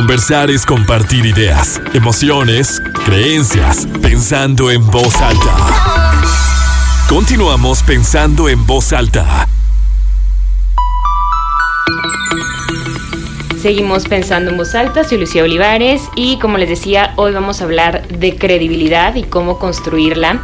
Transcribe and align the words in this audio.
Conversar 0.00 0.50
es 0.50 0.64
compartir 0.64 1.26
ideas, 1.26 1.78
emociones, 1.92 2.80
creencias, 3.04 3.86
pensando 4.00 4.70
en 4.70 4.86
voz 4.86 5.14
alta. 5.20 5.54
Continuamos 7.06 7.82
pensando 7.82 8.48
en 8.48 8.66
voz 8.66 8.94
alta. 8.94 9.46
Seguimos 13.60 14.08
pensando 14.08 14.50
en 14.50 14.56
voz 14.56 14.74
alta, 14.74 15.04
soy 15.04 15.18
Lucía 15.18 15.42
Olivares 15.42 16.08
y 16.16 16.38
como 16.38 16.56
les 16.56 16.70
decía, 16.70 17.12
hoy 17.16 17.32
vamos 17.32 17.60
a 17.60 17.64
hablar 17.64 18.08
de 18.08 18.36
credibilidad 18.36 19.14
y 19.16 19.24
cómo 19.24 19.58
construirla. 19.58 20.40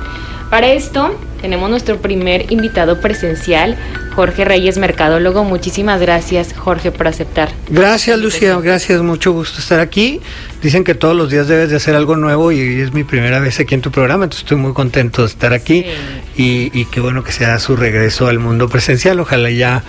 Para 0.50 0.66
esto 0.66 1.18
tenemos 1.41 1.70
nuestro 1.70 1.96
primer 1.96 2.52
invitado 2.52 3.00
presencial, 3.00 3.79
Jorge 4.17 4.46
Reyes, 4.46 4.79
mercadólogo. 4.79 5.45
Muchísimas 5.45 6.01
gracias, 6.01 6.55
Jorge, 6.55 6.91
por 6.91 7.07
aceptar. 7.07 7.51
Gracias, 7.69 8.19
Lucía. 8.19 8.59
Gracias, 8.61 9.03
mucho 9.03 9.33
gusto 9.33 9.61
estar 9.61 9.79
aquí. 9.79 10.23
Dicen 10.62 10.84
que 10.84 10.95
todos 10.95 11.15
los 11.15 11.30
días 11.30 11.48
debes 11.48 11.69
de 11.69 11.77
hacer 11.77 11.95
algo 11.95 12.16
nuevo 12.16 12.51
y 12.51 12.80
es 12.80 12.95
mi 12.95 13.05
primera 13.05 13.41
vez 13.41 13.60
aquí 13.60 13.74
en 13.74 13.83
tu 13.83 13.91
programa, 13.91 14.24
entonces 14.24 14.45
estoy 14.45 14.57
muy 14.57 14.73
contento 14.73 15.21
de 15.21 15.29
estar 15.29 15.52
aquí 15.52 15.84
y, 16.34 16.71
y 16.73 16.87
qué 16.87 17.01
bueno 17.01 17.23
que 17.24 17.30
sea 17.30 17.59
su 17.59 17.77
regreso 17.77 18.27
al 18.27 18.38
mundo 18.38 18.71
presencial. 18.71 19.21
Ojalá 19.21 19.51
ya 19.51 19.84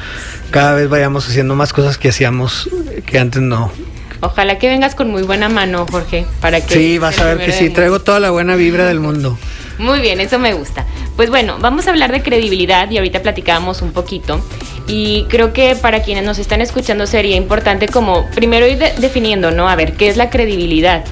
cada 0.51 0.73
vez 0.73 0.89
vayamos 0.89 1.25
haciendo 1.29 1.55
más 1.55 1.71
cosas 1.71 1.97
que 1.97 2.09
hacíamos 2.09 2.69
que 3.05 3.19
antes 3.19 3.41
no. 3.41 3.71
Ojalá 4.19 4.59
que 4.59 4.67
vengas 4.67 4.93
con 4.93 5.09
muy 5.09 5.23
buena 5.23 5.47
mano, 5.47 5.85
Jorge, 5.89 6.25
para 6.41 6.59
que... 6.59 6.73
Sí, 6.73 6.97
vas 6.97 7.17
a 7.19 7.25
ver 7.25 7.37
que 7.37 7.53
sí, 7.53 7.69
traigo 7.69 8.01
toda 8.01 8.19
la 8.19 8.31
buena 8.31 8.55
vibra 8.55 8.85
del 8.85 8.99
mundo. 8.99 9.37
Muy 9.77 9.99
bien, 9.99 10.19
eso 10.19 10.39
me 10.39 10.53
gusta. 10.53 10.85
Pues 11.17 11.29
bueno, 11.29 11.57
vamos 11.59 11.87
a 11.87 11.89
hablar 11.89 12.11
de 12.11 12.21
credibilidad 12.21 12.89
y 12.89 12.97
ahorita 12.97 13.21
platicábamos 13.23 13.81
un 13.81 13.91
poquito. 13.91 14.39
Y 14.87 15.23
creo 15.23 15.51
que 15.51 15.75
para 15.75 16.03
quienes 16.03 16.23
nos 16.23 16.39
están 16.39 16.61
escuchando 16.61 17.07
sería 17.07 17.35
importante 17.35 17.87
como 17.87 18.25
primero 18.35 18.67
ir 18.67 18.77
definiendo, 18.77 19.51
¿no? 19.51 19.67
A 19.67 19.75
ver, 19.75 19.93
¿qué 19.93 20.07
es 20.07 20.15
la 20.15 20.29
credibilidad? 20.29 21.03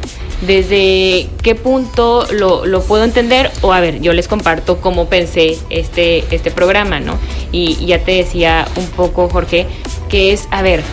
desde 0.41 1.28
qué 1.41 1.56
punto 1.56 2.28
lo, 2.31 2.81
puedo 2.83 3.03
entender 3.03 3.52
o 3.61 3.73
a 3.73 3.80
ver, 3.80 4.02
yo 4.02 4.14
les 4.14 4.28
comparto 4.28 4.81
cómo 4.81 5.08
pensé 5.08 5.58
este, 5.70 6.26
este 6.30 6.52
programa, 6.52 7.00
¿no? 7.00 7.17
Y, 7.52 7.78
y 7.80 7.88
ya 7.88 8.00
te 8.00 8.11
decía 8.11 8.67
un 8.76 8.86
poco, 8.88 9.30
Jorge, 9.30 9.66
que 10.09 10.33
es, 10.33 10.48
a 10.52 10.61
ver, 10.61 10.83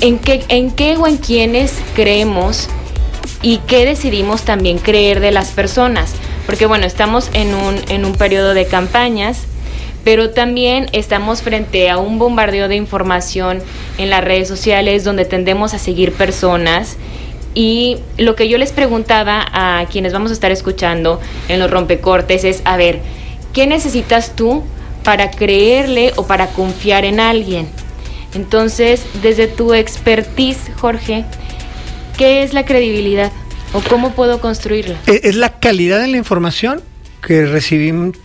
¿en 0.00 0.18
qué, 0.18 0.44
en 0.48 0.70
qué 0.70 0.96
o 0.96 1.06
en 1.06 1.16
quiénes 1.16 1.74
creemos 1.94 2.68
y 3.42 3.58
qué 3.66 3.84
decidimos 3.84 4.42
también 4.42 4.78
creer 4.78 5.20
de 5.20 5.32
las 5.32 5.50
personas? 5.50 6.14
Porque 6.48 6.64
bueno, 6.64 6.86
estamos 6.86 7.28
en 7.34 7.54
un, 7.54 7.76
en 7.90 8.06
un 8.06 8.14
periodo 8.14 8.54
de 8.54 8.64
campañas, 8.64 9.42
pero 10.02 10.30
también 10.30 10.86
estamos 10.92 11.42
frente 11.42 11.90
a 11.90 11.98
un 11.98 12.18
bombardeo 12.18 12.68
de 12.68 12.74
información 12.74 13.60
en 13.98 14.08
las 14.08 14.24
redes 14.24 14.48
sociales 14.48 15.04
donde 15.04 15.26
tendemos 15.26 15.74
a 15.74 15.78
seguir 15.78 16.10
personas. 16.14 16.96
Y 17.54 17.98
lo 18.16 18.34
que 18.34 18.48
yo 18.48 18.56
les 18.56 18.72
preguntaba 18.72 19.44
a 19.52 19.84
quienes 19.92 20.14
vamos 20.14 20.30
a 20.30 20.32
estar 20.32 20.50
escuchando 20.50 21.20
en 21.48 21.58
los 21.58 21.70
rompecortes 21.70 22.44
es, 22.44 22.62
a 22.64 22.78
ver, 22.78 23.00
¿qué 23.52 23.66
necesitas 23.66 24.34
tú 24.34 24.62
para 25.04 25.30
creerle 25.30 26.14
o 26.16 26.26
para 26.26 26.46
confiar 26.46 27.04
en 27.04 27.20
alguien? 27.20 27.68
Entonces, 28.34 29.04
desde 29.20 29.48
tu 29.48 29.74
expertise, 29.74 30.70
Jorge, 30.80 31.26
¿qué 32.16 32.42
es 32.42 32.54
la 32.54 32.64
credibilidad? 32.64 33.32
¿O 33.72 33.80
cómo 33.82 34.14
puedo 34.14 34.40
construirla? 34.40 34.96
E, 35.06 35.20
es 35.24 35.36
la 35.36 35.58
calidad 35.58 36.00
de 36.00 36.08
la 36.08 36.16
información 36.16 36.80
que, 37.22 37.44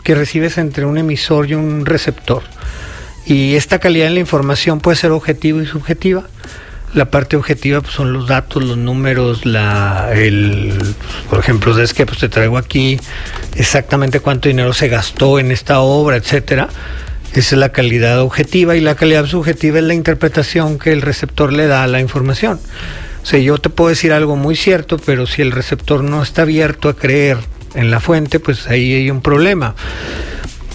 que 0.03 0.15
recibes 0.15 0.57
entre 0.57 0.85
un 0.85 0.97
emisor 0.97 1.49
y 1.49 1.55
un 1.55 1.85
receptor. 1.85 2.43
Y 3.25 3.55
esta 3.55 3.79
calidad 3.79 4.05
de 4.05 4.11
la 4.11 4.19
información 4.19 4.79
puede 4.79 4.97
ser 4.97 5.11
objetiva 5.11 5.61
y 5.61 5.65
subjetiva. 5.65 6.23
La 6.93 7.09
parte 7.09 7.35
objetiva 7.35 7.81
pues, 7.81 7.93
son 7.93 8.13
los 8.13 8.27
datos, 8.27 8.63
los 8.63 8.77
números, 8.77 9.45
la, 9.45 10.11
el, 10.13 10.77
por 11.29 11.39
ejemplo, 11.39 11.77
es 11.81 11.93
que 11.93 12.05
pues, 12.05 12.19
te 12.19 12.29
traigo 12.29 12.57
aquí 12.57 12.99
exactamente 13.55 14.19
cuánto 14.19 14.47
dinero 14.47 14.73
se 14.73 14.89
gastó 14.89 15.39
en 15.39 15.51
esta 15.51 15.79
obra, 15.79 16.17
etcétera. 16.17 16.69
Esa 17.33 17.55
es 17.55 17.59
la 17.59 17.69
calidad 17.69 18.21
objetiva 18.21 18.75
y 18.75 18.81
la 18.81 18.93
calidad 18.93 19.25
subjetiva 19.25 19.79
es 19.79 19.85
la 19.85 19.95
interpretación 19.95 20.77
que 20.77 20.91
el 20.91 21.01
receptor 21.01 21.51
le 21.51 21.65
da 21.65 21.83
a 21.83 21.87
la 21.87 21.99
información. 21.99 22.59
O 23.23 23.25
sea, 23.25 23.39
yo 23.39 23.57
te 23.57 23.69
puedo 23.69 23.89
decir 23.89 24.11
algo 24.11 24.35
muy 24.35 24.55
cierto, 24.55 24.97
pero 24.97 25.25
si 25.25 25.41
el 25.41 25.51
receptor 25.51 26.03
no 26.03 26.21
está 26.21 26.41
abierto 26.41 26.89
a 26.89 26.95
creer 26.95 27.37
en 27.73 27.89
la 27.89 27.99
fuente, 27.99 28.39
pues 28.39 28.67
ahí 28.67 28.93
hay 28.93 29.09
un 29.09 29.21
problema. 29.21 29.75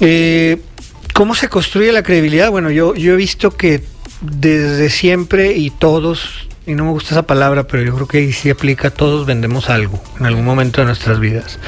Eh, 0.01 0.59
¿Cómo 1.13 1.35
se 1.35 1.49
construye 1.49 1.93
la 1.93 2.03
credibilidad? 2.03 2.51
Bueno, 2.51 2.71
yo, 2.71 2.95
yo 2.95 3.13
he 3.13 3.17
visto 3.17 3.51
que 3.51 3.83
desde 4.21 4.89
siempre 4.89 5.53
y 5.57 5.71
todos, 5.71 6.49
y 6.67 6.75
no 6.75 6.85
me 6.85 6.91
gusta 6.91 7.11
esa 7.11 7.27
palabra, 7.27 7.67
pero 7.67 7.83
yo 7.83 7.95
creo 7.95 8.09
que 8.09 8.19
ahí 8.19 8.33
sí 8.33 8.51
aplica, 8.51 8.91
todos 8.91 9.27
vendemos 9.27 9.69
algo 9.69 10.03
en 10.19 10.27
algún 10.27 10.45
momento 10.45 10.81
de 10.81 10.87
nuestras 10.87 11.21
vidas. 11.21 11.59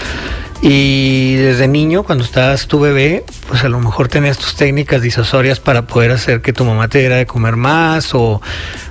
Y 0.63 1.37
desde 1.37 1.69
niño, 1.69 2.03
cuando 2.03 2.23
estabas 2.23 2.67
tu 2.67 2.81
bebé, 2.81 3.25
pues 3.49 3.65
a 3.65 3.71
lo 3.71 3.81
mejor 3.81 4.09
tenías 4.09 4.37
tus 4.37 4.57
técnicas 4.57 5.01
disosorias 5.01 5.59
para 5.59 5.87
poder 5.87 6.11
hacer 6.11 6.43
que 6.43 6.53
tu 6.53 6.67
mamá 6.67 6.89
te 6.89 6.99
diera 6.99 7.17
de 7.17 7.25
comer 7.25 7.57
más 7.57 8.15
o, 8.15 8.43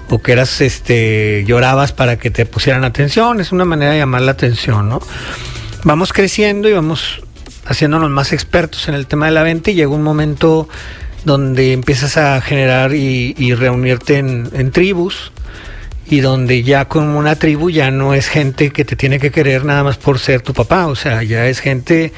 o 0.09 0.21
que 0.21 0.31
eras, 0.31 0.61
este, 0.61 1.43
llorabas 1.45 1.91
para 1.91 2.17
que 2.17 2.31
te 2.31 2.47
pusieran 2.47 2.83
atención. 2.83 3.39
Es 3.39 3.51
una 3.51 3.65
manera 3.65 3.91
de 3.91 3.99
llamar 3.99 4.23
la 4.23 4.31
atención, 4.31 4.89
¿no? 4.89 4.99
Vamos 5.83 6.11
creciendo 6.11 6.67
y 6.69 6.73
vamos 6.73 7.21
haciéndonos 7.65 8.09
más 8.09 8.33
expertos 8.33 8.87
en 8.87 8.95
el 8.95 9.05
tema 9.05 9.27
de 9.27 9.33
la 9.33 9.43
venta 9.43 9.69
y 9.69 9.75
llega 9.75 9.89
un 9.89 10.01
momento 10.01 10.67
donde 11.23 11.73
empiezas 11.73 12.17
a 12.17 12.41
generar 12.41 12.95
y, 12.95 13.53
reunirte 13.53 14.17
en, 14.17 14.49
en 14.53 14.71
tribus 14.71 15.31
y 16.09 16.21
donde 16.21 16.63
ya 16.63 16.85
como 16.85 17.19
una 17.19 17.35
tribu 17.35 17.69
ya 17.69 17.91
no 17.91 18.13
es 18.13 18.27
gente 18.27 18.71
que 18.71 18.83
te 18.83 18.95
tiene 18.95 19.19
que 19.19 19.31
querer 19.31 19.63
nada 19.63 19.83
más 19.83 19.97
por 19.97 20.17
ser 20.19 20.41
tu 20.41 20.53
papá, 20.53 20.87
o 20.87 20.95
sea, 20.95 21.21
ya 21.23 21.47
es 21.47 21.59
gente 21.59 22.11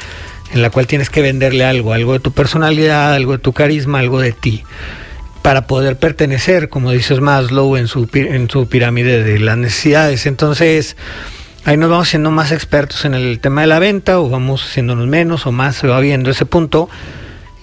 en 0.53 0.62
la 0.62 0.69
cual 0.69 0.88
tienes 0.88 1.09
que 1.09 1.22
venderle 1.22 1.66
algo, 1.66 1.94
algo 1.94 2.13
de 2.13 2.19
tu 2.19 2.31
personalidad, 2.31 3.13
algo 3.13 3.34
de 3.34 3.40
tu 3.40 3.53
carisma, 3.53 4.00
algo 4.00 4.22
de 4.22 4.31
ti, 4.31 4.63
para 5.41 5.68
poder 5.68 5.97
pertenecer, 5.97 6.69
como 6.69 6.91
dices 6.91 7.19
Maslow 7.19 7.75
en 7.75 7.88
su, 7.88 8.07
en 8.13 8.50
su 8.50 8.68
pirámide 8.68 9.24
de 9.24 9.40
las 9.40 9.57
necesidades. 9.57 10.25
Entonces, 10.25 10.96
ahí 11.66 11.78
nos 11.78 11.90
vamos 11.90 12.09
siendo 12.09 12.31
más 12.31 12.52
expertos 12.52 13.06
en 13.06 13.13
el 13.13 13.40
tema 13.40 13.62
de 13.62 13.68
la 13.68 13.79
venta, 13.79 14.19
o 14.19 14.29
vamos 14.29 14.63
haciéndonos 14.66 15.08
menos 15.08 15.46
o 15.46 15.52
más, 15.52 15.78
se 15.78 15.88
va 15.88 16.00
viendo 16.00 16.31
ese 16.31 16.46
punto. 16.46 16.90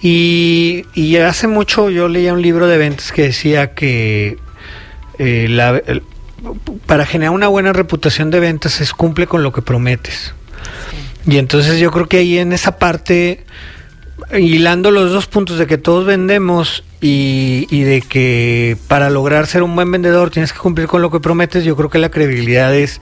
Y, 0.01 0.85
y 0.93 1.17
hace 1.17 1.47
mucho 1.47 1.89
yo 1.89 2.07
leía 2.07 2.33
un 2.33 2.41
libro 2.41 2.67
de 2.67 2.77
ventas 2.77 3.11
que 3.11 3.23
decía 3.23 3.73
que 3.73 4.37
eh, 5.19 5.47
la, 5.49 5.81
para 6.85 7.05
generar 7.05 7.33
una 7.33 7.47
buena 7.47 7.73
reputación 7.73 8.31
de 8.31 8.39
ventas 8.39 8.81
es 8.81 8.93
cumple 8.93 9.27
con 9.27 9.43
lo 9.43 9.51
que 9.51 9.61
prometes. 9.61 10.33
Y 11.25 11.37
entonces 11.37 11.79
yo 11.79 11.91
creo 11.91 12.07
que 12.07 12.17
ahí 12.17 12.37
en 12.37 12.53
esa 12.53 12.77
parte, 12.77 13.45
hilando 14.37 14.91
los 14.91 15.11
dos 15.11 15.27
puntos 15.27 15.57
de 15.57 15.67
que 15.67 15.77
todos 15.77 16.05
vendemos 16.05 16.83
y, 17.01 17.67
y, 17.69 17.83
de 17.83 18.01
que 18.01 18.77
para 18.87 19.09
lograr 19.09 19.47
ser 19.47 19.63
un 19.63 19.75
buen 19.75 19.91
vendedor 19.91 20.31
tienes 20.31 20.53
que 20.53 20.59
cumplir 20.59 20.87
con 20.87 21.01
lo 21.01 21.11
que 21.11 21.19
prometes, 21.19 21.63
yo 21.63 21.75
creo 21.75 21.89
que 21.89 21.99
la 21.99 22.09
credibilidad 22.09 22.73
es 22.75 23.01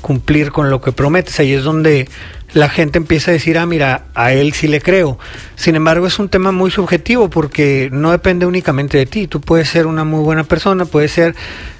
cumplir 0.00 0.52
con 0.52 0.70
lo 0.70 0.80
que 0.80 0.92
prometes. 0.92 1.38
Ahí 1.40 1.52
es 1.52 1.64
donde 1.64 2.08
la 2.56 2.70
gente 2.70 2.96
empieza 2.96 3.30
a 3.30 3.34
decir, 3.34 3.58
ah, 3.58 3.66
mira, 3.66 4.06
a 4.14 4.32
él 4.32 4.54
sí 4.54 4.66
le 4.66 4.80
creo. 4.80 5.18
Sin 5.56 5.76
embargo, 5.76 6.06
es 6.06 6.18
un 6.18 6.30
tema 6.30 6.52
muy 6.52 6.70
subjetivo 6.70 7.28
porque 7.28 7.90
no 7.92 8.12
depende 8.12 8.46
únicamente 8.46 8.96
de 8.96 9.04
ti. 9.04 9.26
Tú 9.26 9.42
puedes 9.42 9.68
ser 9.68 9.86
una 9.86 10.04
muy 10.04 10.20
buena 10.20 10.42
persona, 10.42 10.86
puedes 10.86 11.12
ser, 11.12 11.34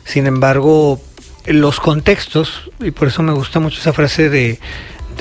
sin 0.05 0.27
embargo, 0.27 1.01
los 1.47 1.81
contextos, 1.81 2.71
y 2.79 2.91
por 2.91 3.09
eso 3.09 3.23
me 3.23 3.33
gusta 3.33 3.59
mucho 3.59 3.81
esa 3.81 3.95
frase 3.95 4.29
de, 4.29 4.61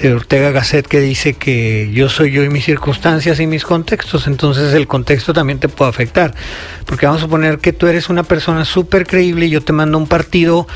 de 0.01 0.13
Ortega 0.13 0.51
Gasset 0.51 0.85
que 0.87 0.99
dice 0.99 1.35
que 1.35 1.89
yo 1.93 2.09
soy 2.09 2.31
yo 2.31 2.43
y 2.43 2.49
mis 2.49 2.65
circunstancias 2.65 3.39
y 3.39 3.47
mis 3.47 3.63
contextos, 3.63 4.27
entonces 4.27 4.73
el 4.73 4.87
contexto 4.87 5.31
también 5.31 5.59
te 5.59 5.69
puede 5.69 5.89
afectar. 5.89 6.35
Porque 6.85 7.05
vamos 7.05 7.21
a 7.21 7.25
suponer 7.25 7.59
que 7.59 7.71
tú 7.71 7.87
eres 7.87 8.09
una 8.09 8.23
persona 8.23 8.65
súper 8.65 9.07
creíble 9.07 9.45
y 9.45 9.51
yo 9.51 9.61
te 9.61 9.71
mando 9.71 9.97
un 9.97 10.07
partido 10.07 10.67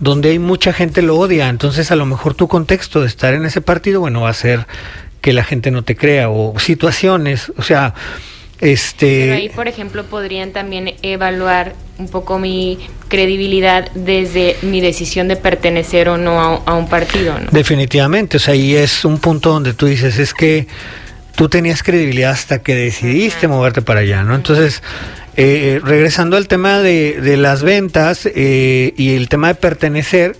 donde 0.00 0.30
hay 0.30 0.38
mucha 0.38 0.72
gente 0.72 1.02
lo 1.02 1.18
odia, 1.18 1.48
entonces 1.48 1.90
a 1.90 1.96
lo 1.96 2.06
mejor 2.06 2.34
tu 2.34 2.48
contexto 2.48 3.00
de 3.00 3.06
estar 3.06 3.34
en 3.34 3.44
ese 3.44 3.60
partido, 3.60 4.00
bueno, 4.00 4.22
va 4.22 4.30
a 4.30 4.34
ser 4.34 4.66
que 5.20 5.32
la 5.32 5.44
gente 5.44 5.70
no 5.70 5.82
te 5.82 5.96
crea 5.96 6.30
o 6.30 6.58
situaciones, 6.58 7.52
o 7.56 7.62
sea, 7.62 7.94
este 8.60 9.20
Pero 9.20 9.34
ahí, 9.34 9.48
por 9.48 9.68
ejemplo, 9.68 10.04
podrían 10.04 10.52
también 10.52 10.94
evaluar 11.02 11.74
un 11.98 12.08
poco 12.08 12.38
mi 12.38 12.78
credibilidad 13.08 13.88
desde 13.94 14.56
mi 14.62 14.80
decisión 14.80 15.28
de 15.28 15.36
pertenecer 15.36 16.08
o 16.08 16.18
no 16.18 16.62
a, 16.64 16.74
un 16.74 16.88
partido, 16.88 17.38
¿no? 17.38 17.50
Definitivamente, 17.50 18.36
o 18.36 18.40
sea, 18.40 18.54
ahí 18.54 18.74
es 18.74 19.04
un 19.04 19.18
punto 19.18 19.50
donde 19.50 19.74
tú 19.74 19.86
dices, 19.86 20.18
es 20.18 20.34
que 20.34 20.66
tú 21.36 21.48
tenías 21.48 21.84
credibilidad 21.84 22.32
hasta 22.32 22.60
que 22.60 22.74
decidiste 22.74 23.46
moverte 23.46 23.80
para 23.80 24.00
allá, 24.00 24.24
¿no? 24.24 24.34
Entonces, 24.34 24.82
eh, 25.40 25.80
regresando 25.84 26.36
al 26.36 26.48
tema 26.48 26.80
de, 26.80 27.36
las 27.36 27.62
ventas 27.62 28.26
eh, 28.26 28.92
y 28.96 29.14
el 29.14 29.28
tema 29.28 29.46
de 29.46 29.54
pertenecer 29.54 30.36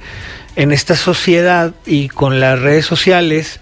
en 0.56 0.72
esta 0.72 0.96
sociedad 0.96 1.72
y 1.86 2.08
con 2.08 2.40
las 2.40 2.60
redes 2.60 2.84
sociales, 2.86 3.60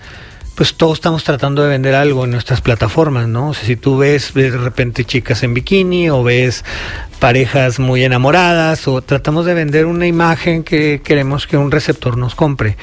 pues 0.55 0.73
todos 0.73 0.97
estamos 0.97 1.25
tratando 1.25 1.62
de 1.62 1.69
vender 1.69 1.94
algo 1.94 2.25
en 2.25 2.31
nuestras 2.31 2.62
plataformas, 2.62 3.29
¿no? 3.29 3.50
O 3.50 3.55
sea, 3.55 3.67
si 3.67 3.77
tú 3.77 3.99
ves 3.99 4.33
de 4.33 4.49
repente 4.49 5.05
chicas 5.05 5.43
en 5.43 5.53
bikini 5.53 6.09
o 6.09 6.23
ves 6.23 6.65
parejas 7.19 7.79
muy 7.79 8.05
enamoradas 8.05 8.87
o 8.89 9.03
tratamos 9.03 9.47
de 9.47 9.55
vender 9.55 9.87
una 9.87 10.07
imagen 10.07 10.63
que 10.63 11.01
queremos 11.03 11.47
que 11.47 11.57
un 11.57 11.71
receptor 11.71 12.17
nos 12.17 12.35
compre. 12.35 12.77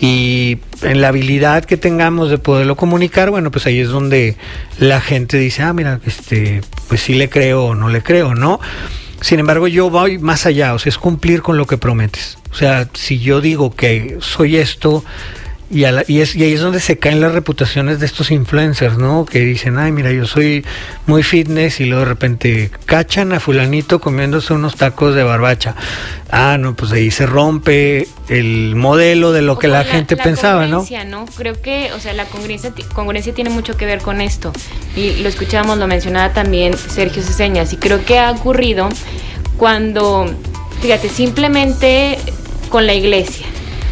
Y 0.00 0.58
en 0.82 1.00
la 1.00 1.08
habilidad 1.08 1.64
que 1.64 1.76
tengamos 1.76 2.30
de 2.30 2.38
poderlo 2.38 2.76
comunicar, 2.76 3.30
bueno, 3.30 3.50
pues 3.50 3.66
ahí 3.66 3.80
es 3.80 3.88
donde 3.88 4.36
la 4.78 5.00
gente 5.00 5.38
dice, 5.38 5.62
ah, 5.62 5.72
mira, 5.72 6.00
este, 6.06 6.62
pues 6.88 7.02
sí 7.02 7.14
le 7.14 7.28
creo 7.28 7.66
o 7.66 7.74
no 7.74 7.88
le 7.88 8.02
creo, 8.02 8.34
¿no? 8.34 8.60
Sin 9.20 9.38
embargo, 9.38 9.68
yo 9.68 9.88
voy 9.88 10.18
más 10.18 10.44
allá, 10.44 10.74
o 10.74 10.78
sea, 10.78 10.90
es 10.90 10.98
cumplir 10.98 11.40
con 11.40 11.56
lo 11.56 11.66
que 11.66 11.78
prometes. 11.78 12.38
O 12.50 12.54
sea, 12.54 12.88
si 12.92 13.18
yo 13.18 13.40
digo 13.40 13.74
que 13.74 14.18
soy 14.20 14.56
esto, 14.56 15.04
y, 15.74 15.84
y, 16.06 16.20
es, 16.20 16.36
y 16.36 16.44
ahí 16.44 16.52
es 16.52 16.60
donde 16.60 16.78
se 16.78 16.98
caen 16.98 17.20
las 17.20 17.32
reputaciones 17.32 17.98
de 17.98 18.06
estos 18.06 18.30
influencers, 18.30 18.96
¿no? 18.96 19.24
Que 19.24 19.40
dicen, 19.40 19.76
ay, 19.76 19.90
mira, 19.90 20.12
yo 20.12 20.24
soy 20.24 20.64
muy 21.06 21.24
fitness 21.24 21.80
y 21.80 21.86
luego 21.86 22.04
de 22.04 22.10
repente 22.10 22.70
cachan 22.86 23.32
a 23.32 23.40
fulanito 23.40 24.00
comiéndose 24.00 24.54
unos 24.54 24.76
tacos 24.76 25.16
de 25.16 25.24
barbacha. 25.24 25.74
Ah, 26.30 26.58
no, 26.60 26.76
pues 26.76 26.92
ahí 26.92 27.10
se 27.10 27.26
rompe 27.26 28.06
el 28.28 28.76
modelo 28.76 29.32
de 29.32 29.42
lo 29.42 29.58
que 29.58 29.66
la, 29.66 29.82
gente 29.82 30.16
pensaba, 30.16 30.68
¿no? 30.68 30.86
¿no? 31.08 31.26
Creo 31.36 31.60
que, 31.60 31.90
o 31.92 31.98
sea, 31.98 32.12
la 32.12 32.26
congruencia, 32.26 32.72
congruencia 32.94 33.34
tiene 33.34 33.50
mucho 33.50 33.76
que 33.76 33.84
ver 33.84 33.98
con 33.98 34.20
esto. 34.20 34.52
Y 34.94 35.16
lo 35.22 35.28
escuchábamos, 35.28 35.78
lo 35.78 35.88
mencionaba 35.88 36.32
también 36.32 36.78
Sergio 36.78 37.20
Ceseñas. 37.20 37.72
Y 37.72 37.78
creo 37.78 38.04
que 38.04 38.20
ha 38.20 38.30
ocurrido 38.30 38.88
cuando, 39.56 40.32
fíjate, 40.80 41.08
simplemente 41.08 42.16
con 42.68 42.86
la 42.86 42.94
iglesia 42.94 43.44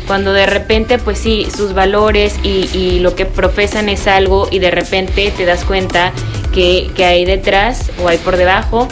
cuando 0.07 0.33
de 0.33 0.47
repente 0.47 0.99
pues 0.99 1.19
sí, 1.19 1.47
sus 1.55 1.75
valores 1.75 2.39
y, 2.43 3.01
lo 3.01 3.15
que 3.17 3.27
profesan 3.27 3.89
es 3.89 4.07
algo 4.07 4.49
y 4.51 4.59
de 4.59 4.71
repente 4.71 5.33
te 5.37 5.45
das 5.45 5.65
cuenta 5.65 6.13
que, 6.53 6.91
hay 6.99 7.25
detrás 7.25 7.91
o 8.03 8.09
hay 8.09 8.19
por 8.19 8.37
debajo 8.37 8.89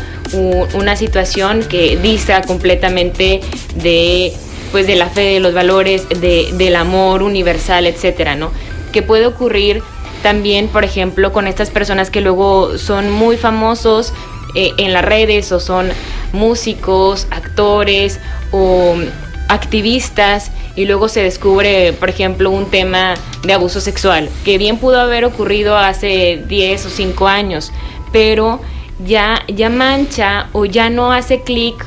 una 0.75 0.97
situación 0.97 1.65
que 1.69 1.97
dista 1.97 2.43
completamente 2.43 3.41
de 3.77 4.33
pues 4.73 4.87
de 4.87 4.95
la 4.95 5.09
fe, 5.09 5.35
de 5.35 5.41
los 5.41 5.53
valores, 5.53 6.09
de, 6.09 6.49
del 6.53 6.77
amor 6.77 7.25
universal, 7.25 7.87
etcétera, 7.87 8.37
¿no? 8.37 8.53
Que 8.93 9.03
puede 9.03 9.27
ocurrir 9.27 9.83
también, 10.23 10.69
por 10.69 10.85
ejemplo, 10.85 11.33
con 11.33 11.49
estas 11.49 11.71
personas 11.71 12.11
que 12.11 12.21
luego 12.21 12.79
son 12.79 13.11
muy 13.11 13.37
famosos 13.37 14.13
eh, 14.55 14.73
en 14.79 14.93
las 14.93 15.05
redes 15.05 15.53
o 15.53 15.61
son 15.61 15.89
músicos, 16.33 17.27
actores 17.31 18.21
o 18.53 18.97
activistas 19.51 20.51
y 20.77 20.87
luego 20.87 21.09
se 21.09 21.23
descubre, 21.23 21.93
por 21.93 22.09
ejemplo, 22.09 22.51
un 22.51 22.71
tema 22.71 23.15
de 23.43 23.53
abuso 23.53 23.81
sexual, 23.81 24.31
que 24.45 24.59
bien 24.59 24.79
pudo 24.79 25.01
haber 25.01 25.25
ocurrido 25.25 25.77
hace 25.77 26.43
10 26.47 26.87
o 26.87 26.91
5 26.91 27.29
años, 27.29 27.73
pero 28.13 28.61
ya, 29.05 29.43
ya 29.49 29.69
mancha 29.69 30.49
o 30.53 30.65
ya 30.65 30.89
no 30.89 31.13
hace 31.13 31.43
clic 31.43 31.85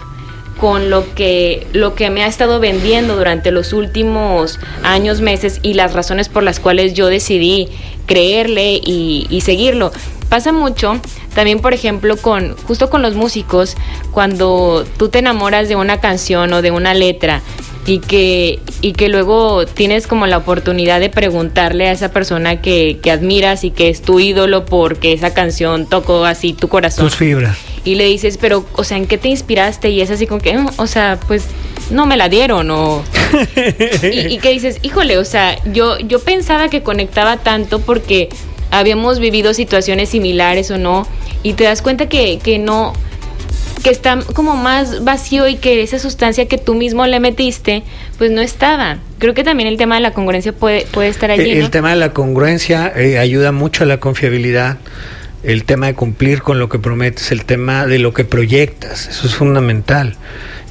con 0.59 0.89
lo 0.89 1.13
que, 1.15 1.67
lo 1.73 1.95
que 1.95 2.09
me 2.09 2.23
ha 2.23 2.27
estado 2.27 2.59
vendiendo 2.59 3.15
durante 3.15 3.51
los 3.51 3.73
últimos 3.73 4.59
años, 4.83 5.21
meses 5.21 5.59
y 5.63 5.73
las 5.73 5.93
razones 5.93 6.29
por 6.29 6.43
las 6.43 6.59
cuales 6.59 6.93
yo 6.93 7.07
decidí 7.07 7.69
creerle 8.05 8.73
y, 8.83 9.27
y 9.29 9.41
seguirlo. 9.41 9.91
Pasa 10.29 10.51
mucho 10.51 10.99
también, 11.33 11.59
por 11.59 11.73
ejemplo, 11.73 12.17
con 12.17 12.55
justo 12.67 12.89
con 12.89 13.01
los 13.01 13.15
músicos, 13.15 13.75
cuando 14.11 14.85
tú 14.97 15.09
te 15.09 15.19
enamoras 15.19 15.67
de 15.67 15.75
una 15.75 15.99
canción 15.99 16.53
o 16.53 16.61
de 16.61 16.71
una 16.71 16.93
letra 16.93 17.41
y 17.85 17.99
que, 17.99 18.59
y 18.81 18.93
que 18.93 19.09
luego 19.09 19.65
tienes 19.65 20.07
como 20.07 20.25
la 20.25 20.37
oportunidad 20.37 20.99
de 20.99 21.09
preguntarle 21.09 21.89
a 21.89 21.91
esa 21.91 22.11
persona 22.11 22.61
que, 22.61 22.99
que 23.01 23.11
admiras 23.11 23.63
y 23.63 23.71
que 23.71 23.89
es 23.89 24.01
tu 24.01 24.19
ídolo 24.19 24.65
porque 24.65 25.13
esa 25.13 25.33
canción 25.33 25.87
tocó 25.87 26.25
así 26.25 26.53
tu 26.53 26.67
corazón. 26.67 27.05
Tus 27.05 27.15
fibras. 27.15 27.57
Y 27.83 27.95
le 27.95 28.05
dices, 28.05 28.37
pero, 28.39 28.65
o 28.73 28.83
sea, 28.85 28.97
¿en 28.97 29.07
qué 29.07 29.17
te 29.17 29.27
inspiraste? 29.27 29.89
Y 29.89 30.01
es 30.01 30.09
así 30.09 30.27
como 30.27 30.39
que, 30.39 30.57
mm, 30.57 30.69
o 30.77 30.87
sea, 30.87 31.19
pues 31.27 31.45
no 31.89 32.05
me 32.05 32.15
la 32.15 32.29
dieron 32.29 32.71
o... 32.71 33.03
y, 34.03 34.33
y 34.33 34.37
que 34.37 34.51
dices, 34.51 34.79
híjole, 34.83 35.17
o 35.17 35.25
sea, 35.25 35.57
yo, 35.65 35.99
yo 35.99 36.19
pensaba 36.19 36.69
que 36.69 36.83
conectaba 36.83 37.37
tanto 37.37 37.79
porque 37.79 38.29
habíamos 38.73 39.19
vivido 39.19 39.53
situaciones 39.53 40.09
similares 40.09 40.71
o 40.71 40.77
no, 40.77 41.07
y 41.43 41.53
te 41.53 41.65
das 41.65 41.81
cuenta 41.81 42.09
que, 42.09 42.39
que 42.43 42.57
no, 42.57 42.93
que 43.83 43.91
está 43.91 44.19
como 44.33 44.55
más 44.55 45.03
vacío 45.03 45.47
y 45.47 45.57
que 45.57 45.83
esa 45.83 45.99
sustancia 45.99 46.47
que 46.47 46.57
tú 46.57 46.73
mismo 46.73 47.05
le 47.05 47.19
metiste, 47.19 47.83
pues 48.17 48.31
no 48.31 48.41
estaba. 48.41 48.97
Creo 49.19 49.33
que 49.33 49.43
también 49.43 49.67
el 49.67 49.77
tema 49.77 49.95
de 49.95 50.01
la 50.01 50.11
congruencia 50.11 50.53
puede, 50.53 50.87
puede 50.87 51.09
estar 51.09 51.29
allí. 51.29 51.51
El, 51.51 51.69
tema 51.69 51.91
de 51.91 51.97
la 51.97 52.13
congruencia 52.13 52.91
eh, 52.95 53.19
ayuda 53.19 53.51
mucho 53.51 53.83
a 53.83 53.87
la 53.87 53.99
confiabilidad. 53.99 54.77
El 55.43 55.65
tema 55.65 55.87
de 55.87 55.93
cumplir 55.93 56.41
con 56.41 56.57
lo 56.57 56.69
que 56.69 56.79
prometes, 56.79 57.31
el 57.31 57.43
tema 57.43 57.85
de 57.85 57.99
lo 57.99 58.13
que 58.13 58.23
proyectas, 58.23 59.07
eso 59.07 59.27
es 59.27 59.35
fundamental. 59.35 60.15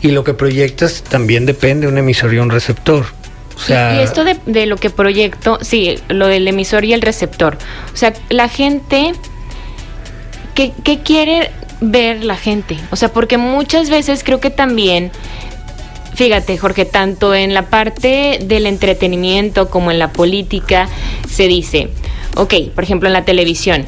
Y 0.00 0.08
lo 0.08 0.24
que 0.24 0.32
proyectas 0.32 1.04
también 1.04 1.44
depende 1.44 1.86
de 1.86 1.92
un 1.92 1.98
emisor 1.98 2.32
y 2.32 2.38
un 2.38 2.50
receptor. 2.50 3.04
Y, 3.68 4.00
esto 4.00 4.24
de, 4.24 4.36
de, 4.46 4.66
lo 4.66 4.76
que 4.76 4.90
proyecto, 4.90 5.58
sí, 5.62 5.96
lo 6.08 6.26
del 6.26 6.48
emisor 6.48 6.84
y 6.84 6.92
el 6.92 7.02
receptor. 7.02 7.56
O 7.92 7.96
sea, 7.96 8.12
la 8.28 8.48
gente, 8.48 9.12
¿qué, 10.54 10.72
qué 10.84 11.00
quiere 11.00 11.50
ver 11.80 12.24
la 12.24 12.36
gente? 12.36 12.76
O 12.90 12.96
sea, 12.96 13.12
porque 13.12 13.38
muchas 13.38 13.90
veces 13.90 14.22
creo 14.24 14.40
que 14.40 14.50
también, 14.50 15.10
fíjate 16.14 16.58
Jorge, 16.58 16.84
tanto 16.84 17.34
en 17.34 17.54
la 17.54 17.66
parte 17.66 18.38
del 18.42 18.66
entretenimiento 18.66 19.70
como 19.70 19.90
en 19.90 19.98
la 19.98 20.12
política, 20.12 20.88
se 21.28 21.46
dice, 21.46 21.88
ok, 22.36 22.54
por 22.74 22.84
ejemplo 22.84 23.08
en 23.08 23.12
la 23.12 23.24
televisión, 23.24 23.84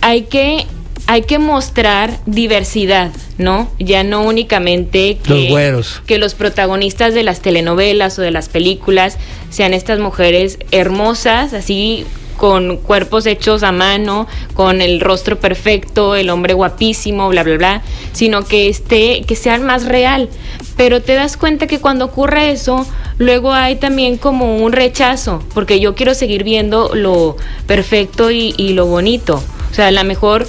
hay 0.00 0.22
que 0.22 0.66
hay 1.08 1.22
que 1.22 1.38
mostrar 1.38 2.18
diversidad, 2.26 3.10
¿no? 3.38 3.70
Ya 3.78 4.04
no 4.04 4.24
únicamente 4.24 5.16
que 5.16 5.48
los, 5.72 6.02
que 6.06 6.18
los 6.18 6.34
protagonistas 6.34 7.14
de 7.14 7.22
las 7.22 7.40
telenovelas 7.40 8.18
o 8.18 8.22
de 8.22 8.30
las 8.30 8.50
películas 8.50 9.16
sean 9.48 9.72
estas 9.72 10.00
mujeres 10.00 10.58
hermosas, 10.70 11.54
así 11.54 12.04
con 12.36 12.76
cuerpos 12.76 13.24
hechos 13.24 13.62
a 13.62 13.72
mano, 13.72 14.26
con 14.52 14.82
el 14.82 15.00
rostro 15.00 15.40
perfecto, 15.40 16.14
el 16.14 16.28
hombre 16.28 16.52
guapísimo, 16.52 17.26
bla, 17.30 17.42
bla, 17.42 17.56
bla, 17.56 17.82
sino 18.12 18.44
que 18.44 18.68
esté, 18.68 19.22
que 19.26 19.34
sea 19.34 19.58
más 19.60 19.86
real. 19.86 20.28
Pero 20.76 21.00
te 21.00 21.14
das 21.14 21.38
cuenta 21.38 21.66
que 21.66 21.80
cuando 21.80 22.04
ocurre 22.04 22.50
eso, 22.50 22.86
luego 23.16 23.54
hay 23.54 23.76
también 23.76 24.18
como 24.18 24.58
un 24.58 24.72
rechazo, 24.72 25.42
porque 25.54 25.80
yo 25.80 25.94
quiero 25.94 26.14
seguir 26.14 26.44
viendo 26.44 26.94
lo 26.94 27.36
perfecto 27.66 28.30
y, 28.30 28.52
y 28.58 28.74
lo 28.74 28.84
bonito. 28.84 29.42
O 29.70 29.74
sea, 29.74 29.86
a 29.86 29.90
lo 29.90 30.04
mejor 30.04 30.46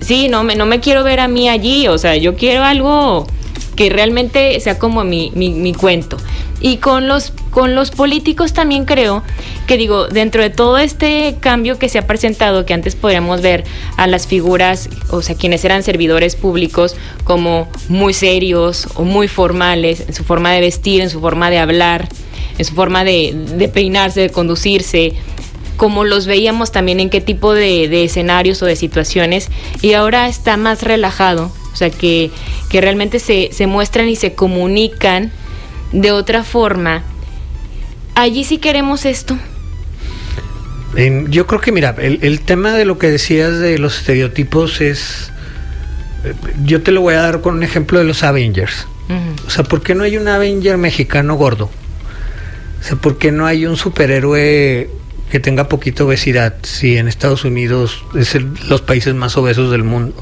sí, 0.00 0.28
no 0.28 0.44
me, 0.44 0.56
no 0.56 0.66
me 0.66 0.80
quiero 0.80 1.04
ver 1.04 1.20
a 1.20 1.28
mí 1.28 1.48
allí, 1.48 1.88
o 1.88 1.98
sea, 1.98 2.16
yo 2.16 2.36
quiero 2.36 2.64
algo 2.64 3.26
que 3.76 3.90
realmente 3.90 4.58
sea 4.60 4.78
como 4.78 5.04
mi, 5.04 5.30
mi, 5.34 5.74
cuento. 5.74 6.16
Y 6.60 6.78
con 6.78 7.06
los, 7.06 7.32
con 7.50 7.74
los 7.74 7.90
políticos 7.90 8.54
también 8.54 8.86
creo 8.86 9.22
que 9.66 9.76
digo, 9.76 10.08
dentro 10.08 10.42
de 10.42 10.48
todo 10.48 10.78
este 10.78 11.36
cambio 11.38 11.78
que 11.78 11.90
se 11.90 11.98
ha 11.98 12.06
presentado, 12.06 12.64
que 12.64 12.72
antes 12.72 12.96
podríamos 12.96 13.42
ver 13.42 13.64
a 13.98 14.06
las 14.06 14.26
figuras, 14.26 14.88
o 15.10 15.20
sea, 15.20 15.36
quienes 15.36 15.64
eran 15.64 15.82
servidores 15.82 16.34
públicos 16.34 16.96
como 17.24 17.68
muy 17.88 18.14
serios 18.14 18.88
o 18.94 19.04
muy 19.04 19.28
formales 19.28 20.00
en 20.08 20.14
su 20.14 20.24
forma 20.24 20.52
de 20.52 20.60
vestir, 20.60 21.02
en 21.02 21.10
su 21.10 21.20
forma 21.20 21.50
de 21.50 21.58
hablar, 21.58 22.08
en 22.56 22.64
su 22.64 22.74
forma 22.74 23.04
de, 23.04 23.34
de 23.34 23.68
peinarse, 23.68 24.22
de 24.22 24.30
conducirse, 24.30 25.12
como 25.76 26.04
los 26.04 26.26
veíamos 26.26 26.72
también 26.72 27.00
en 27.00 27.10
qué 27.10 27.20
tipo 27.20 27.54
de, 27.54 28.04
escenarios 28.04 28.62
o 28.62 28.66
de 28.66 28.76
situaciones, 28.76 29.48
y 29.82 29.92
ahora 29.92 30.28
está 30.28 30.56
más 30.56 30.82
relajado, 30.82 31.52
o 31.72 31.76
sea, 31.76 31.90
que, 31.90 32.30
que 32.70 32.80
realmente 32.80 33.18
se, 33.18 33.50
se 33.52 33.66
muestran 33.66 34.08
y 34.08 34.16
se 34.16 34.34
comunican 34.34 35.30
de 35.92 36.12
otra 36.12 36.42
forma. 36.44 37.02
Allí 38.14 38.44
sí 38.44 38.58
queremos 38.58 39.04
esto. 39.04 39.38
yo 41.28 41.46
creo 41.46 41.60
que, 41.60 41.72
mira, 41.72 41.94
el, 41.98 42.18
el, 42.22 42.40
tema 42.40 42.72
de 42.72 42.84
lo 42.84 42.98
que 42.98 43.10
decías 43.10 43.58
de 43.58 43.78
los 43.78 43.98
estereotipos 43.98 44.80
es. 44.80 45.30
Eh, 46.24 46.32
yo 46.64 46.82
te 46.82 46.92
lo 46.92 47.02
voy 47.02 47.14
a 47.14 47.20
dar 47.20 47.42
con 47.42 47.56
un 47.56 47.62
ejemplo 47.62 47.98
de 47.98 48.04
los 48.04 48.22
Avengers. 48.22 48.86
O 49.46 49.50
sea, 49.50 49.62
¿por 49.62 49.82
qué 49.82 49.94
no 49.94 50.02
hay 50.02 50.16
un 50.16 50.26
Avenger 50.26 50.78
mexicano 50.78 51.36
gordo? 51.36 51.70
O 52.80 52.82
sea, 52.82 52.96
¿por 52.96 53.18
qué 53.18 53.30
no 53.30 53.46
hay 53.46 53.66
un 53.66 53.76
superhéroe 53.76 54.90
que 55.30 55.40
tenga 55.40 55.68
poquita 55.68 56.04
obesidad, 56.04 56.54
si 56.62 56.96
en 56.96 57.08
Estados 57.08 57.44
Unidos 57.44 58.04
es 58.14 58.36
los 58.68 58.80
países 58.80 59.14
más 59.14 59.36
obesos 59.36 59.70
del 59.70 59.82
mundo. 59.82 60.14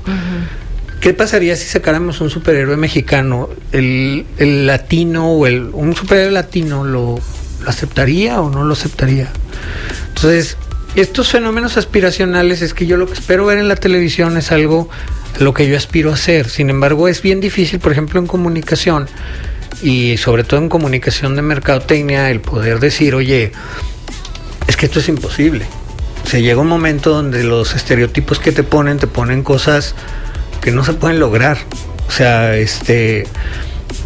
¿Qué 1.01 1.13
pasaría 1.13 1.55
si 1.57 1.67
sacáramos 1.67 2.23
un 2.23 2.31
superhéroe 2.31 2.79
mexicano? 2.79 3.51
¿El, 3.73 4.25
latino 4.39 5.33
o 5.33 5.47
el, 5.47 5.69
un 5.73 5.95
superhéroe 5.95 6.33
latino 6.33 6.85
lo, 6.85 7.21
aceptaría 7.67 8.41
o 8.41 8.49
no 8.49 8.65
lo 8.65 8.73
aceptaría? 8.73 9.29
Entonces, 10.09 10.57
estos 10.97 11.31
fenómenos 11.31 11.77
aspiracionales 11.77 12.63
es 12.63 12.73
que 12.73 12.87
yo 12.87 12.97
lo 12.97 13.07
que 13.07 13.13
espero 13.13 13.45
ver 13.45 13.59
en 13.59 13.69
la 13.69 13.77
televisión 13.77 14.39
es 14.39 14.51
algo 14.51 14.89
lo 15.41 15.53
que 15.53 15.69
yo 15.69 15.77
aspiro 15.77 16.11
a 16.11 16.15
hacer. 16.15 16.49
Sin 16.49 16.71
embargo, 16.71 17.07
es 17.09 17.21
bien 17.21 17.41
difícil, 17.41 17.81
por 17.81 17.93
ejemplo, 17.93 18.19
en 18.19 18.27
comunicación 18.27 19.07
y 19.83 20.17
sobre 20.17 20.45
todo 20.45 20.61
en 20.61 20.71
comunicación 20.71 21.37
de 21.37 21.43
mercadotecnia, 21.43 22.31
el 22.31 22.41
poder 22.41 22.81
decir, 22.81 23.15
oye, 23.15 23.53
es 24.67 24.77
que 24.77 24.87
esto 24.87 25.01
es 25.01 25.09
imposible. 25.09 25.67
Se 26.25 26.43
llega 26.43 26.61
un 26.61 26.69
momento 26.69 27.11
donde 27.11 27.45
los 27.45 27.75
estereotipos 27.75 28.39
que 28.39 28.53
te 28.53 28.63
ponen, 28.63 28.99
te 28.99 29.07
ponen 29.07 29.43
cosas 29.43 29.95
que 30.61 30.73
no 30.73 30.85
se 30.85 30.95
pueden 30.95 31.21
lograr. 31.21 31.59
O 32.09 32.11
sea, 32.11 32.57
este 32.57 33.27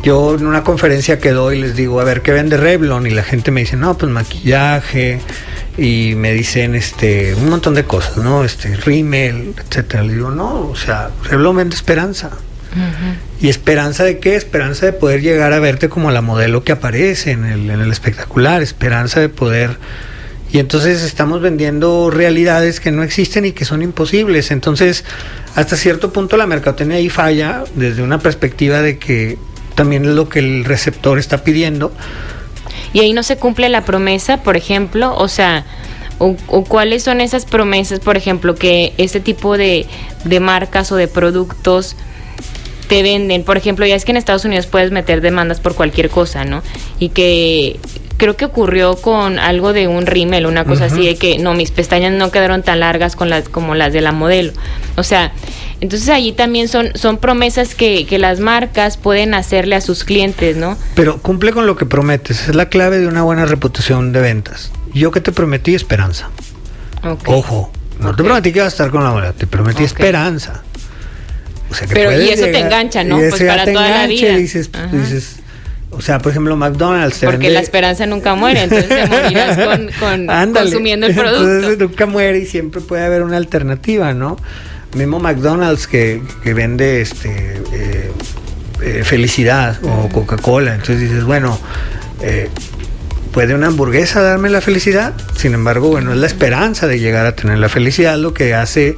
yo 0.03 0.35
en 0.35 0.47
una 0.47 0.65
conferencia 0.65 1.19
que 1.19 1.31
doy 1.31 1.61
les 1.61 1.77
digo, 1.77 2.01
a 2.01 2.05
ver, 2.05 2.23
¿qué 2.23 2.33
vende 2.33 2.57
Revlon? 2.57 3.07
Y 3.07 3.11
la 3.11 3.23
gente 3.23 3.51
me 3.51 3.61
dice, 3.61 3.77
no, 3.77 3.97
pues 3.97 4.11
maquillaje, 4.11 5.21
y 5.77 6.15
me 6.17 6.33
dicen 6.33 6.75
este 6.75 7.35
un 7.35 7.49
montón 7.49 7.75
de 7.75 7.85
cosas, 7.85 8.17
¿no? 8.17 8.45
Este, 8.45 8.77
rímel, 8.77 9.55
etcétera. 9.57 10.03
Le 10.03 10.15
digo, 10.15 10.31
no, 10.31 10.69
o 10.69 10.77
sea, 10.77 11.11
Revlon 11.25 11.57
vende 11.57 11.77
esperanza. 11.77 12.31
¿Y 13.41 13.49
esperanza 13.49 14.05
de 14.05 14.19
qué? 14.19 14.37
Esperanza 14.37 14.87
de 14.87 14.93
poder 14.93 15.23
llegar 15.23 15.53
a 15.53 15.59
verte 15.59 15.89
como 15.89 16.11
la 16.11 16.21
modelo 16.21 16.65
que 16.65 16.73
aparece 16.73 17.33
en 17.33 17.45
el, 17.45 17.71
en 17.71 17.81
el 17.81 17.91
espectacular, 17.91 18.63
esperanza 18.63 19.21
de 19.21 19.29
poder... 19.29 19.79
Y 20.51 20.59
entonces 20.59 21.03
estamos 21.03 21.41
vendiendo 21.43 22.11
realidades 22.11 22.81
que 22.81 22.91
no 22.91 23.03
existen 23.03 23.45
y 23.45 23.53
que 23.53 23.65
son 23.65 23.83
imposibles. 23.83 24.51
Entonces, 24.51 25.05
hasta 25.55 25.77
cierto 25.77 26.13
punto 26.13 26.37
la 26.37 26.47
mercadotecnia 26.47 26.97
ahí 26.97 27.11
falla 27.11 27.65
desde 27.75 28.03
una 28.03 28.19
perspectiva 28.19 28.81
de 28.81 28.99
que 28.99 29.39
también 29.75 30.05
es 30.05 30.13
lo 30.13 30.29
que 30.29 30.39
el 30.39 30.65
receptor 30.65 31.19
está 31.19 31.45
pidiendo. 31.45 31.93
Y 32.93 33.01
ahí 33.01 33.13
no 33.13 33.23
se 33.23 33.37
cumple 33.37 33.69
la 33.69 33.85
promesa, 33.85 34.43
por 34.43 34.57
ejemplo, 34.57 35.15
o 35.17 35.29
sea, 35.29 35.67
o, 36.19 36.35
cuáles 36.65 37.05
son 37.05 37.21
esas 37.21 37.45
promesas, 37.45 38.01
por 38.01 38.17
ejemplo, 38.17 38.55
que 38.55 38.95
este 38.99 39.21
tipo 39.21 39.57
de, 39.57 39.87
de 40.25 40.41
marcas 40.41 40.91
o 40.91 40.97
de 40.97 41.07
productos 41.07 41.97
te 42.89 43.03
venden. 43.03 43.45
Por 43.45 43.57
ejemplo, 43.57 43.87
ya 43.87 43.95
es 43.95 44.05
que 44.05 44.13
en 44.13 44.17
Estados 44.17 44.45
Unidos 44.45 44.67
puedes 44.67 44.91
meter 44.91 45.21
demandas 45.21 45.61
por 45.61 45.75
cualquier 45.75 46.09
cosa, 46.09 46.45
¿no? 46.45 46.63
Y 46.99 47.11
que 47.11 47.79
creo 48.19 48.37
que 48.37 48.45
ocurrió 48.45 48.97
con 48.97 49.39
algo 49.39 49.73
de 49.73 49.89
un 49.89 50.05
rímel, 50.05 50.45
una 50.45 50.65
cosa 50.65 50.87
así 50.87 51.07
de 51.07 51.17
que 51.17 51.39
no, 51.39 51.55
mis 51.55 51.71
pestañas 51.71 52.13
no 52.13 52.31
quedaron 52.31 52.63
tan 52.63 52.81
largas 52.81 53.17
con 53.17 53.31
las, 53.31 53.49
como 53.49 53.75
las 53.75 53.93
de 53.93 54.01
la 54.01 54.13
modelo. 54.13 54.53
O 54.97 55.05
sea, 55.05 55.33
entonces 55.81 56.09
allí 56.09 56.33
también 56.33 56.69
son, 56.69 56.91
son 56.97 57.19
promesas 57.19 57.77
que, 57.77 58.07
que 58.07 58.19
las 58.19 58.41
marcas 58.41 58.97
pueden 58.97 59.35
hacerle 59.35 59.77
a 59.77 59.81
sus 59.81 60.03
clientes, 60.03 60.57
¿no? 60.57 60.77
Pero 60.95 61.19
cumple 61.23 61.53
con 61.53 61.67
lo 61.67 61.77
que 61.77 61.87
prometes, 61.87 62.49
es 62.49 62.55
la 62.57 62.69
clave 62.69 62.99
de 62.99 63.07
una 63.07 63.23
buena 63.23 63.47
reputación 63.47 64.13
de 64.13 64.21
ventas. 64.21 64.73
Yo 64.93 65.13
que 65.13 65.21
te 65.21 65.31
prometí 65.31 65.75
esperanza. 65.77 66.29
Ojo, 67.27 67.71
no 68.01 68.17
te 68.17 68.25
prometí 68.25 68.53
que 68.53 68.59
ibas 68.59 68.73
a 68.73 68.75
estar 68.75 68.91
con 68.91 69.05
la 69.05 69.13
modelo, 69.13 69.33
te 69.33 69.47
prometí 69.47 69.85
esperanza. 69.85 70.65
O 71.71 71.75
sea, 71.75 71.87
que 71.87 71.95
Pero 71.95 72.21
y 72.21 72.31
eso 72.31 72.47
te 72.47 72.59
engancha, 72.59 73.05
¿no? 73.05 73.17
Pues 73.17 73.43
para 73.43 73.65
toda 73.65 73.91
la 73.91 74.07
vida. 74.07 74.37
Dices, 74.37 74.71
dices, 74.91 75.38
o 75.91 76.01
sea, 76.01 76.19
por 76.19 76.33
ejemplo, 76.33 76.57
McDonald's. 76.57 77.21
Porque 77.25 77.51
la 77.51 77.61
esperanza 77.61 78.07
nunca 78.07 78.35
muere, 78.35 78.63
entonces 78.63 78.89
te 78.89 79.07
morirás 79.07 79.57
con, 79.57 79.91
con 79.99 80.53
consumiendo 80.55 81.07
el 81.07 81.15
producto. 81.15 81.51
Entonces 81.51 81.79
nunca 81.79 82.07
muere 82.07 82.39
y 82.39 82.47
siempre 82.47 82.81
puede 82.81 83.05
haber 83.05 83.23
una 83.23 83.37
alternativa, 83.37 84.13
¿no? 84.13 84.37
Mismo 84.95 85.19
McDonald's 85.19 85.87
que, 85.87 86.23
que 86.43 86.55
vende 86.55 87.01
este 87.01 87.61
eh, 87.73 88.11
eh, 88.83 89.03
felicidad 89.05 89.79
o 89.83 90.09
Coca-Cola. 90.09 90.75
Entonces 90.75 91.01
dices, 91.01 91.25
bueno, 91.25 91.59
eh, 92.23 92.49
¿puede 93.33 93.55
una 93.55 93.69
hamburguesa 93.69 94.23
darme 94.23 94.51
la 94.51 94.61
felicidad? 94.61 95.15
Sin 95.37 95.55
embargo, 95.55 95.89
bueno, 95.89 96.13
es 96.13 96.19
la 96.19 96.27
esperanza 96.27 96.87
de 96.87 96.99
llegar 97.01 97.27
a 97.27 97.35
tener 97.35 97.59
la 97.59 97.69
felicidad 97.69 98.17
lo 98.19 98.35
que 98.35 98.55
hace 98.55 98.97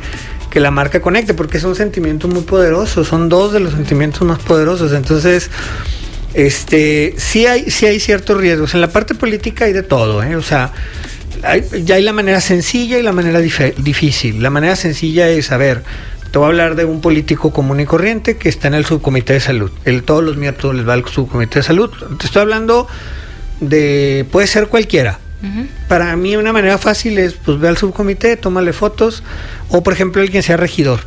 que 0.50 0.60
la 0.60 0.70
marca 0.72 1.00
conecte, 1.00 1.32
porque 1.32 1.58
es 1.58 1.64
un 1.64 1.76
sentimiento 1.76 2.26
muy 2.26 2.42
poderoso, 2.42 3.04
son 3.04 3.28
dos 3.28 3.52
de 3.52 3.60
los 3.60 3.72
sentimientos 3.72 4.22
más 4.22 4.40
poderosos. 4.40 4.92
Entonces, 4.92 5.48
este, 6.34 7.14
sí 7.16 7.46
hay, 7.46 7.70
sí 7.70 7.86
hay 7.86 8.00
ciertos 8.00 8.36
riesgos. 8.36 8.74
En 8.74 8.80
la 8.80 8.88
parte 8.88 9.14
política 9.14 9.64
hay 9.64 9.72
de 9.72 9.82
todo, 9.82 10.22
¿eh? 10.22 10.36
O 10.36 10.42
sea, 10.42 10.72
ya 11.82 11.94
hay 11.94 12.02
la 12.02 12.12
manera 12.12 12.40
sencilla 12.40 12.98
y 12.98 13.02
la 13.02 13.12
manera 13.12 13.40
difícil. 13.40 14.42
La 14.42 14.50
manera 14.50 14.76
sencilla 14.76 15.28
es, 15.28 15.52
a 15.52 15.56
ver, 15.56 15.82
te 16.30 16.38
voy 16.38 16.46
a 16.46 16.48
hablar 16.48 16.76
de 16.76 16.84
un 16.84 17.00
político 17.00 17.52
común 17.52 17.80
y 17.80 17.86
corriente 17.86 18.36
que 18.36 18.48
está 18.48 18.68
en 18.68 18.74
el 18.74 18.84
subcomité 18.84 19.34
de 19.34 19.40
salud. 19.40 19.70
Él 19.84 20.02
todos 20.04 20.22
los 20.22 20.36
miércoles 20.36 20.78
les 20.78 20.88
va 20.88 20.94
al 20.94 21.04
subcomité 21.06 21.60
de 21.60 21.62
salud. 21.64 21.90
Te 22.18 22.26
estoy 22.26 22.42
hablando 22.42 22.86
de, 23.60 24.26
puede 24.30 24.46
ser 24.46 24.68
cualquiera. 24.68 25.18
Para 25.88 26.14
mí 26.16 26.36
una 26.36 26.52
manera 26.52 26.76
fácil 26.76 27.18
es, 27.18 27.32
pues 27.32 27.58
ve 27.58 27.68
al 27.68 27.78
subcomité, 27.78 28.36
tómale 28.36 28.72
fotos, 28.72 29.22
o 29.70 29.82
por 29.82 29.94
ejemplo 29.94 30.20
alguien 30.20 30.42
sea 30.42 30.56
regidor. 30.56 31.00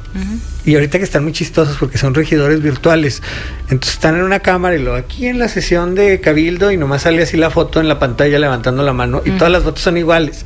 Y 0.66 0.76
ahorita 0.76 0.98
que 0.98 1.04
están 1.04 1.24
muy 1.24 1.34
chistosos 1.34 1.78
porque 1.78 1.98
son 1.98 2.14
regidores 2.14 2.62
virtuales. 2.62 3.22
Entonces 3.70 3.94
están 3.94 4.16
en 4.16 4.24
una 4.24 4.40
cámara 4.40 4.76
y 4.76 4.82
lo 4.82 4.96
aquí 4.96 5.28
en 5.28 5.38
la 5.38 5.48
sesión 5.48 5.94
de 5.94 6.20
Cabildo 6.20 6.72
y 6.72 6.78
nomás 6.78 7.04
sale 7.04 7.24
así 7.24 7.38
la 7.38 7.52
foto 7.52 7.80
en 7.80 7.88
la 7.88 8.00
pantalla 8.00 8.40
levantando 8.40 8.82
la 8.84 8.94
mano 8.94 9.22
y 9.24 9.32
todas 9.32 9.52
las 9.52 9.64
fotos 9.64 9.84
son 9.84 9.98
iguales. 9.98 10.46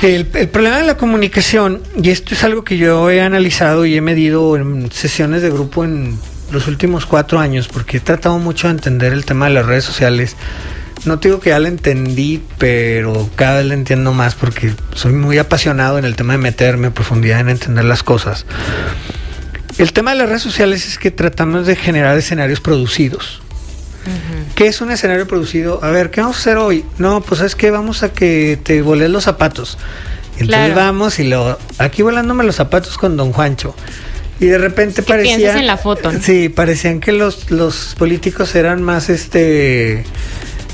El, 0.00 0.28
el, 0.34 0.48
problema 0.48 0.76
de 0.76 0.84
la 0.84 0.96
comunicación, 0.96 1.82
y 2.00 2.10
esto 2.10 2.32
es 2.32 2.44
algo 2.44 2.62
que 2.62 2.76
yo 2.76 3.10
he 3.10 3.20
analizado 3.20 3.84
y 3.84 3.96
he 3.96 4.00
medido 4.00 4.56
en 4.56 4.92
sesiones 4.92 5.42
de 5.42 5.50
grupo 5.50 5.82
en 5.82 6.16
los 6.52 6.68
últimos 6.68 7.04
cuatro 7.04 7.40
años, 7.40 7.66
porque 7.66 7.96
he 7.96 8.00
tratado 8.00 8.38
mucho 8.38 8.68
de 8.68 8.74
entender 8.74 9.12
el 9.12 9.24
tema 9.24 9.48
de 9.48 9.54
las 9.54 9.66
redes 9.66 9.82
sociales 9.82 10.36
no 11.04 11.18
te 11.18 11.28
digo 11.28 11.40
que 11.40 11.50
ya 11.50 11.58
la 11.58 11.68
entendí, 11.68 12.42
pero 12.58 13.28
cada 13.36 13.58
vez 13.58 13.66
la 13.66 13.74
entiendo 13.74 14.12
más 14.12 14.34
porque 14.34 14.72
soy 14.94 15.12
muy 15.12 15.38
apasionado 15.38 15.98
en 15.98 16.04
el 16.04 16.16
tema 16.16 16.34
de 16.34 16.38
meterme 16.38 16.88
a 16.88 16.90
profundidad 16.90 17.40
en 17.40 17.50
entender 17.50 17.84
las 17.84 18.02
cosas. 18.02 18.46
El 19.78 19.92
tema 19.92 20.10
de 20.12 20.18
las 20.18 20.28
redes 20.28 20.42
sociales 20.42 20.86
es 20.86 20.98
que 20.98 21.10
tratamos 21.10 21.66
de 21.66 21.76
generar 21.76 22.18
escenarios 22.18 22.60
producidos. 22.60 23.42
¿Qué 24.54 24.66
es 24.66 24.80
un 24.80 24.90
escenario 24.90 25.28
producido? 25.28 25.80
A 25.84 25.90
ver, 25.90 26.10
¿qué 26.10 26.20
vamos 26.20 26.36
a 26.36 26.40
hacer 26.40 26.56
hoy? 26.56 26.84
No, 26.98 27.20
pues 27.20 27.42
es 27.42 27.54
que 27.54 27.70
vamos 27.70 28.02
a 28.02 28.12
que 28.12 28.58
te 28.62 28.82
voles 28.82 29.10
los 29.10 29.24
zapatos. 29.24 29.78
Entonces 30.38 30.74
vamos 30.74 31.18
y 31.18 31.24
lo 31.24 31.58
aquí 31.78 32.02
volándome 32.02 32.44
los 32.44 32.56
zapatos 32.56 32.96
con 32.96 33.16
Don 33.16 33.32
Juancho. 33.32 33.74
Y 34.40 34.46
de 34.46 34.58
repente 34.58 35.02
parecía 35.02 35.58
en 35.58 35.66
la 35.66 35.76
foto. 35.76 36.12
Sí, 36.20 36.48
parecían 36.48 37.00
que 37.00 37.12
los, 37.12 37.50
los 37.50 37.94
políticos 37.98 38.54
eran 38.54 38.82
más 38.82 39.10
este 39.10 40.04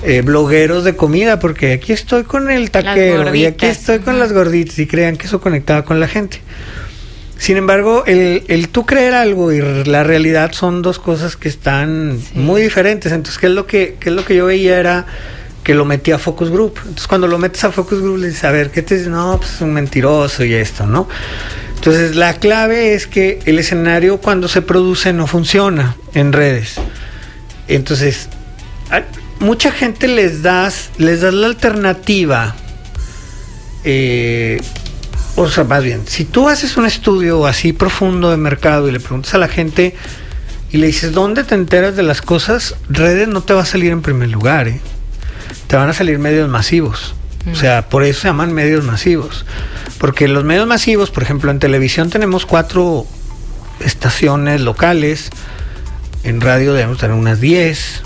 eh, 0.04 0.22
blogueros 0.22 0.84
de 0.84 0.96
comida, 0.96 1.38
porque 1.38 1.72
aquí 1.72 1.92
estoy 1.92 2.24
con 2.24 2.50
el 2.50 2.70
taquero 2.70 3.34
y 3.34 3.46
aquí 3.46 3.66
estoy 3.66 4.00
con 4.00 4.18
las 4.18 4.32
gorditas 4.32 4.78
y 4.78 4.86
crean 4.86 5.16
que 5.16 5.26
eso 5.26 5.40
conectaba 5.40 5.84
con 5.84 5.98
la 5.98 6.08
gente. 6.08 6.40
Sin 7.38 7.56
embargo, 7.56 8.04
el, 8.06 8.44
el, 8.48 8.68
tú 8.68 8.86
creer 8.86 9.14
algo 9.14 9.52
y 9.52 9.60
la 9.84 10.04
realidad 10.04 10.52
son 10.52 10.82
dos 10.82 10.98
cosas 10.98 11.36
que 11.36 11.48
están 11.48 12.18
muy 12.34 12.62
diferentes. 12.62 13.12
Entonces, 13.12 13.38
¿qué 13.38 13.46
es 13.46 13.52
lo 13.52 13.66
que, 13.66 13.96
qué 13.98 14.10
es 14.10 14.14
lo 14.14 14.24
que 14.24 14.36
yo 14.36 14.46
veía? 14.46 14.78
Era 14.78 15.06
que 15.64 15.74
lo 15.74 15.84
metía 15.84 16.16
a 16.16 16.18
Focus 16.18 16.50
Group. 16.50 16.74
Entonces, 16.78 17.08
cuando 17.08 17.26
lo 17.26 17.38
metes 17.38 17.64
a 17.64 17.72
Focus 17.72 18.00
Group, 18.00 18.18
le 18.18 18.28
dices, 18.28 18.44
a 18.44 18.50
ver, 18.50 18.70
¿qué 18.70 18.82
te 18.82 18.98
dice? 18.98 19.10
No, 19.10 19.38
pues 19.38 19.54
es 19.54 19.60
un 19.62 19.72
mentiroso 19.72 20.44
y 20.44 20.54
esto, 20.54 20.86
¿no? 20.86 21.08
Entonces, 21.74 22.14
la 22.14 22.34
clave 22.34 22.94
es 22.94 23.06
que 23.06 23.40
el 23.46 23.58
escenario 23.58 24.18
cuando 24.18 24.48
se 24.48 24.62
produce 24.62 25.12
no 25.12 25.26
funciona 25.26 25.96
en 26.14 26.32
redes. 26.32 26.76
Entonces, 27.66 28.28
mucha 29.40 29.70
gente 29.72 30.08
les 30.08 30.42
das, 30.42 30.90
les 30.98 31.20
das 31.20 31.34
la 31.34 31.46
alternativa. 31.46 32.54
Eh, 33.84 34.60
o 35.36 35.48
sea, 35.48 35.64
más 35.64 35.82
bien, 35.82 36.02
si 36.06 36.24
tú 36.24 36.48
haces 36.48 36.76
un 36.76 36.86
estudio 36.86 37.46
así 37.46 37.72
profundo 37.72 38.30
de 38.30 38.36
mercado 38.36 38.88
y 38.88 38.92
le 38.92 39.00
preguntas 39.00 39.34
a 39.34 39.38
la 39.38 39.48
gente 39.48 39.94
y 40.70 40.78
le 40.78 40.86
dices, 40.86 41.12
¿dónde 41.12 41.44
te 41.44 41.54
enteras 41.54 41.96
de 41.96 42.02
las 42.02 42.22
cosas? 42.22 42.76
Redes 42.88 43.28
no 43.28 43.42
te 43.42 43.52
va 43.52 43.62
a 43.62 43.66
salir 43.66 43.92
en 43.92 44.02
primer 44.02 44.28
lugar, 44.28 44.68
¿eh? 44.68 44.80
te 45.66 45.76
van 45.76 45.88
a 45.88 45.92
salir 45.92 46.18
medios 46.18 46.48
masivos. 46.48 47.14
O 47.52 47.54
sea, 47.54 47.90
por 47.90 48.04
eso 48.04 48.22
se 48.22 48.28
llaman 48.28 48.54
medios 48.54 48.84
masivos. 48.84 49.44
Porque 49.98 50.28
los 50.28 50.44
medios 50.44 50.66
masivos, 50.66 51.10
por 51.10 51.22
ejemplo, 51.22 51.50
en 51.50 51.58
televisión 51.58 52.08
tenemos 52.08 52.46
cuatro 52.46 53.06
estaciones 53.80 54.62
locales, 54.62 55.30
en 56.22 56.40
radio 56.40 56.72
debemos 56.72 56.98
tener 56.98 57.14
unas 57.14 57.40
10, 57.40 58.02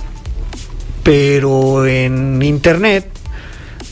pero 1.09 1.87
en 1.87 2.43
internet 2.43 3.09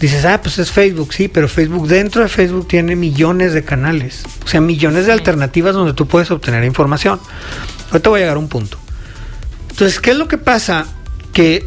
dices, 0.01 0.27
ah, 0.27 0.39
pues 0.43 0.59
es 0.59 0.71
Facebook, 0.71 1.15
sí, 1.15 1.29
pero 1.29 1.49
Facebook 1.49 1.89
dentro 1.89 2.23
de 2.23 2.29
Facebook 2.29 2.69
tiene 2.69 2.95
millones 2.95 3.55
de 3.55 3.65
canales, 3.65 4.25
o 4.45 4.47
sea, 4.47 4.61
millones 4.61 5.07
de 5.07 5.13
alternativas 5.13 5.75
donde 5.75 5.95
tú 5.95 6.07
puedes 6.07 6.31
obtener 6.31 6.63
información. 6.65 7.19
Ahorita 7.91 8.11
voy 8.11 8.19
a 8.19 8.23
llegar 8.25 8.37
a 8.37 8.39
un 8.39 8.49
punto. 8.49 8.79
Entonces, 9.71 9.99
¿qué 9.99 10.11
es 10.11 10.19
lo 10.19 10.29
que 10.29 10.37
pasa? 10.37 10.89
Que 11.33 11.67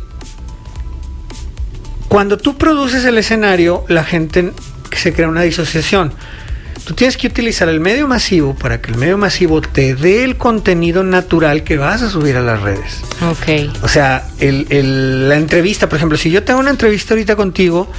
cuando 2.10 2.38
tú 2.38 2.56
produces 2.56 3.03
el 3.06 3.18
escenario, 3.18 3.86
la 3.88 4.03
gente 4.03 4.53
se 4.96 5.13
crea 5.13 5.29
una 5.29 5.41
disociación. 5.41 6.13
Tú 6.86 6.93
tienes 6.93 7.17
que 7.17 7.27
utilizar 7.27 7.69
el 7.69 7.79
medio 7.79 8.07
masivo 8.07 8.55
para 8.55 8.81
que 8.81 8.91
el 8.91 8.98
medio 8.98 9.17
masivo 9.17 9.62
te 9.62 9.95
dé 9.95 10.24
el 10.24 10.38
contenido 10.38 11.03
natural 11.03 11.63
que 11.63 11.77
vas 11.77 12.01
a 12.01 12.09
subir 12.09 12.36
a 12.36 12.41
las 12.41 12.62
redes. 12.62 13.01
Ok. 13.21 13.83
O 13.83 13.88
sea, 13.88 14.27
la 14.39 15.36
entrevista, 15.36 15.88
por 15.88 15.98
ejemplo, 15.98 16.17
si 16.17 16.31
yo 16.31 16.43
tengo 16.43 16.59
una 16.59 16.71
entrevista 16.71 17.13
ahorita 17.13 17.36
contigo, 17.36 17.91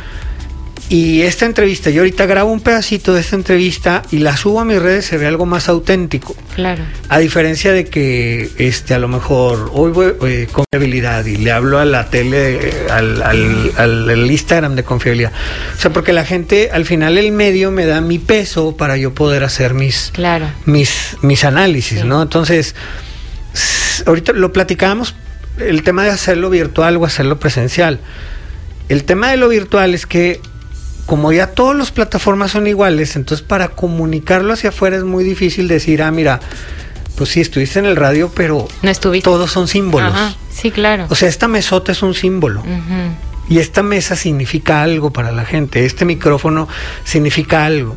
y 0.90 1.22
esta 1.22 1.46
entrevista, 1.46 1.88
yo 1.90 2.00
ahorita 2.00 2.26
grabo 2.26 2.50
un 2.50 2.58
pedacito 2.58 3.14
de 3.14 3.20
esta 3.20 3.36
entrevista 3.36 4.02
y 4.10 4.18
la 4.18 4.36
subo 4.36 4.58
a 4.58 4.64
mis 4.64 4.82
redes, 4.82 5.04
se 5.04 5.18
ve 5.18 5.28
algo 5.28 5.46
más 5.46 5.68
auténtico. 5.68 6.34
Claro. 6.56 6.82
A 7.08 7.20
diferencia 7.20 7.72
de 7.72 7.84
que 7.84 8.50
este 8.58 8.94
a 8.94 8.98
lo 8.98 9.06
mejor 9.06 9.70
hoy 9.72 9.92
voy 9.92 10.14
eh, 10.26 10.48
confiabilidad 10.50 11.24
y 11.26 11.36
le 11.36 11.52
hablo 11.52 11.78
a 11.78 11.84
la 11.84 12.10
tele, 12.10 12.72
al, 12.90 13.22
al, 13.22 14.28
Instagram 14.28 14.74
de 14.74 14.82
confiabilidad. 14.82 15.30
O 15.76 15.80
sea, 15.80 15.92
porque 15.92 16.12
la 16.12 16.24
gente, 16.24 16.70
al 16.72 16.84
final 16.84 17.18
el 17.18 17.30
medio 17.30 17.70
me 17.70 17.86
da 17.86 18.00
mi 18.00 18.18
peso 18.18 18.76
para 18.76 18.96
yo 18.96 19.14
poder 19.14 19.44
hacer 19.44 19.74
mis, 19.74 20.10
claro. 20.12 20.50
mis, 20.66 21.16
mis 21.22 21.44
análisis, 21.44 22.04
¿no? 22.04 22.20
Entonces, 22.20 22.74
ahorita 24.06 24.32
lo 24.32 24.52
platicábamos, 24.52 25.14
el 25.58 25.84
tema 25.84 26.02
de 26.02 26.10
hacerlo 26.10 26.50
virtual 26.50 26.96
o 26.96 27.04
hacerlo 27.04 27.38
presencial. 27.38 28.00
El 28.88 29.04
tema 29.04 29.30
de 29.30 29.36
lo 29.36 29.48
virtual 29.48 29.94
es 29.94 30.04
que 30.04 30.40
como 31.10 31.32
ya 31.32 31.48
todas 31.48 31.76
las 31.76 31.90
plataformas 31.90 32.52
son 32.52 32.68
iguales, 32.68 33.16
entonces 33.16 33.44
para 33.44 33.70
comunicarlo 33.70 34.52
hacia 34.52 34.70
afuera 34.70 34.96
es 34.96 35.02
muy 35.02 35.24
difícil 35.24 35.66
decir, 35.66 36.04
ah, 36.04 36.12
mira, 36.12 36.38
pues 37.16 37.30
sí, 37.30 37.40
estuviste 37.40 37.80
en 37.80 37.86
el 37.86 37.96
radio, 37.96 38.30
pero 38.32 38.68
no 38.80 38.90
estuviste. 38.92 39.24
todos 39.24 39.50
son 39.50 39.66
símbolos. 39.66 40.14
sí, 40.52 40.70
claro. 40.70 41.06
O 41.08 41.16
sea, 41.16 41.28
esta 41.28 41.48
mesota 41.48 41.90
es 41.90 42.04
un 42.04 42.14
símbolo. 42.14 42.62
Y 43.48 43.58
esta 43.58 43.82
mesa 43.82 44.14
significa 44.14 44.84
algo 44.84 45.12
para 45.12 45.32
la 45.32 45.44
gente, 45.44 45.84
este 45.84 46.04
micrófono 46.04 46.68
significa 47.02 47.64
algo. 47.64 47.96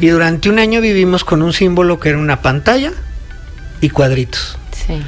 Y 0.00 0.06
durante 0.06 0.48
un 0.48 0.60
año 0.60 0.80
vivimos 0.80 1.24
con 1.24 1.42
un 1.42 1.52
símbolo 1.52 1.98
que 1.98 2.10
era 2.10 2.18
una 2.18 2.42
pantalla 2.42 2.92
y 3.80 3.90
cuadritos. 3.90 4.56
Sí. 4.86 5.02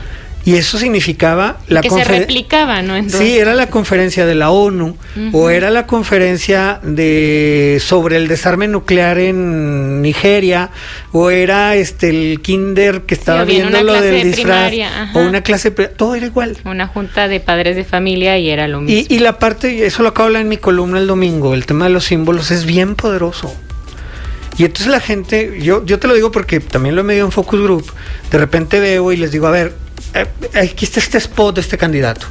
Y 0.46 0.56
eso 0.56 0.76
significaba 0.76 1.58
la 1.68 1.80
que 1.80 1.88
se 1.88 2.04
replicaba, 2.04 2.82
¿no? 2.82 3.08
Sí, 3.08 3.38
era 3.38 3.54
la 3.54 3.68
conferencia 3.68 4.26
de 4.26 4.34
la 4.34 4.50
ONU 4.50 4.96
o 5.32 5.50
era 5.50 5.70
la 5.70 5.86
conferencia 5.86 6.80
de 6.82 7.80
sobre 7.84 8.16
el 8.16 8.28
desarme 8.28 8.68
nuclear 8.68 9.18
en 9.18 10.02
Nigeria 10.02 10.70
o 11.12 11.30
era 11.30 11.76
este 11.76 12.10
el 12.10 12.40
kinder 12.42 13.02
que 13.02 13.14
estaba 13.14 13.44
viendo 13.44 13.80
lo 13.82 13.94
del 13.94 14.22
disfraz 14.22 14.72
o 15.14 15.20
una 15.20 15.42
clase 15.42 15.70
todo 15.70 16.14
era 16.14 16.26
igual. 16.26 16.58
Una 16.64 16.86
junta 16.88 17.26
de 17.26 17.40
padres 17.40 17.76
de 17.76 17.84
familia 17.84 18.38
y 18.38 18.50
era 18.50 18.68
lo 18.68 18.82
mismo. 18.82 19.06
Y, 19.08 19.14
y 19.14 19.20
la 19.20 19.38
parte 19.38 19.86
eso 19.86 20.02
lo 20.02 20.10
acabo 20.10 20.24
de 20.24 20.28
hablar 20.28 20.42
en 20.42 20.48
mi 20.48 20.58
columna 20.58 20.98
el 20.98 21.06
domingo, 21.06 21.54
el 21.54 21.64
tema 21.64 21.86
de 21.86 21.90
los 21.90 22.04
símbolos 22.04 22.50
es 22.50 22.66
bien 22.66 22.96
poderoso. 22.96 23.54
Y 24.56 24.64
entonces 24.64 24.86
la 24.86 25.00
gente, 25.00 25.58
yo, 25.60 25.84
yo 25.84 25.98
te 25.98 26.06
lo 26.06 26.14
digo 26.14 26.30
porque 26.30 26.60
también 26.60 26.94
lo 26.94 27.00
he 27.00 27.04
medido 27.04 27.26
en 27.26 27.32
Focus 27.32 27.60
Group, 27.60 27.92
de 28.30 28.38
repente 28.38 28.78
veo 28.78 29.10
y 29.10 29.16
les 29.16 29.32
digo, 29.32 29.48
a 29.48 29.50
ver, 29.50 29.72
aquí 30.54 30.84
está 30.84 31.00
este 31.00 31.18
spot 31.18 31.56
de 31.56 31.60
este 31.60 31.78
candidato. 31.78 32.26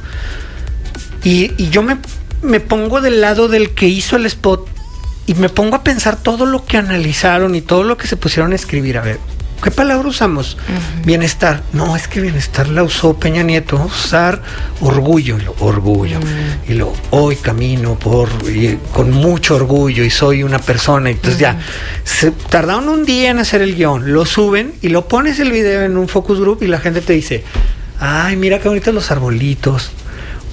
Y, 1.22 1.52
y 1.56 1.70
yo 1.70 1.82
me, 1.82 1.98
me 2.42 2.60
pongo 2.60 3.00
del 3.00 3.20
lado 3.20 3.48
del 3.48 3.74
que 3.74 3.86
hizo 3.86 4.16
el 4.16 4.26
spot 4.26 4.68
y 5.26 5.34
me 5.34 5.48
pongo 5.48 5.76
a 5.76 5.84
pensar 5.84 6.16
todo 6.16 6.46
lo 6.46 6.64
que 6.64 6.76
analizaron 6.76 7.54
y 7.54 7.62
todo 7.62 7.82
lo 7.82 7.96
que 7.96 8.06
se 8.06 8.16
pusieron 8.16 8.52
a 8.52 8.56
escribir. 8.56 8.98
A 8.98 9.02
ver, 9.02 9.18
¿Qué 9.64 9.70
palabra 9.70 10.06
usamos? 10.06 10.58
Bienestar. 11.06 11.62
No, 11.72 11.96
es 11.96 12.06
que 12.06 12.20
bienestar 12.20 12.68
la 12.68 12.82
usó 12.82 13.18
Peña 13.18 13.42
Nieto. 13.42 13.82
usar 13.82 14.42
orgullo, 14.82 15.38
orgullo. 15.58 16.18
Y 16.68 16.74
lo 16.74 16.92
hoy 17.08 17.36
camino 17.36 17.98
por 17.98 18.28
con 18.92 19.10
mucho 19.10 19.56
orgullo 19.56 20.04
y 20.04 20.10
soy 20.10 20.42
una 20.42 20.58
persona. 20.58 21.08
Entonces 21.08 21.40
ya, 21.40 21.58
se 22.04 22.30
tardaron 22.30 22.90
un 22.90 23.06
día 23.06 23.30
en 23.30 23.38
hacer 23.38 23.62
el 23.62 23.74
guion, 23.74 24.12
lo 24.12 24.26
suben 24.26 24.74
y 24.82 24.90
lo 24.90 25.08
pones 25.08 25.40
el 25.40 25.50
video 25.50 25.80
en 25.80 25.96
un 25.96 26.08
focus 26.08 26.40
group 26.40 26.62
y 26.62 26.66
la 26.66 26.78
gente 26.78 27.00
te 27.00 27.14
dice, 27.14 27.42
ay, 27.98 28.36
mira 28.36 28.58
qué 28.58 28.68
bonitos 28.68 28.92
los 28.92 29.10
arbolitos. 29.10 29.92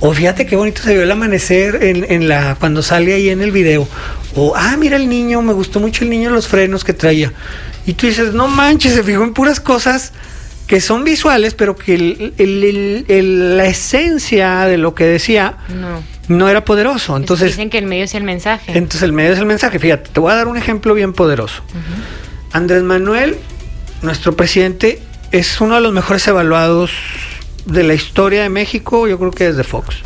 O 0.02 0.14
fíjate 0.14 0.48
qué 0.48 0.56
bonito 0.56 0.82
se 0.82 0.94
vio 0.94 1.04
el 1.04 1.12
amanecer 1.12 1.84
en, 1.84 2.06
en, 2.12 2.28
la 2.28 2.56
cuando 2.60 2.82
sale 2.82 3.14
ahí 3.14 3.30
en 3.30 3.42
el 3.42 3.52
video. 3.52 3.88
O 4.36 4.54
ah, 4.56 4.76
mira 4.78 4.98
el 4.98 5.08
niño, 5.08 5.42
me 5.44 5.54
gustó 5.54 5.80
mucho 5.80 6.04
el 6.04 6.10
niño 6.10 6.32
los 6.32 6.48
frenos 6.48 6.84
que 6.84 6.94
traía. 6.94 7.32
Y 7.86 7.94
tú 7.94 8.08
dices, 8.08 8.34
no 8.34 8.48
manches, 8.48 8.94
se 8.94 9.04
fijó 9.04 9.24
en 9.24 9.34
puras 9.34 9.60
cosas 9.60 10.12
que 10.66 10.82
son 10.82 11.04
visuales, 11.04 11.54
pero 11.54 11.76
que 11.76 12.32
la 13.20 13.66
esencia 13.66 14.66
de 14.66 14.78
lo 14.78 14.96
que 14.96 15.06
decía 15.06 15.58
no, 16.30 16.50
era 16.50 16.66
poderoso. 16.66 17.18
Entonces 17.18 17.50
dicen 17.50 17.70
que 17.70 17.78
el 17.78 17.86
medio 17.86 18.06
es 18.06 18.16
el 18.16 18.24
mensaje. 18.24 18.72
Entonces 18.78 19.04
el 19.04 19.14
medio 19.14 19.34
es 19.34 19.40
el 19.40 19.46
mensaje. 19.46 19.80
Fíjate, 19.80 20.10
te 20.12 20.20
voy 20.20 20.32
a 20.32 20.36
dar 20.36 20.48
un 20.48 20.58
ejemplo 20.58 20.94
bien 20.94 21.14
poderoso. 21.14 21.62
Andrés 22.54 22.84
Manuel, 22.84 23.38
nuestro 24.02 24.36
presidente, 24.36 25.00
es 25.32 25.62
uno 25.62 25.76
de 25.76 25.82
los 25.82 25.94
mejores 25.94 26.28
evaluados 26.28 26.92
de 27.66 27.84
la 27.84 27.94
historia 27.94 28.44
de 28.44 28.50
México, 28.50 29.08
yo 29.08 29.18
creo 29.18 29.32
que 29.32 29.48
desde 29.48 29.64
Fox. 29.64 29.98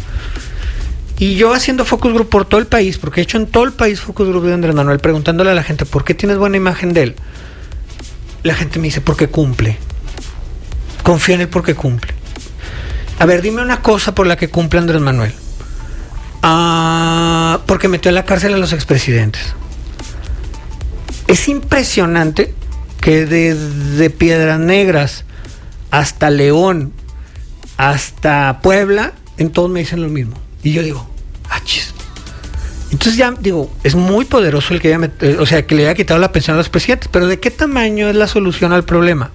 Y 1.18 1.36
yo 1.36 1.54
haciendo 1.54 1.86
focus 1.86 2.14
group 2.14 2.30
por 2.30 2.46
todo 2.46 2.60
el 2.60 2.68
país, 2.68 2.98
porque 2.98 3.22
he 3.22 3.24
hecho 3.24 3.38
en 3.38 3.48
todo 3.48 3.64
el 3.64 3.72
país 3.72 4.02
focus 4.02 4.28
group 4.28 4.46
de 4.46 4.54
Andrés 4.54 4.76
Manuel, 4.76 5.00
preguntándole 5.00 5.52
a 5.52 5.54
la 5.54 5.64
gente, 5.64 5.86
¿por 5.86 6.04
qué 6.04 6.14
tienes 6.14 6.38
buena 6.38 6.58
imagen 6.58 6.94
de 6.94 7.04
él? 7.04 7.16
la 8.46 8.54
gente 8.54 8.78
me 8.78 8.86
dice, 8.86 9.02
porque 9.02 9.28
cumple. 9.28 9.76
Confía 11.02 11.36
en 11.36 11.42
él 11.42 11.50
porque 11.50 11.74
cumple. 11.74 12.14
A 13.18 13.26
ver, 13.26 13.42
dime 13.42 13.64
una 13.64 13.82
cosa 13.82 14.14
por 14.14 14.28
la 14.28 14.38
que 14.38 14.50
cumple 14.50 14.80
Andrés 14.80 15.02
Manuel. 15.02 15.34
Ah, 16.44 17.62
porque 17.66 17.88
metió 17.88 18.10
en 18.10 18.16
la 18.16 18.24
cárcel 18.24 18.54
a 18.54 18.58
los 18.58 18.72
expresidentes. 18.72 19.56
Es 21.28 21.48
impresionante 21.48 22.54
que 23.02 23.26
desde 23.26 24.12
Piedras 24.12 24.60
Negras 24.60 25.26
hasta 25.90 26.30
León, 26.30 26.94
hasta 27.78 28.60
Puebla, 28.62 29.14
en 29.38 29.52
todos 29.52 29.70
me 29.70 29.80
dicen 29.82 30.02
lo 30.02 30.10
mismo. 30.10 30.36
Y 30.64 30.74
yo 30.74 30.82
digo, 30.82 31.08
achis. 31.50 31.94
Entonces 32.92 33.18
ya 33.18 33.32
digo, 33.32 33.72
es 33.84 33.96
muy 33.96 34.26
poderoso 34.26 34.74
el 34.74 34.82
que 34.82 34.94
haya, 34.94 35.12
eh, 35.22 35.38
o 35.40 35.46
sea, 35.46 35.66
que 35.66 35.76
le 35.76 35.84
haya 35.84 35.96
quitado 35.96 36.20
la 36.20 36.32
pensión 36.32 36.56
a 36.56 36.58
los 36.58 36.70
presidentes, 36.70 37.10
pero 37.12 37.28
¿de 37.28 37.40
qué 37.40 37.52
tamaño 37.52 38.10
es 38.10 38.16
la 38.16 38.28
solución 38.28 38.72
al 38.72 38.86
problema? 38.86 39.32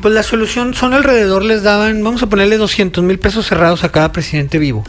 Pues 0.00 0.14
la 0.14 0.22
solución 0.22 0.74
son 0.74 0.94
alrededor, 0.94 1.44
les 1.44 1.62
daban, 1.62 2.02
vamos 2.02 2.22
a 2.22 2.28
ponerle 2.28 2.56
200 2.56 3.04
mil 3.04 3.18
pesos 3.18 3.46
cerrados 3.46 3.84
a 3.84 3.92
cada 3.92 4.10
presidente 4.10 4.58
vivo. 4.58 4.84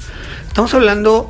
Estamos 0.47 0.73
hablando 0.73 1.29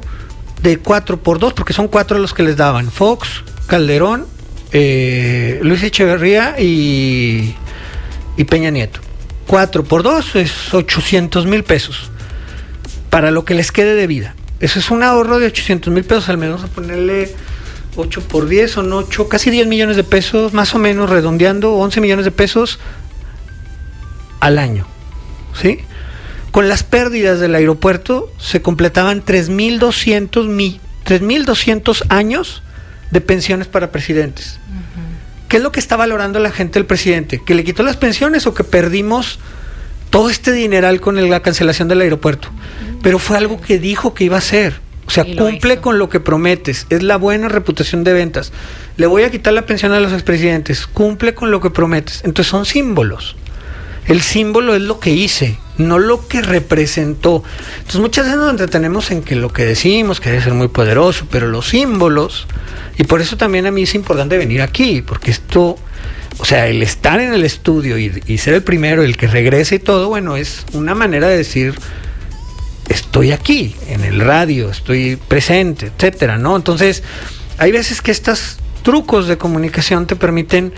de 0.62 0.78
4 0.78 1.22
por 1.22 1.40
2, 1.40 1.54
porque 1.54 1.74
son 1.74 1.88
cuatro 1.88 2.20
los 2.20 2.34
que 2.34 2.44
les 2.44 2.56
daban. 2.56 2.92
Fox, 2.92 3.44
Calderón, 3.68 4.26
eh, 4.72 5.60
Luis 5.64 5.84
Echeverría 5.84 6.56
y, 6.60 7.56
y 8.38 8.44
Peña 8.46 8.70
Nieto. 8.70 9.00
4 9.48 9.84
por 9.84 10.04
2 10.04 10.36
es 10.36 10.74
800 10.74 11.46
mil 11.46 11.64
pesos 11.64 12.10
para 13.10 13.32
lo 13.32 13.46
que 13.46 13.54
les 13.54 13.72
quede 13.72 13.96
de 13.96 14.08
vida. 14.08 14.36
Eso 14.60 14.80
es 14.80 14.90
un 14.92 15.04
ahorro 15.04 15.40
de 15.40 15.48
800 15.48 15.94
mil 15.94 16.04
pesos 16.04 16.30
al 16.30 16.38
menos. 16.38 16.64
A 16.64 16.68
ponerle 16.68 17.34
8 17.96 18.22
por 18.22 18.48
10, 18.48 18.72
son 18.72 18.94
8, 18.94 19.30
casi 19.30 19.52
10 19.52 19.68
millones 19.68 19.96
de 19.98 20.04
pesos, 20.04 20.54
más 20.54 20.74
o 20.74 20.80
menos 20.80 21.10
redondeando, 21.10 21.74
11 21.74 22.02
millones 22.02 22.26
de 22.26 22.32
pesos 22.32 22.80
al 24.40 24.58
año. 24.58 24.88
¿Sí? 25.62 25.80
Con 26.52 26.70
las 26.70 26.84
pérdidas 26.84 27.40
del 27.40 27.56
aeropuerto 27.56 28.32
se 28.40 28.62
completaban 28.62 29.24
3.200 29.24 30.80
3.200 31.06 32.06
años 32.10 32.64
de 33.12 33.22
pensiones 33.22 33.68
para 33.68 33.92
presidentes. 33.92 34.60
¿Qué 35.54 35.58
es 35.58 35.64
lo 35.64 35.72
que 35.72 35.80
está 35.80 35.96
valorando 35.98 36.40
la 36.40 36.50
gente 36.50 36.80
del 36.80 36.88
presidente? 36.88 37.40
¿Que 37.46 37.54
le 37.54 37.64
quitó 37.64 37.84
las 37.84 37.96
pensiones 37.96 38.48
o 38.48 38.56
que 38.56 38.64
perdimos 38.64 39.38
todo 40.10 40.32
este 40.32 40.52
dineral 40.52 41.00
con 41.00 41.30
la 41.30 41.44
cancelación 41.44 41.88
del 41.88 42.02
aeropuerto? 42.02 42.50
pero 43.04 43.20
fue 43.20 43.38
algo 43.38 43.62
que 43.62 43.78
dijo 43.78 44.16
que 44.16 44.24
iba 44.24 44.38
a 44.38 44.40
hacer. 44.40 44.80
O 45.06 45.12
sea, 45.12 45.26
cumple 45.26 45.78
con 45.78 46.00
lo 46.00 46.10
que 46.10 46.20
prometes. 46.20 46.88
Es 46.90 47.04
la 47.04 47.18
buena 47.18 47.50
reputación 47.50 48.04
de 48.04 48.14
ventas. 48.14 48.52
Le 48.98 49.06
voy 49.06 49.22
a 49.22 49.30
quitar 49.30 49.54
la 49.54 49.68
pensión 49.68 49.92
a 49.92 50.00
los 50.00 50.12
expresidentes. 50.12 50.88
Cumple 50.88 51.36
con 51.36 51.52
lo 51.52 51.62
que 51.62 51.70
prometes. 51.70 52.24
Entonces 52.24 52.50
son 52.50 52.66
símbolos. 52.66 53.36
El 54.08 54.22
símbolo 54.22 54.76
es 54.76 54.82
lo 54.82 55.00
que 55.00 55.12
hice, 55.12 55.58
no 55.78 55.98
lo 55.98 56.28
que 56.28 56.42
representó. 56.42 57.44
Entonces 57.78 58.02
muchas 58.02 58.26
veces 58.26 58.40
nos 58.40 58.52
entretenemos 58.52 59.12
en 59.12 59.24
que 59.24 59.36
lo 59.36 59.52
que 59.52 59.66
decimos, 59.66 60.20
que 60.20 60.30
debe 60.30 60.44
ser 60.44 60.54
muy 60.54 60.68
poderoso, 60.68 61.28
pero 61.32 61.48
los 61.48 61.70
símbolos, 61.70 62.48
y 62.98 63.04
por 63.04 63.22
eso 63.22 63.38
también 63.38 63.66
a 63.66 63.72
mí 63.72 63.84
es 63.84 63.96
importante 63.96 64.38
venir 64.38 64.62
aquí, 64.62 65.02
porque 65.02 65.32
esto, 65.32 65.78
o 66.38 66.46
sea, 66.46 66.68
el 66.68 66.84
estar 66.84 67.20
en 67.20 67.34
el 67.34 67.44
estudio 67.44 67.98
y, 67.98 68.22
y 68.28 68.38
ser 68.38 68.56
el 68.56 68.64
primero, 68.64 69.04
el 69.04 69.18
que 69.18 69.28
regrese 69.28 69.76
y 69.76 69.80
todo, 69.80 70.10
bueno, 70.10 70.36
es 70.36 70.66
una 70.74 70.96
manera 70.96 71.28
de 71.28 71.38
decir, 71.38 71.76
estoy 72.90 73.32
aquí, 73.32 73.76
en 73.88 74.04
el 74.04 74.20
radio, 74.20 74.70
estoy 74.70 75.16
presente, 75.16 75.92
etcétera, 75.96 76.38
¿no? 76.38 76.56
Entonces, 76.56 77.04
hay 77.58 77.72
veces 77.72 78.02
que 78.02 78.12
estos 78.12 78.58
trucos 78.84 79.28
de 79.28 79.38
comunicación 79.38 80.08
te 80.08 80.16
permiten 80.16 80.74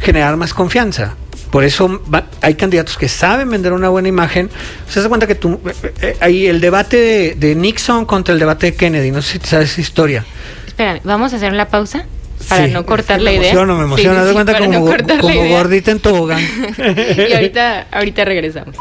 generar 0.00 0.36
más 0.36 0.54
confianza. 0.54 1.16
Por 1.50 1.64
eso 1.64 2.02
hay 2.42 2.54
candidatos 2.54 2.96
que 2.96 3.08
saben 3.08 3.50
vender 3.50 3.72
una 3.72 3.88
buena 3.88 4.08
imagen. 4.08 4.50
Se 4.88 5.00
da 5.00 5.08
cuenta 5.08 5.26
que 5.26 5.34
tú, 5.34 5.60
eh, 5.64 5.92
eh, 6.02 6.16
hay 6.20 6.46
el 6.46 6.60
debate 6.60 7.34
de, 7.36 7.54
Nixon 7.54 8.04
contra 8.04 8.34
el 8.34 8.40
debate 8.40 8.66
de 8.66 8.76
Kennedy. 8.76 9.10
No 9.10 9.22
sé 9.22 9.38
si 9.38 9.46
sabes 9.46 9.72
esa 9.72 9.80
historia. 9.80 10.24
Espera, 10.66 11.00
¿vamos 11.04 11.32
a 11.32 11.36
hacer 11.36 11.52
la 11.52 11.68
pausa? 11.68 12.04
Para 12.48 12.68
no 12.68 12.86
cortar 12.86 13.20
la 13.20 13.32
idea. 13.32 13.40
Me 13.40 13.48
emociono, 13.48 13.76
me 13.76 13.84
emociona. 13.84 14.26
Sí, 14.26 14.32
cuenta 14.32 14.58
como, 14.58 14.86
como 15.20 15.48
gordita 15.48 15.90
en 15.90 16.00
tobogán. 16.00 16.40
y 16.78 17.32
ahorita, 17.32 17.88
ahorita 17.90 18.24
regresamos. 18.24 18.76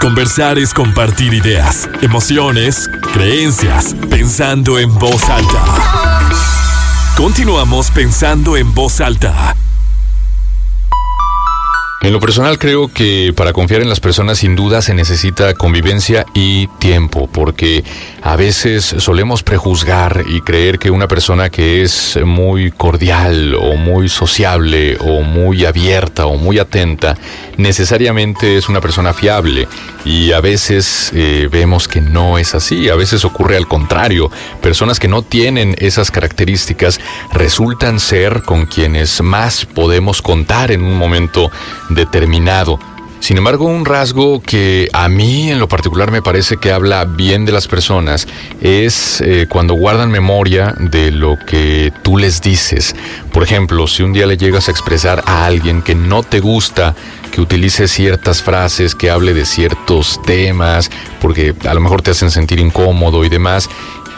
Conversar 0.00 0.58
es 0.58 0.72
compartir 0.72 1.34
ideas, 1.34 1.88
emociones, 2.02 2.88
creencias, 3.12 3.96
pensando 4.08 4.78
en 4.78 4.94
voz 4.94 5.28
alta. 5.28 5.64
Continuamos 7.16 7.90
pensando 7.90 8.56
en 8.56 8.72
voz 8.74 9.00
alta. 9.00 9.56
En 12.00 12.12
lo 12.12 12.20
personal 12.20 12.60
creo 12.60 12.86
que 12.86 13.32
para 13.34 13.52
confiar 13.52 13.82
en 13.82 13.88
las 13.88 13.98
personas 13.98 14.38
sin 14.38 14.54
duda 14.54 14.82
se 14.82 14.94
necesita 14.94 15.52
convivencia 15.54 16.24
y 16.32 16.68
tiempo, 16.78 17.28
porque 17.32 17.82
a 18.22 18.36
veces 18.36 18.94
solemos 18.98 19.42
prejuzgar 19.42 20.22
y 20.28 20.40
creer 20.42 20.78
que 20.78 20.92
una 20.92 21.08
persona 21.08 21.50
que 21.50 21.82
es 21.82 22.16
muy 22.24 22.70
cordial 22.70 23.56
o 23.56 23.74
muy 23.74 24.08
sociable 24.08 24.96
o 25.00 25.22
muy 25.22 25.64
abierta 25.64 26.26
o 26.26 26.36
muy 26.36 26.60
atenta 26.60 27.16
necesariamente 27.56 28.56
es 28.56 28.68
una 28.68 28.80
persona 28.80 29.12
fiable. 29.12 29.66
Y 30.04 30.30
a 30.30 30.40
veces 30.40 31.10
eh, 31.14 31.48
vemos 31.50 31.88
que 31.88 32.00
no 32.00 32.38
es 32.38 32.54
así, 32.54 32.88
a 32.88 32.94
veces 32.94 33.24
ocurre 33.24 33.56
al 33.56 33.66
contrario, 33.66 34.30
personas 34.62 35.00
que 35.00 35.08
no 35.08 35.22
tienen 35.22 35.74
esas 35.78 36.12
características 36.12 37.00
resultan 37.32 37.98
ser 37.98 38.42
con 38.42 38.66
quienes 38.66 39.20
más 39.20 39.66
podemos 39.66 40.22
contar 40.22 40.70
en 40.70 40.84
un 40.84 40.96
momento 40.96 41.50
determinado. 41.88 42.78
Sin 43.20 43.36
embargo, 43.36 43.64
un 43.64 43.84
rasgo 43.84 44.40
que 44.40 44.88
a 44.92 45.08
mí 45.08 45.50
en 45.50 45.58
lo 45.58 45.68
particular 45.68 46.10
me 46.10 46.22
parece 46.22 46.56
que 46.56 46.70
habla 46.70 47.04
bien 47.04 47.44
de 47.44 47.52
las 47.52 47.66
personas 47.66 48.28
es 48.60 49.20
eh, 49.20 49.46
cuando 49.48 49.74
guardan 49.74 50.10
memoria 50.10 50.74
de 50.78 51.10
lo 51.10 51.36
que 51.46 51.92
tú 52.02 52.16
les 52.16 52.40
dices. 52.40 52.94
Por 53.32 53.42
ejemplo, 53.42 53.86
si 53.86 54.02
un 54.02 54.12
día 54.12 54.26
le 54.26 54.36
llegas 54.36 54.68
a 54.68 54.70
expresar 54.70 55.24
a 55.26 55.46
alguien 55.46 55.82
que 55.82 55.94
no 55.94 56.22
te 56.22 56.40
gusta, 56.40 56.94
que 57.32 57.40
utilice 57.40 57.88
ciertas 57.88 58.42
frases, 58.42 58.94
que 58.94 59.10
hable 59.10 59.34
de 59.34 59.44
ciertos 59.44 60.22
temas, 60.22 60.90
porque 61.20 61.54
a 61.68 61.74
lo 61.74 61.80
mejor 61.80 62.02
te 62.02 62.12
hacen 62.12 62.30
sentir 62.30 62.60
incómodo 62.60 63.24
y 63.24 63.28
demás, 63.28 63.68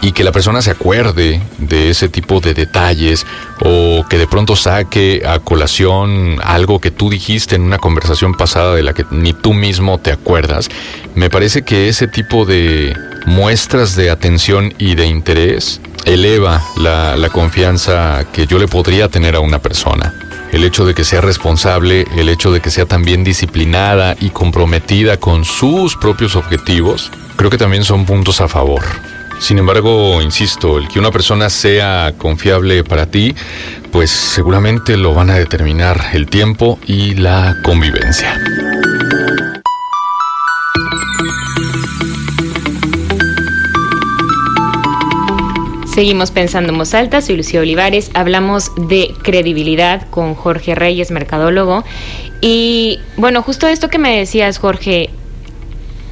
y 0.03 0.13
que 0.13 0.25
la 0.25 0.33
persona 0.33 0.63
se 0.63 0.71
acuerde 0.71 1.41
de 1.59 1.91
ese 1.91 2.09
tipo 2.09 2.41
de 2.41 2.55
detalles 2.55 3.27
o 3.63 4.05
que 4.09 4.19
de 4.19 4.27
pronto 4.27 4.57
saque 4.57 5.23
a 5.27 5.39
colación 5.41 6.39
algo 6.43 6.81
que 6.81 6.91
tú 6.91 7.11
dijiste 7.11 7.57
en 7.57 7.63
una 7.63 7.79
conversación 7.79 8.35
pasada 8.35 8.75
de 8.75 8.83
la 8.83 8.95
que 8.95 9.05
ni 9.11 9.33
tú 9.33 9.53
mismo 9.53 9.99
te 9.99 10.13
acuerdas, 10.13 10.69
me 11.15 11.29
parece 11.29 11.63
que 11.63 11.89
ese 11.89 12.09
tipo 12.09 12.45
de 12.47 12.97
muestras 13.27 13.97
de 13.97 14.11
atención 14.11 14.73
y 14.79 14.95
de 14.95 15.07
interés 15.07 15.81
eleva 16.05 16.63
la, 16.77 17.29
confianza 17.31 18.25
que 18.33 18.47
yo 18.47 18.59
le 18.59 18.67
podría 18.67 19.09
tener 19.09 19.37
a 19.37 19.41
una 19.41 19.61
persona. 19.61 20.15
El 20.53 20.65
hecho 20.65 20.85
de 20.85 20.95
que 20.95 21.05
sea 21.05 21.21
responsable, 21.21 22.07
el 22.17 22.29
hecho 22.29 22.51
de 22.51 22.61
que 22.61 22.71
sea 22.71 22.87
también 22.87 23.23
disciplinada 23.23 24.17
y 24.19 24.31
comprometida 24.31 25.17
con 25.19 25.45
sus 25.45 25.97
propios 25.97 26.35
objetivos, 26.35 27.13
creo 27.37 27.51
que 27.51 27.59
también 27.59 27.85
son 27.85 28.05
puntos 28.05 28.41
a 28.41 28.49
favor. 28.49 28.83
Sin 29.41 29.59
embargo, 29.59 30.21
insisto, 30.21 30.79
el 30.79 30.87
que 30.87 31.01
una 31.01 31.11
persona 31.11 31.49
sea 31.49 32.13
confiable 32.19 32.85
para 32.85 33.07
ti, 33.07 33.35
pues 33.91 34.11
seguramente 34.11 34.97
lo 34.97 35.15
van 35.15 35.31
a 35.31 35.35
determinar 35.35 36.11
el 36.13 36.27
tiempo 36.27 36.79
y 36.87 37.15
la 37.15 37.57
convivencia. 37.65 38.39
Seguimos 45.93 46.31
pensando 46.31 46.73
en 46.73 46.79
voz 46.79 46.95
alta, 46.95 47.21
soy 47.21 47.37
Lucía 47.37 47.61
Olivares, 47.61 48.11
hablamos 48.15 48.71
de 48.77 49.15
credibilidad 49.23 50.09
con 50.11 50.35
Jorge 50.35 50.75
Reyes, 50.75 51.11
mercadólogo. 51.11 51.83
Y 52.41 53.01
bueno, 53.17 53.43
justo 53.43 53.67
esto 53.67 53.89
que 53.89 53.99
me 53.99 54.17
decías, 54.17 54.59
Jorge, 54.59 55.11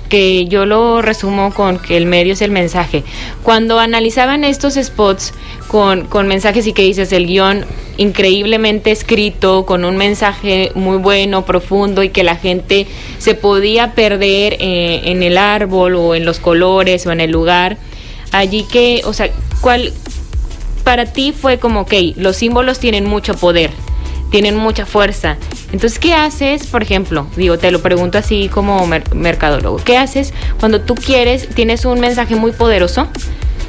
que 0.09 0.47
yo 0.47 0.67
lo 0.67 1.03
resumo 1.03 1.53
con 1.53 1.79
que 1.79 1.97
el 1.97 2.07
medio 2.07 2.33
es 2.33 2.43
el 2.43 2.51
mensaje. 2.51 3.05
Cuando 3.43 3.79
analizaban 3.79 4.45
estos 4.45 4.75
spots 4.75 5.35
con, 5.69 6.07
con 6.07 6.29
mensajes 6.29 6.67
y 6.67 6.73
que 6.73 6.83
dices 6.83 7.13
el 7.13 7.27
guion 7.27 7.65
increíblemente 7.99 8.91
escrito, 8.91 9.67
con 9.67 9.85
un 9.85 9.97
mensaje 9.97 10.73
muy 10.75 10.99
bueno, 10.99 11.45
profundo 11.45 12.03
y 12.03 12.09
que 12.09 12.25
la 12.25 12.37
gente 12.37 12.87
se 13.19 13.35
podía 13.35 13.93
perder 13.93 14.57
eh, 14.61 15.03
en 15.05 15.23
el 15.23 15.37
árbol 15.37 15.97
o 15.97 16.15
en 16.15 16.25
los 16.25 16.39
colores 16.39 17.07
o 17.07 17.13
en 17.13 17.21
el 17.21 17.31
lugar, 17.31 17.77
allí 18.33 18.65
que, 18.71 19.03
o 19.05 19.13
sea, 19.13 19.31
¿cuál 19.61 19.93
para 20.85 21.05
ti 21.05 21.35
fue 21.39 21.59
como, 21.59 21.81
ok, 21.81 21.93
los 22.17 22.37
símbolos 22.37 22.79
tienen 22.79 23.05
mucho 23.05 23.35
poder, 23.35 23.71
tienen 24.31 24.57
mucha 24.57 24.87
fuerza. 24.87 25.37
Entonces, 25.73 25.99
¿qué 25.99 26.15
haces, 26.15 26.67
por 26.67 26.83
ejemplo? 26.83 27.27
Digo, 27.37 27.59
te 27.59 27.71
lo 27.71 27.81
pregunto 27.81 28.19
así 28.19 28.49
como 28.49 28.87
mercadólogo. 29.15 29.79
¿Qué 29.79 29.97
haces 29.97 30.33
cuando 30.61 30.81
tú 30.81 30.95
quieres, 30.95 31.49
tienes 31.49 31.85
un 31.85 32.01
mensaje 32.01 32.37
muy 32.37 32.53
poderoso? 32.53 33.09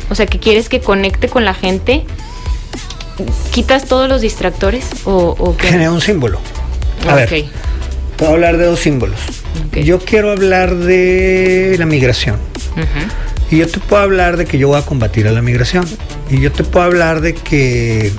O 0.09 0.15
sea, 0.15 0.25
que 0.25 0.39
quieres 0.39 0.69
que 0.69 0.79
conecte 0.79 1.29
con 1.29 1.45
la 1.45 1.53
gente. 1.53 2.05
¿Quitas 3.51 3.85
todos 3.85 4.07
los 4.07 4.21
distractores 4.21 4.85
o, 5.05 5.55
Genera 5.59 5.91
un 5.91 6.01
símbolo. 6.01 6.39
A 7.07 7.15
ver, 7.15 7.45
puedo 8.17 8.31
hablar 8.31 8.57
de 8.57 8.65
dos 8.65 8.79
símbolos. 8.79 9.19
Yo 9.73 9.99
quiero 9.99 10.31
hablar 10.31 10.75
de 10.75 11.75
la 11.77 11.85
migración. 11.85 12.37
Y 13.51 13.57
yo 13.57 13.67
te 13.67 13.79
puedo 13.79 14.01
hablar 14.01 14.37
de 14.37 14.45
que 14.45 14.57
yo 14.57 14.67
voy 14.67 14.77
a 14.77 14.85
combatir 14.85 15.27
a 15.27 15.31
la 15.31 15.41
migración. 15.41 15.85
Y 16.29 16.39
yo 16.39 16.51
te 16.51 16.63
puedo 16.63 16.85
hablar 16.85 17.21
de 17.21 17.33
que 17.33 18.11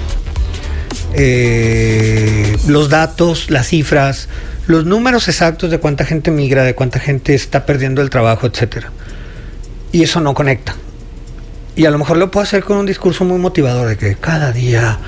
eh, 1.14 2.56
los 2.66 2.88
datos, 2.88 3.50
las 3.50 3.68
cifras, 3.68 4.28
los 4.66 4.84
números 4.84 5.28
exactos 5.28 5.70
de 5.70 5.78
cuánta 5.78 6.04
gente 6.04 6.30
migra, 6.30 6.62
de 6.62 6.74
cuánta 6.74 7.00
gente 7.00 7.34
está 7.34 7.66
perdiendo 7.66 8.02
el 8.02 8.10
trabajo, 8.10 8.46
etcétera. 8.46 8.92
Y 9.92 10.02
eso 10.02 10.20
no 10.20 10.34
conecta. 10.34 10.74
Y 11.76 11.86
a 11.86 11.90
lo 11.90 11.98
mejor 11.98 12.16
lo 12.16 12.30
puedo 12.30 12.44
hacer 12.44 12.62
con 12.62 12.76
un 12.76 12.86
discurso 12.86 13.24
muy 13.24 13.38
motivador 13.38 13.88
de 13.88 13.96
que 13.96 14.14
cada 14.16 14.52
día 14.52 14.98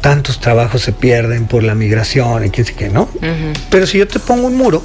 tantos 0.00 0.40
trabajos 0.40 0.82
se 0.82 0.92
pierden 0.92 1.46
por 1.46 1.62
la 1.62 1.74
migración 1.74 2.44
y 2.46 2.50
quién 2.50 2.66
sé 2.66 2.74
qué, 2.74 2.88
¿no? 2.88 3.08
Pero 3.70 3.86
si 3.86 3.98
yo 3.98 4.06
te 4.06 4.18
pongo 4.18 4.46
un 4.46 4.56
muro, 4.56 4.82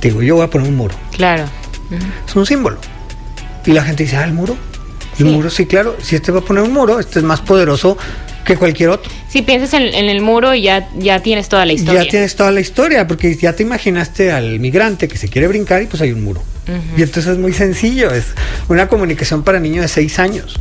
digo, 0.00 0.22
yo 0.22 0.36
voy 0.36 0.44
a 0.44 0.50
poner 0.50 0.68
un 0.68 0.76
muro. 0.76 0.94
Claro. 1.16 1.44
Es 2.26 2.36
un 2.36 2.46
símbolo. 2.46 2.78
Y 3.64 3.72
la 3.72 3.82
gente 3.82 4.04
dice, 4.04 4.16
ah, 4.16 4.24
el 4.24 4.32
muro. 4.32 4.56
El 5.18 5.26
muro, 5.26 5.50
sí, 5.50 5.66
claro. 5.66 5.96
Si 6.02 6.16
este 6.16 6.32
va 6.32 6.40
a 6.40 6.42
poner 6.42 6.62
un 6.62 6.72
muro, 6.72 6.98
este 6.98 7.18
es 7.18 7.24
más 7.24 7.40
poderoso 7.40 7.98
que 8.44 8.56
cualquier 8.56 8.90
otro. 8.90 9.10
Si 9.28 9.42
piensas 9.42 9.74
en, 9.74 9.94
el 9.94 10.20
muro 10.20 10.54
ya, 10.54 10.88
ya 10.98 11.20
tienes 11.20 11.48
toda 11.48 11.64
la 11.64 11.72
historia. 11.72 12.04
Ya 12.04 12.10
tienes 12.10 12.36
toda 12.36 12.50
la 12.50 12.60
historia, 12.60 13.06
porque 13.06 13.34
ya 13.36 13.54
te 13.54 13.62
imaginaste 13.62 14.32
al 14.32 14.60
migrante 14.60 15.08
que 15.08 15.16
se 15.16 15.28
quiere 15.28 15.48
brincar 15.48 15.82
y 15.82 15.86
pues 15.86 16.02
hay 16.02 16.12
un 16.12 16.24
muro. 16.24 16.42
Y 16.96 17.02
entonces 17.02 17.32
es 17.32 17.38
muy 17.38 17.52
sencillo, 17.52 18.12
es 18.12 18.26
una 18.68 18.88
comunicación 18.88 19.42
para 19.42 19.58
niños 19.58 19.82
de 19.82 19.88
seis 19.88 20.18
años. 20.18 20.60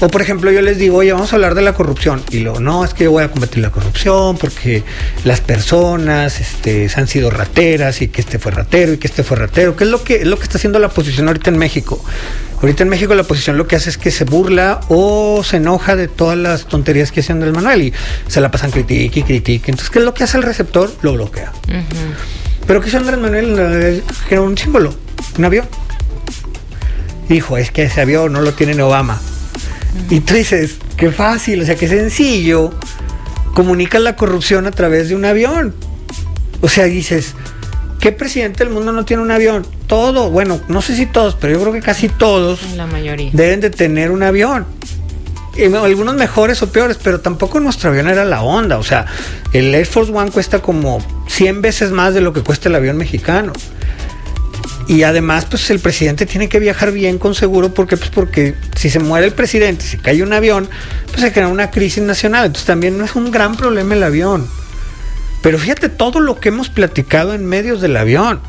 O 0.00 0.08
por 0.08 0.22
ejemplo 0.22 0.50
yo 0.50 0.60
les 0.60 0.78
digo, 0.78 0.98
oye, 0.98 1.12
vamos 1.12 1.32
a 1.32 1.36
hablar 1.36 1.54
de 1.54 1.62
la 1.62 1.72
corrupción. 1.72 2.22
Y 2.30 2.40
luego, 2.40 2.60
no, 2.60 2.84
es 2.84 2.94
que 2.94 3.04
yo 3.04 3.12
voy 3.12 3.24
a 3.24 3.30
combatir 3.30 3.62
la 3.62 3.70
corrupción 3.70 4.36
porque 4.36 4.82
las 5.24 5.40
personas 5.40 6.40
este, 6.40 6.90
han 6.96 7.06
sido 7.06 7.30
rateras 7.30 8.02
y 8.02 8.08
que 8.08 8.20
este 8.20 8.38
fue 8.38 8.52
ratero 8.52 8.92
y 8.92 8.98
que 8.98 9.06
este 9.06 9.22
fue 9.22 9.36
ratero. 9.36 9.76
¿Qué 9.76 9.84
es 9.84 9.90
lo 9.90 10.02
que, 10.02 10.16
es 10.16 10.26
lo 10.26 10.36
que 10.36 10.44
está 10.44 10.58
haciendo 10.58 10.78
la 10.78 10.88
oposición 10.88 11.28
ahorita 11.28 11.50
en 11.50 11.58
México? 11.58 12.04
Ahorita 12.64 12.82
en 12.82 12.88
México 12.88 13.14
la 13.14 13.20
oposición 13.20 13.58
lo 13.58 13.66
que 13.66 13.76
hace 13.76 13.90
es 13.90 13.98
que 13.98 14.10
se 14.10 14.24
burla 14.24 14.80
o 14.88 15.44
se 15.44 15.58
enoja 15.58 15.96
de 15.96 16.08
todas 16.08 16.38
las 16.38 16.66
tonterías 16.66 17.12
que 17.12 17.20
hace 17.20 17.30
Andrés 17.30 17.52
Manuel 17.52 17.82
y 17.82 17.92
se 18.26 18.40
la 18.40 18.50
pasan 18.50 18.70
critique 18.70 19.20
y 19.20 19.22
critique. 19.22 19.70
Entonces, 19.70 19.90
¿qué 19.90 19.98
es 19.98 20.04
lo 20.06 20.14
que 20.14 20.24
hace 20.24 20.38
el 20.38 20.44
receptor? 20.44 20.90
Lo 21.02 21.12
bloquea. 21.12 21.52
Pero 22.66 22.80
¿qué 22.80 22.88
hizo 22.88 22.96
Andrés 22.96 23.18
Manuel? 23.18 24.02
Era 24.30 24.40
un 24.40 24.56
símbolo, 24.56 24.94
un 25.36 25.44
avión. 25.44 25.66
Dijo, 27.28 27.58
es 27.58 27.70
que 27.70 27.82
ese 27.82 28.00
avión 28.00 28.32
no 28.32 28.40
lo 28.40 28.54
tiene 28.54 28.80
Obama. 28.82 29.20
Y 30.08 30.20
tú 30.20 30.32
dices, 30.32 30.76
qué 30.96 31.10
fácil, 31.10 31.60
o 31.60 31.66
sea, 31.66 31.74
qué 31.74 31.86
sencillo. 31.86 32.72
Comunica 33.52 33.98
la 33.98 34.16
corrupción 34.16 34.66
a 34.66 34.70
través 34.70 35.10
de 35.10 35.14
un 35.14 35.26
avión. 35.26 35.74
O 36.62 36.70
sea, 36.70 36.84
dices, 36.84 37.34
¿qué 38.04 38.12
presidente 38.12 38.62
del 38.62 38.70
mundo 38.70 38.92
no 38.92 39.06
tiene 39.06 39.22
un 39.22 39.30
avión? 39.30 39.66
Todo, 39.86 40.28
bueno, 40.28 40.60
no 40.68 40.82
sé 40.82 40.94
si 40.94 41.06
todos, 41.06 41.36
pero 41.40 41.54
yo 41.54 41.60
creo 41.62 41.72
que 41.72 41.80
casi 41.80 42.10
todos 42.10 42.60
la 42.76 42.86
mayoría. 42.86 43.30
deben 43.32 43.60
de 43.60 43.70
tener 43.70 44.10
un 44.10 44.22
avión. 44.22 44.66
Y 45.56 45.72
algunos 45.72 46.14
mejores 46.14 46.60
o 46.60 46.70
peores, 46.70 46.98
pero 47.02 47.20
tampoco 47.20 47.60
nuestro 47.60 47.88
avión 47.88 48.06
era 48.10 48.26
la 48.26 48.42
onda. 48.42 48.76
O 48.76 48.82
sea, 48.82 49.06
el 49.54 49.74
Air 49.74 49.86
Force 49.86 50.12
One 50.12 50.30
cuesta 50.30 50.58
como 50.60 51.02
100 51.28 51.62
veces 51.62 51.92
más 51.92 52.12
de 52.12 52.20
lo 52.20 52.34
que 52.34 52.42
cuesta 52.42 52.68
el 52.68 52.74
avión 52.74 52.98
mexicano. 52.98 53.54
Y 54.86 55.04
además, 55.04 55.46
pues 55.46 55.70
el 55.70 55.78
presidente 55.80 56.26
tiene 56.26 56.50
que 56.50 56.58
viajar 56.58 56.92
bien 56.92 57.18
con 57.18 57.34
seguro, 57.34 57.72
porque 57.72 57.96
pues 57.96 58.10
porque 58.10 58.54
si 58.76 58.90
se 58.90 58.98
muere 58.98 59.28
el 59.28 59.32
presidente, 59.32 59.82
si 59.82 59.96
cae 59.96 60.22
un 60.22 60.34
avión, 60.34 60.68
pues 61.06 61.22
se 61.22 61.32
crea 61.32 61.48
una 61.48 61.70
crisis 61.70 62.02
nacional. 62.02 62.44
Entonces 62.44 62.66
también 62.66 62.98
no 62.98 63.06
es 63.06 63.16
un 63.16 63.30
gran 63.30 63.56
problema 63.56 63.94
el 63.94 64.02
avión. 64.02 64.46
Pero 65.44 65.58
fíjate 65.58 65.90
todo 65.90 66.20
lo 66.20 66.40
que 66.40 66.48
hemos 66.48 66.70
platicado 66.70 67.34
en 67.34 67.44
medios 67.44 67.82
del 67.82 67.98
avión. 67.98 68.40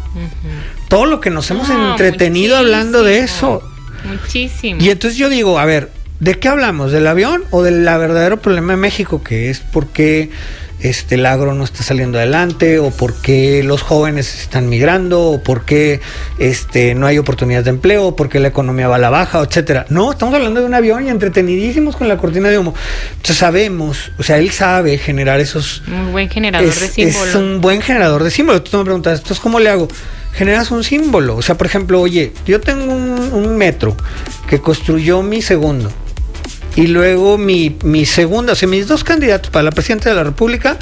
Todo 0.88 1.06
lo 1.06 1.20
que 1.20 1.30
nos 1.30 1.52
hemos 1.52 1.70
entretenido 1.70 2.56
hablando 2.56 3.04
de 3.04 3.20
eso. 3.20 3.62
Muchísimo. 4.06 4.82
Y 4.82 4.90
entonces 4.92 5.18
yo 5.20 5.28
digo, 5.28 5.60
a 5.60 5.66
ver, 5.66 5.92
¿de 6.22 6.40
qué 6.40 6.48
hablamos? 6.48 6.94
¿Del 6.94 7.06
avión 7.08 7.44
o 7.52 7.64
del 7.64 7.84
verdadero 7.84 8.42
problema 8.42 8.72
de 8.74 8.78
México? 8.78 9.22
Que 9.22 9.50
es 9.50 9.60
porque 9.60 10.30
este, 10.90 11.16
el 11.16 11.26
agro 11.26 11.54
no 11.54 11.64
está 11.64 11.84
saliendo 11.84 12.18
adelante, 12.18 12.80
o 12.80 12.92
por 12.92 13.14
qué 13.16 13.64
los 13.64 13.82
jóvenes 13.82 14.42
están 14.42 14.70
migrando, 14.70 15.22
o 15.24 15.44
por 15.44 15.66
qué 15.66 16.00
este, 16.38 16.96
no 16.96 17.08
hay 17.08 17.18
oportunidades 17.18 17.66
de 17.66 17.72
empleo, 17.72 18.08
o 18.08 18.16
por 18.16 18.30
qué 18.30 18.40
la 18.40 18.50
economía 18.50 18.88
va 18.88 18.96
a 18.96 19.00
la 19.00 19.10
baja, 19.10 19.42
etcétera. 19.42 19.86
No, 19.90 20.12
estamos 20.12 20.36
hablando 20.36 20.60
de 20.60 20.66
un 20.66 20.74
avión 20.74 21.06
y 21.06 21.10
entretenidísimos 21.10 21.96
con 21.96 22.08
la 22.08 22.18
cortina 22.18 22.50
de 22.50 22.60
humo. 22.60 22.74
Entonces 23.12 23.38
sabemos, 23.38 24.12
o 24.18 24.24
sea, 24.24 24.38
él 24.38 24.52
sabe 24.52 24.98
generar 24.98 25.40
esos. 25.40 25.82
Un 25.88 26.12
buen 26.12 26.30
generador 26.30 26.70
es, 26.70 26.80
de 26.80 26.88
símbolos. 26.88 27.30
Es 27.30 27.36
un 27.36 27.62
buen 27.62 27.82
generador 27.82 28.24
de 28.24 28.32
símbolos. 28.32 28.64
Tú 28.64 28.78
me 28.78 28.84
preguntas, 28.84 29.20
¿entonces 29.20 29.40
cómo 29.40 29.60
le 29.60 29.70
hago? 29.70 29.88
Generas 30.34 30.70
un 30.72 30.84
símbolo. 30.84 31.38
O 31.38 31.42
sea, 31.42 31.56
por 31.56 31.66
ejemplo, 31.68 32.02
oye, 32.02 32.34
yo 32.46 32.60
tengo 32.62 32.94
un, 32.94 33.34
un 33.34 33.58
metro 33.58 33.96
que 34.48 34.60
construyó 34.60 35.24
mi 35.24 35.42
segundo 35.42 35.92
y 36.76 36.88
luego 36.88 37.38
mi, 37.38 37.78
mi 37.84 38.06
segunda, 38.06 38.54
o 38.54 38.56
sea, 38.56 38.68
mis 38.68 38.88
dos 38.88 39.04
candidatos 39.04 39.50
para 39.50 39.64
la 39.64 39.72
presidenta 39.72 40.10
de 40.10 40.16
la 40.16 40.24
República, 40.24 40.78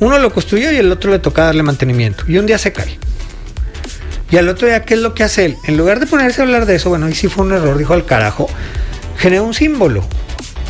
uno 0.00 0.18
lo 0.18 0.32
construyó 0.32 0.70
y 0.72 0.76
el 0.76 0.90
otro 0.90 1.10
le 1.10 1.18
toca 1.18 1.44
darle 1.44 1.62
mantenimiento. 1.62 2.24
Y 2.28 2.38
un 2.38 2.46
día 2.46 2.58
se 2.58 2.72
cae. 2.72 2.98
Y 4.30 4.36
al 4.36 4.48
otro 4.48 4.66
día, 4.66 4.84
¿qué 4.84 4.94
es 4.94 5.00
lo 5.00 5.14
que 5.14 5.24
hace 5.24 5.44
él? 5.44 5.56
En 5.66 5.76
lugar 5.76 6.00
de 6.00 6.06
ponerse 6.06 6.40
a 6.40 6.44
hablar 6.44 6.64
de 6.64 6.76
eso, 6.76 6.88
bueno, 6.88 7.06
ahí 7.06 7.14
sí 7.14 7.28
fue 7.28 7.44
un 7.44 7.52
error, 7.52 7.76
dijo 7.76 7.92
al 7.92 8.06
carajo, 8.06 8.48
genera 9.18 9.42
un 9.42 9.52
símbolo. 9.52 10.04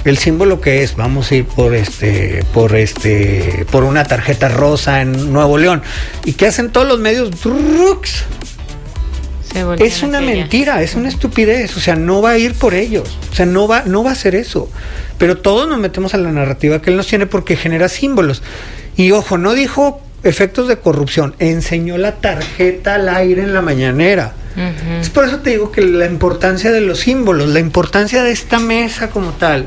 El 0.05 0.19
símbolo 0.19 0.61
que 0.61 0.83
es, 0.83 0.97
vamos 0.97 1.31
a 1.31 1.37
ir 1.37 1.45
por 1.45 1.75
este, 1.75 2.45
por 2.53 2.75
este, 2.75 3.65
por 3.71 3.85
una 3.85 4.03
tarjeta 4.05 4.49
rosa 4.49 5.01
en 5.01 5.33
Nuevo 5.33 5.59
León. 5.59 5.83
¿Y 6.25 6.33
qué 6.33 6.49
hacen 6.49 6.71
todos 6.71 6.89
los 6.89 6.99
medios? 6.99 7.31
¡Drux! 7.43 8.25
Es 9.79 10.03
una 10.03 10.21
mentira, 10.21 10.83
es 10.83 10.95
una 10.95 11.09
estupidez, 11.09 11.77
o 11.77 11.81
sea, 11.81 11.95
no 11.95 12.23
va 12.23 12.31
a 12.31 12.39
ir 12.39 12.55
por 12.55 12.75
ellos, 12.75 13.19
o 13.31 13.35
sea, 13.35 13.47
no 13.47 13.69
va, 13.69 13.83
no 13.85 14.03
va 14.03 14.13
a 14.13 14.15
ser 14.15 14.35
eso. 14.35 14.69
Pero 15.19 15.39
todos 15.39 15.69
nos 15.69 15.79
metemos 15.79 16.15
a 16.15 16.19
la 16.19 16.33
narrativa 16.33 16.81
que 16.81 16.91
él 16.91 16.97
nos 16.97 17.07
tiene 17.07 17.27
porque 17.27 17.57
genera 17.57 17.89
símbolos. 17.89 18.43
Y 18.97 19.13
ojo, 19.13 19.39
no 19.39 19.53
dijo 19.53 20.01
efectos 20.23 20.69
de 20.69 20.79
corrupción, 20.79 21.35
enseñó 21.39 21.99
la 21.99 22.17
tarjeta 22.17 22.95
al 22.95 23.09
aire 23.09 23.43
en 23.43 23.53
la 23.53 23.63
mañanera. 23.63 24.35
Uh 24.57 24.61
-huh. 24.61 25.01
Es 25.01 25.11
por 25.11 25.25
eso 25.25 25.39
te 25.39 25.51
digo 25.51 25.71
que 25.71 25.83
la 25.83 26.07
importancia 26.07 26.71
de 26.71 26.81
los 26.81 27.01
símbolos, 27.01 27.49
la 27.49 27.61
importancia 27.61 28.23
de 28.23 28.33
esta 28.33 28.59
mesa 28.59 29.11
como 29.11 29.31
tal 29.33 29.67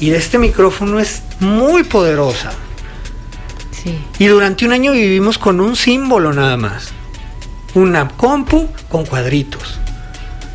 y 0.00 0.10
de 0.10 0.16
este 0.16 0.38
micrófono 0.38 1.00
es 1.00 1.22
muy 1.40 1.84
poderosa. 1.84 2.50
Sí. 3.82 3.98
Y 4.18 4.26
durante 4.26 4.64
un 4.64 4.72
año 4.72 4.92
vivimos 4.92 5.38
con 5.38 5.60
un 5.60 5.76
símbolo 5.76 6.32
nada 6.32 6.56
más 6.56 6.92
una 7.74 8.08
compu 8.08 8.68
con 8.88 9.04
cuadritos. 9.06 9.78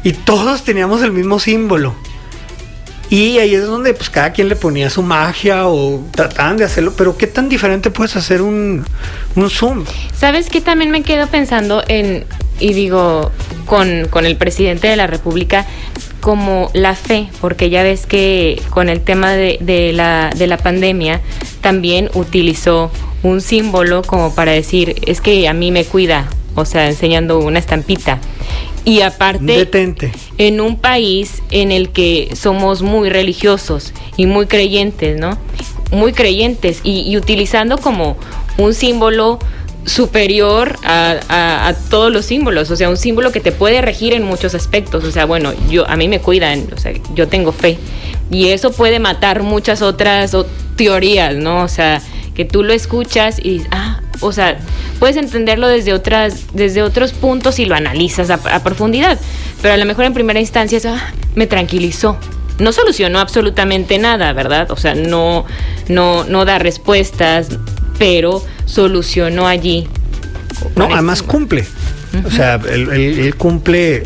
Y 0.03 0.13
todos 0.13 0.63
teníamos 0.63 1.01
el 1.01 1.11
mismo 1.11 1.39
símbolo. 1.39 1.95
Y 3.09 3.37
ahí 3.37 3.55
es 3.55 3.65
donde 3.65 3.93
pues 3.93 4.09
cada 4.09 4.33
quien 4.33 4.49
le 4.49 4.57
ponía 4.57 4.89
su 4.89 5.01
magia 5.01 5.67
o 5.67 6.03
trataban 6.11 6.57
de 6.57 6.65
hacerlo, 6.65 6.93
pero 6.97 7.15
¿qué 7.17 7.25
tan 7.25 7.47
diferente 7.47 7.89
puedes 7.89 8.17
hacer 8.17 8.41
un, 8.41 8.85
un 9.35 9.49
Zoom? 9.49 9.85
¿Sabes 10.13 10.49
qué? 10.49 10.59
También 10.59 10.91
me 10.91 11.03
quedo 11.03 11.27
pensando 11.27 11.83
en, 11.87 12.25
y 12.59 12.73
digo, 12.73 13.31
con, 13.65 14.07
con 14.09 14.25
el 14.25 14.35
presidente 14.35 14.89
de 14.89 14.97
la 14.97 15.07
República, 15.07 15.65
como 16.19 16.69
la 16.73 16.95
fe, 16.95 17.29
porque 17.39 17.69
ya 17.69 17.81
ves 17.81 18.05
que 18.05 18.61
con 18.71 18.89
el 18.89 18.99
tema 18.99 19.31
de, 19.31 19.57
de, 19.61 19.93
la, 19.93 20.31
de 20.35 20.47
la 20.47 20.57
pandemia 20.57 21.21
también 21.61 22.09
utilizó 22.13 22.91
un 23.23 23.39
símbolo 23.39 24.01
como 24.01 24.35
para 24.35 24.51
decir, 24.51 24.95
es 25.05 25.21
que 25.21 25.47
a 25.47 25.53
mí 25.53 25.71
me 25.71 25.85
cuida, 25.85 26.27
o 26.57 26.65
sea, 26.65 26.87
enseñando 26.87 27.39
una 27.39 27.59
estampita. 27.59 28.19
Y 28.83 29.01
aparte, 29.01 29.43
Detente. 29.43 30.11
en 30.37 30.61
un 30.61 30.77
país 30.77 31.41
en 31.51 31.71
el 31.71 31.89
que 31.89 32.29
somos 32.35 32.81
muy 32.81 33.09
religiosos 33.09 33.93
y 34.15 34.25
muy 34.25 34.47
creyentes, 34.47 35.19
¿no? 35.19 35.37
Muy 35.91 36.13
creyentes 36.13 36.81
y, 36.83 37.01
y 37.01 37.17
utilizando 37.17 37.77
como 37.77 38.17
un 38.57 38.73
símbolo 38.73 39.39
superior 39.85 40.75
a, 40.83 41.15
a, 41.29 41.67
a, 41.67 41.73
todos 41.73 42.11
los 42.11 42.25
símbolos, 42.25 42.71
o 42.71 42.75
sea, 42.75 42.89
un 42.89 42.97
símbolo 42.97 43.31
que 43.31 43.39
te 43.39 43.53
puede 43.53 43.81
regir 43.81 44.13
en 44.13 44.23
muchos 44.23 44.53
aspectos, 44.53 45.05
o 45.05 45.11
sea, 45.11 45.25
bueno, 45.25 45.53
yo 45.69 45.87
a 45.87 45.95
mí 45.95 46.09
me 46.09 46.19
cuidan, 46.19 46.67
o 46.75 46.77
sea, 46.77 46.91
yo 47.13 47.29
tengo 47.29 47.53
fe 47.53 47.77
y 48.29 48.49
eso 48.49 48.71
puede 48.71 48.99
matar 48.99 49.43
muchas 49.43 49.81
otras 49.81 50.33
o, 50.33 50.45
teorías, 50.77 51.35
¿no? 51.35 51.63
O 51.63 51.67
sea, 51.67 52.01
que 52.33 52.45
tú 52.45 52.63
lo 52.63 52.71
escuchas 52.71 53.43
y 53.43 53.63
ah, 53.71 53.96
o 54.19 54.31
sea, 54.31 54.57
puedes 54.99 55.17
entenderlo 55.17 55.67
desde 55.67 55.93
otras 55.93 56.45
desde 56.53 56.81
otros 56.81 57.13
puntos 57.13 57.59
y 57.59 57.65
lo 57.65 57.75
analizas 57.75 58.29
a, 58.29 58.35
a 58.35 58.63
profundidad, 58.63 59.19
pero 59.61 59.73
a 59.73 59.77
lo 59.77 59.85
mejor 59.85 60.05
en 60.05 60.13
primera 60.13 60.39
instancia 60.39 60.77
es, 60.77 60.85
ah, 60.85 61.13
me 61.35 61.47
tranquilizó. 61.47 62.17
No 62.59 62.71
solucionó 62.71 63.19
absolutamente 63.19 63.99
nada, 63.99 64.33
¿verdad? 64.33 64.71
O 64.71 64.77
sea, 64.77 64.95
no 64.95 65.45
no 65.87 66.23
no 66.23 66.45
da 66.45 66.57
respuestas, 66.59 67.49
pero 67.99 68.43
solucionó 68.65 69.47
allí. 69.47 69.87
No, 70.75 70.85
además 70.91 71.21
cumple. 71.21 71.61
Uh 72.13 72.17
-huh. 72.17 72.27
O 72.27 72.31
sea, 72.31 72.55
él, 72.55 72.89
él, 72.91 73.19
él, 73.19 73.35
cumple, 73.35 74.03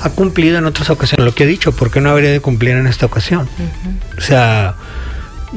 ha 0.00 0.10
cumplido 0.10 0.58
en 0.58 0.64
otras 0.64 0.88
ocasiones 0.90 1.24
lo 1.26 1.34
que 1.34 1.44
ha 1.44 1.46
dicho, 1.46 1.72
¿por 1.72 1.90
qué 1.90 2.00
no 2.00 2.10
habría 2.10 2.30
de 2.30 2.40
cumplir 2.40 2.76
en 2.76 2.86
esta 2.86 3.06
ocasión? 3.06 3.42
Uh 3.58 3.62
-huh. 3.62 4.18
O 4.18 4.20
sea, 4.20 4.74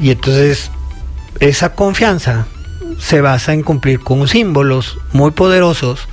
y 0.00 0.10
entonces 0.10 0.70
esa 1.40 1.74
confianza 1.74 2.46
se 2.98 3.20
basa 3.20 3.52
en 3.52 3.62
cumplir 3.62 4.00
con 4.00 4.26
símbolos 4.28 4.98
muy 5.12 5.30
poderosos 5.30 6.08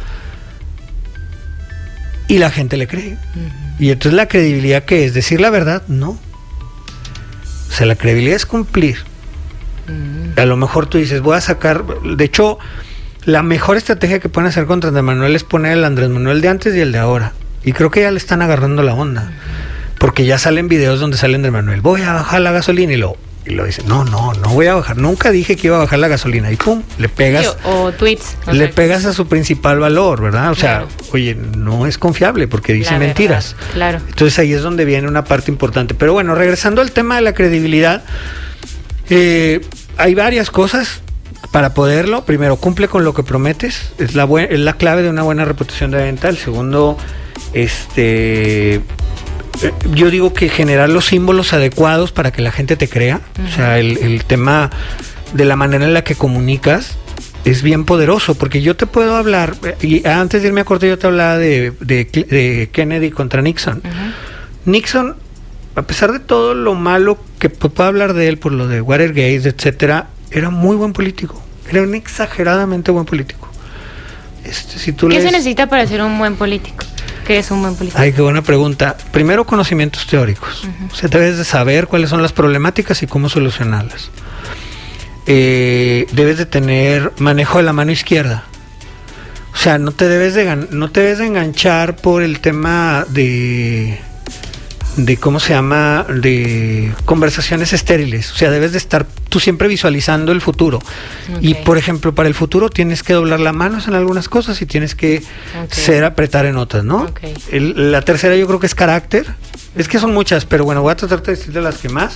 y 2.27 2.37
la 2.37 2.49
gente 2.49 2.77
le 2.77 2.87
cree. 2.87 3.17
Uh 3.35 3.39
-huh. 3.39 3.63
Y 3.79 3.91
entonces 3.91 4.13
la 4.13 4.27
credibilidad 4.27 4.83
que 4.85 5.05
es 5.05 5.13
decir 5.13 5.41
la 5.41 5.49
verdad, 5.49 5.83
no. 5.87 6.11
O 7.69 7.71
sea, 7.71 7.85
la 7.85 7.95
credibilidad 7.95 8.35
es 8.35 8.45
cumplir. 8.45 8.97
A 10.37 10.45
lo 10.45 10.57
mejor 10.57 10.85
tú 10.85 10.97
dices, 10.97 11.21
voy 11.21 11.35
a 11.37 11.41
sacar. 11.41 11.83
De 12.03 12.23
hecho, 12.23 12.57
la 13.25 13.43
mejor 13.43 13.77
estrategia 13.77 14.19
que 14.19 14.29
pueden 14.29 14.47
hacer 14.47 14.65
contra 14.65 14.89
Andrés 14.89 15.03
Manuel 15.03 15.35
es 15.35 15.43
poner 15.43 15.73
el 15.73 15.83
Andrés 15.83 16.09
Manuel 16.09 16.41
de 16.41 16.49
antes 16.49 16.75
y 16.75 16.79
el 16.79 16.91
de 16.91 16.99
ahora. 16.99 17.33
Y 17.63 17.73
creo 17.73 17.89
que 17.91 18.01
ya 18.01 18.11
le 18.11 18.17
están 18.17 18.41
agarrando 18.41 18.83
la 18.83 18.93
onda. 18.93 19.31
Porque 19.97 20.25
ya 20.25 20.37
salen 20.37 20.67
videos 20.67 20.99
donde 20.99 21.17
sale 21.17 21.35
Andrés 21.35 21.53
Manuel, 21.53 21.81
voy 21.81 22.01
a 22.01 22.13
bajar 22.13 22.41
la 22.41 22.51
gasolina 22.51 22.93
y 22.93 22.97
lo. 22.97 23.17
Y 23.45 23.51
lo 23.51 23.65
dice, 23.65 23.83
no, 23.85 24.05
no, 24.05 24.33
no 24.33 24.49
voy 24.49 24.67
a 24.67 24.75
bajar. 24.75 24.97
Nunca 24.97 25.31
dije 25.31 25.57
que 25.57 25.67
iba 25.67 25.75
a 25.75 25.79
bajar 25.79 25.99
la 25.99 26.07
gasolina. 26.07 26.51
Y 26.51 26.55
pum, 26.55 26.81
le 26.97 27.09
pegas. 27.09 27.57
O, 27.65 27.83
o 27.83 27.91
tweets. 27.91 28.37
O 28.47 28.53
le 28.53 28.67
sea, 28.67 28.75
pegas 28.75 29.05
a 29.05 29.13
su 29.13 29.27
principal 29.27 29.79
valor, 29.79 30.21
¿verdad? 30.21 30.51
O 30.51 30.55
claro. 30.55 30.87
sea, 30.87 31.11
oye, 31.11 31.35
no 31.35 31.85
es 31.85 31.97
confiable 31.97 32.47
porque 32.47 32.73
dice 32.73 32.97
mentiras. 32.97 33.55
Claro. 33.73 33.99
Entonces 34.07 34.39
ahí 34.39 34.53
es 34.53 34.61
donde 34.61 34.85
viene 34.85 35.07
una 35.07 35.25
parte 35.25 35.51
importante. 35.51 35.93
Pero 35.93 36.13
bueno, 36.13 36.35
regresando 36.35 36.81
al 36.81 36.91
tema 36.91 37.15
de 37.15 37.21
la 37.21 37.33
credibilidad. 37.33 38.03
Eh, 39.09 39.59
hay 39.97 40.15
varias 40.15 40.49
cosas 40.49 41.01
para 41.51 41.73
poderlo. 41.73 42.25
Primero, 42.25 42.55
cumple 42.55 42.87
con 42.87 43.03
lo 43.03 43.13
que 43.13 43.23
prometes. 43.23 43.91
Es 43.97 44.15
la, 44.15 44.23
es 44.49 44.59
la 44.59 44.73
clave 44.73 45.03
de 45.03 45.09
una 45.09 45.23
buena 45.23 45.43
reputación 45.43 45.91
de 45.91 45.97
venta. 45.97 46.29
El 46.29 46.37
segundo, 46.37 46.97
este. 47.53 48.81
Yo 49.93 50.09
digo 50.09 50.33
que 50.33 50.49
generar 50.49 50.89
los 50.89 51.05
símbolos 51.05 51.53
adecuados 51.53 52.11
para 52.11 52.31
que 52.31 52.41
la 52.41 52.51
gente 52.51 52.75
te 52.75 52.87
crea. 52.87 53.21
Uh 53.37 53.41
-huh. 53.41 53.47
O 53.47 53.55
sea, 53.55 53.79
el, 53.79 53.97
el 53.97 54.23
tema 54.25 54.69
de 55.33 55.45
la 55.45 55.55
manera 55.55 55.85
en 55.85 55.93
la 55.93 56.03
que 56.03 56.15
comunicas 56.15 56.97
es 57.45 57.61
bien 57.61 57.85
poderoso, 57.85 58.35
porque 58.35 58.61
yo 58.61 58.75
te 58.75 58.85
puedo 58.85 59.15
hablar, 59.15 59.55
y 59.81 60.07
antes 60.07 60.41
de 60.41 60.47
irme 60.47 60.61
a 60.61 60.65
corte 60.65 60.87
yo 60.87 60.97
te 60.97 61.07
hablaba 61.07 61.37
de, 61.37 61.73
de, 61.81 62.05
de 62.05 62.69
Kennedy 62.71 63.11
contra 63.11 63.41
Nixon. 63.41 63.81
Uh 63.83 63.87
-huh. 63.87 64.13
Nixon 64.65 65.15
a 65.75 65.81
pesar 65.81 66.11
de 66.11 66.19
todo 66.19 66.53
lo 66.53 66.75
malo 66.75 67.17
que 67.39 67.49
puedo 67.49 67.83
hablar 67.83 68.13
de 68.13 68.27
él 68.27 68.37
por 68.37 68.51
lo 68.51 68.67
de 68.67 68.81
Watergate, 68.81 69.49
etcétera, 69.49 70.07
era 70.31 70.49
muy 70.49 70.75
buen 70.75 70.93
político. 70.93 71.41
Era 71.69 71.81
un 71.81 71.95
exageradamente 71.95 72.91
buen 72.91 73.05
político. 73.05 73.49
Este, 74.45 74.77
si 74.77 74.91
tú 74.91 75.07
¿Qué 75.07 75.15
lees... 75.15 75.25
se 75.25 75.31
necesita 75.31 75.67
para 75.67 75.87
ser 75.87 76.01
un 76.01 76.17
buen 76.17 76.35
político? 76.35 76.85
¿Qué 77.25 77.39
es 77.39 77.51
un 77.51 77.61
buen 77.61 77.75
político? 77.75 78.01
Ay, 78.01 78.11
qué 78.13 78.21
buena 78.21 78.41
pregunta. 78.41 78.97
Primero, 79.11 79.45
conocimientos 79.45 80.05
teóricos. 80.07 80.63
Uh 80.63 80.67
-huh. 80.67 80.91
O 80.91 80.95
sea, 80.95 81.09
debes 81.09 81.37
de 81.37 81.45
saber 81.45 81.87
cuáles 81.87 82.09
son 82.09 82.21
las 82.21 82.33
problemáticas 82.33 83.01
y 83.03 83.07
cómo 83.07 83.29
solucionarlas. 83.29 84.09
Eh, 85.25 86.05
debes 86.11 86.37
de 86.37 86.45
tener 86.45 87.13
manejo 87.17 87.59
de 87.59 87.63
la 87.63 87.73
mano 87.73 87.91
izquierda. 87.91 88.43
O 89.53 89.57
sea, 89.57 89.77
no 89.77 89.91
te 89.91 90.09
debes 90.09 90.33
de, 90.33 90.67
no 90.71 90.89
te 90.91 91.01
debes 91.01 91.19
de 91.19 91.27
enganchar 91.27 91.95
por 91.95 92.23
el 92.23 92.39
tema 92.39 93.05
de 93.07 94.01
de 94.95 95.17
cómo 95.17 95.39
se 95.39 95.53
llama 95.53 96.05
de 96.07 96.93
conversaciones 97.05 97.73
estériles 97.73 98.31
o 98.31 98.35
sea 98.35 98.51
debes 98.51 98.73
de 98.73 98.77
estar 98.77 99.07
tú 99.29 99.39
siempre 99.39 99.67
visualizando 99.67 100.31
el 100.31 100.39
futuro 100.39 100.79
okay. 101.35 101.49
y 101.49 101.53
por 101.55 101.79
ejemplo 101.79 102.13
para 102.13 102.29
el 102.29 102.35
futuro 102.35 102.69
tienes 102.69 103.01
que 103.01 103.13
doblar 103.13 103.39
las 103.39 103.55
manos 103.55 103.87
en 103.87 103.95
algunas 103.95 104.29
cosas 104.29 104.61
y 104.61 104.67
tienes 104.67 104.93
que 104.93 105.23
okay. 105.65 105.83
ser 105.83 106.03
apretar 106.03 106.45
en 106.45 106.57
otras 106.57 106.83
no 106.83 107.03
okay. 107.03 107.33
el, 107.51 107.91
la 107.91 108.01
tercera 108.01 108.35
yo 108.35 108.45
creo 108.45 108.59
que 108.59 108.67
es 108.67 108.75
carácter 108.75 109.25
es 109.75 109.87
que 109.87 109.97
son 109.97 110.13
muchas 110.13 110.45
pero 110.45 110.63
bueno 110.63 110.83
voy 110.83 110.91
a 110.91 110.95
tratar 110.95 111.23
de 111.23 111.35
decirte 111.35 111.59
las 111.59 111.77
que 111.77 111.89
más 111.89 112.13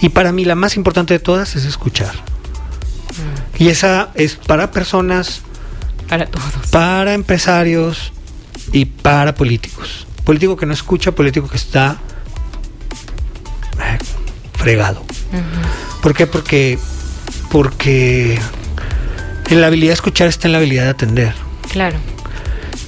y 0.00 0.08
para 0.08 0.32
mí 0.32 0.44
la 0.44 0.56
más 0.56 0.76
importante 0.76 1.14
de 1.14 1.20
todas 1.20 1.54
es 1.54 1.64
escuchar 1.64 2.12
-huh. 2.12 3.60
y 3.60 3.68
esa 3.68 4.10
es 4.14 4.34
para 4.34 4.72
personas 4.72 5.42
para 6.08 6.26
todos 6.26 6.46
para 6.72 7.14
empresarios 7.14 8.12
y 8.72 8.86
para 8.86 9.36
políticos 9.36 10.03
político 10.24 10.56
que 10.56 10.66
no 10.66 10.72
escucha, 10.74 11.12
político 11.12 11.48
que 11.48 11.56
está 11.56 11.98
eh, 13.80 13.98
fregado. 14.54 15.00
Uh 15.00 15.36
-huh. 15.36 16.00
¿Por 16.02 16.14
qué? 16.14 16.26
Porque 16.26 16.78
porque 17.50 18.38
en 19.50 19.60
la 19.60 19.68
habilidad 19.68 19.90
de 19.90 19.94
escuchar 19.94 20.28
está 20.28 20.48
en 20.48 20.52
la 20.52 20.58
habilidad 20.58 20.84
de 20.84 20.90
atender. 20.90 21.34
Claro. 21.70 21.96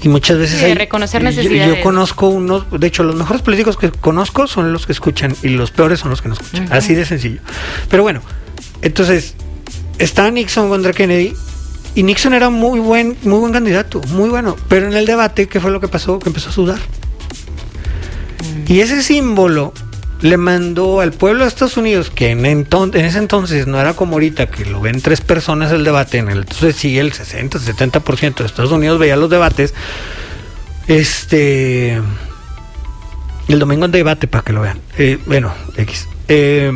Y 0.03 0.09
muchas 0.09 0.39
veces 0.39 0.59
Sí, 0.59 0.65
de 0.65 0.73
hay- 0.73 0.79
reconocer 0.79 1.23
yo- 1.23 1.29
necesidades. 1.29 1.77
Yo, 1.79 1.83
conozco 1.83 2.29
unos, 2.29 2.67
de 2.71 2.87
hecho, 2.87 3.03
los 3.03 3.15
mejores 3.17 3.43
políticos 3.43 3.77
que 3.77 3.91
conozco 3.91 4.47
son 4.47 4.73
los 4.73 4.87
que 4.87 4.93
escuchan 4.93 5.35
y 5.43 5.49
los 5.51 5.71
peores 5.71 6.01
son 6.01 6.11
los 6.11 6.21
que 6.23 6.29
no 6.29 6.35
escuchan. 6.35 6.73
Así 6.73 6.95
de 6.95 7.05
sencillo. 7.05 7.41
Pero 7.89 8.03
bueno, 8.03 8.21
entonces 8.83 9.35
está 9.99 10.31
Nixon 10.31 10.69
contra 10.69 10.93
Kennedy 10.93 11.35
y 11.95 12.03
Nixon 12.03 12.35
era 12.35 12.51
muy 12.51 12.79
buen, 12.81 13.17
muy 13.23 13.39
buen 13.41 13.53
candidato, 13.53 14.01
muy 14.09 14.29
bueno. 14.29 14.57
Pero 14.69 14.87
en 14.87 14.95
el 14.95 15.07
debate, 15.07 15.49
¿qué 15.49 15.61
fue 15.61 15.71
lo 15.71 15.81
que 15.81 15.89
pasó? 15.89 16.19
Que 16.19 16.29
empezó 16.29 16.51
a 16.51 16.53
sudar. 16.53 16.79
Y 18.67 18.81
ese 18.81 19.03
símbolo 19.03 19.73
le 20.23 20.37
mandó 20.39 21.01
al 21.01 21.13
pueblo 21.13 21.43
de 21.45 21.49
Estados 21.49 21.77
Unidos, 21.77 22.11
que 22.11 22.31
en, 22.31 22.45
enton- 22.45 22.95
en 22.97 23.05
ese 23.05 23.19
entonces 23.19 23.67
no 23.67 23.79
era 23.81 23.95
como 23.95 24.15
ahorita, 24.15 24.47
que 24.47 24.65
lo 24.65 24.81
ven 24.81 25.01
tres 25.03 25.21
personas 25.21 25.71
el 25.73 25.85
debate, 25.85 26.19
en 26.19 26.29
el 26.31 26.39
entonces 26.39 26.75
sí 26.77 26.99
el 26.99 27.13
60, 27.13 27.59
70% 27.59 28.35
de 28.37 28.47
Estados 28.47 28.73
Unidos 28.73 28.99
veía 28.99 29.17
los 29.17 29.31
debates. 29.31 29.75
Este. 30.89 32.01
El 33.49 33.59
domingo 33.61 33.85
en 33.85 33.93
debate 33.93 34.27
para 34.27 34.43
que 34.43 34.53
lo 34.53 34.63
vean. 34.63 34.81
Eh, 34.99 35.19
bueno, 35.27 35.53
X. 35.77 36.09
Eh, 36.29 36.73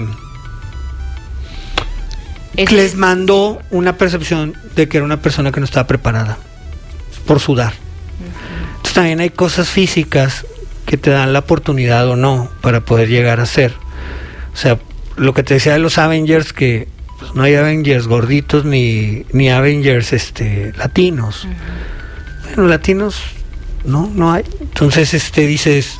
Es- 2.57 2.73
les 2.73 2.95
mandó 2.97 3.61
una 3.71 3.97
percepción 3.97 4.55
de 4.77 4.89
que 4.89 4.99
era 4.99 5.07
una 5.07 5.21
persona 5.23 5.51
que 5.51 5.61
no 5.61 5.65
estaba 5.65 5.87
preparada 5.87 6.37
por 7.27 7.41
sudar. 7.41 7.73
Entonces 8.77 8.93
también 8.95 9.21
hay 9.21 9.31
cosas 9.31 9.69
físicas 9.69 10.45
que 10.91 10.97
te 10.97 11.13
dan 11.13 11.33
la 11.33 11.39
oportunidad 11.39 12.09
o 12.09 12.17
no 12.17 12.51
para 12.63 12.81
poder 12.81 13.09
llegar 13.09 13.39
a 13.39 13.47
ser. 13.47 13.73
O 14.53 14.57
sea, 14.57 14.77
lo 15.15 15.33
que 15.35 15.45
te 15.45 15.55
decía 15.55 15.75
de 15.75 15.79
los 15.79 15.99
Avengers, 15.99 16.53
que 16.53 16.89
pues, 17.21 17.33
no 17.33 17.45
hay 17.45 17.55
Avengers 17.55 18.09
gorditos 18.09 18.65
ni, 18.65 19.25
ni 19.33 19.51
Avengers 19.51 20.13
este, 20.13 20.73
latinos. 20.77 21.47
Bueno, 22.43 22.69
latinos 22.69 23.23
no, 23.85 24.11
no 24.13 24.33
hay. 24.33 24.43
Entonces, 24.61 25.15
este, 25.15 25.47
dices, 25.47 25.97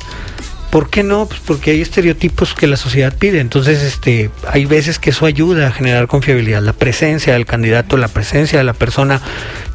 ¿por 0.71 0.89
qué 0.89 1.03
no? 1.03 1.27
Pues 1.27 1.41
porque 1.45 1.71
hay 1.71 1.81
estereotipos 1.81 2.55
que 2.55 2.65
la 2.65 2.77
sociedad 2.77 3.13
pide. 3.15 3.39
Entonces, 3.39 3.83
este, 3.83 4.31
hay 4.47 4.65
veces 4.65 4.97
que 4.97 5.11
eso 5.11 5.25
ayuda 5.25 5.67
a 5.67 5.71
generar 5.71 6.07
confiabilidad. 6.07 6.63
La 6.63 6.73
presencia 6.73 7.33
del 7.33 7.45
candidato, 7.45 7.97
la 7.97 8.07
presencia 8.07 8.57
de 8.57 8.63
la 8.63 8.73
persona, 8.73 9.21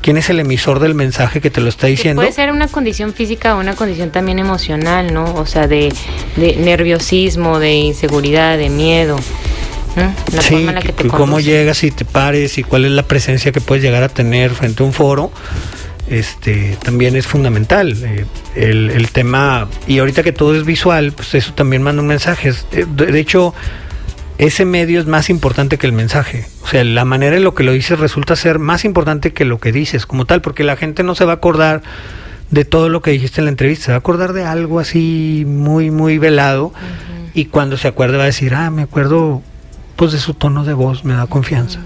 quién 0.01 0.17
es 0.17 0.31
el 0.31 0.41
emisor 0.41 0.81
del 0.81 0.95
mensaje 0.95 1.41
que 1.41 1.51
te 1.51 1.61
lo 1.61 1.69
está 1.69 1.87
que 1.87 1.93
diciendo. 1.93 2.23
puede 2.23 2.33
ser 2.33 2.51
una 2.51 2.67
condición 2.67 3.13
física 3.13 3.55
o 3.55 3.61
una 3.61 3.75
condición 3.77 4.11
también 4.11 4.39
emocional, 4.39 5.13
¿no? 5.13 5.35
O 5.35 5.47
sea, 5.47 5.69
de, 5.69 5.93
de 6.37 6.57
nerviosismo, 6.57 7.61
de 7.61 7.75
inseguridad, 7.75 8.57
de 8.57 8.71
miedo. 8.71 9.17
¿no? 9.97 10.15
La 10.35 10.43
sí, 10.43 10.55
forma 10.55 10.71
en 10.71 10.75
la 10.77 10.83
que 10.83 10.93
te 10.93 11.09
cómo 11.09 11.41
llegas 11.41 11.83
y 11.85 11.91
te 11.91 12.05
pares 12.05 12.59
y 12.59 12.63
cuál 12.63 12.85
es 12.85 12.91
la 12.91 13.03
presencia 13.03 13.53
que 13.53 13.61
puedes 13.61 13.83
llegar 13.83 14.03
a 14.03 14.09
tener 14.09 14.51
frente 14.51 14.83
a 14.83 14.87
un 14.87 14.93
foro, 14.93 15.31
este 16.09 16.77
también 16.83 17.17
es 17.17 17.27
fundamental. 17.27 17.97
Eh, 18.03 18.25
el, 18.55 18.91
el 18.91 19.11
tema, 19.11 19.69
y 19.87 19.99
ahorita 19.99 20.23
que 20.23 20.33
todo 20.33 20.55
es 20.55 20.65
visual, 20.65 21.13
pues 21.13 21.35
eso 21.35 21.53
también 21.55 21.83
manda 21.83 22.03
un 22.03 22.09
mensaje. 22.09 22.53
De, 22.71 22.85
de 22.87 23.21
hecho, 23.21 23.55
ese 24.39 24.65
medio 24.65 25.01
es 25.01 25.07
más 25.07 25.31
importante 25.31 25.79
que 25.79 25.87
el 25.87 25.93
mensaje. 25.93 26.47
O 26.63 26.67
sea, 26.69 26.85
la 26.85 27.05
manera 27.05 27.37
en 27.37 27.45
lo 27.45 27.55
que 27.55 27.65
lo 27.65 27.73
dices 27.73 27.99
resulta 27.99 28.37
ser 28.37 28.59
más 28.59 28.85
importante 28.85 29.33
que 29.33 29.45
lo 29.45 29.59
que 29.59 29.73
dices 29.73 30.07
como 30.07 30.27
tal, 30.27 30.43
porque 30.43 30.65
la 30.65 30.77
gente 30.77 31.03
no 31.03 31.15
se 31.15 31.25
va 31.25 31.33
a 31.33 31.37
acordar 31.37 31.83
de 32.51 32.65
todo 32.65 32.89
lo 32.89 33.03
que 33.03 33.11
dijiste 33.11 33.41
en 33.41 33.47
la 33.47 33.51
entrevista, 33.51 33.87
se 33.87 33.93
va 33.93 33.97
a 33.97 33.99
acordar 33.99 34.33
de 34.33 34.45
algo 34.45 34.79
así 34.79 35.45
muy, 35.47 35.91
muy 35.91 36.19
velado. 36.19 36.73
Y 37.35 37.47
cuando 37.47 37.77
se 37.77 37.89
acuerde 37.89 38.17
va 38.17 38.25
a 38.25 38.27
decir, 38.27 38.55
ah, 38.55 38.71
me 38.71 38.83
acuerdo 38.83 39.43
pues 39.97 40.13
de 40.13 40.19
su 40.19 40.35
tono 40.35 40.65
de 40.65 40.75
voz, 40.75 41.05
me 41.05 41.15
da 41.15 41.27
confianza. 41.27 41.81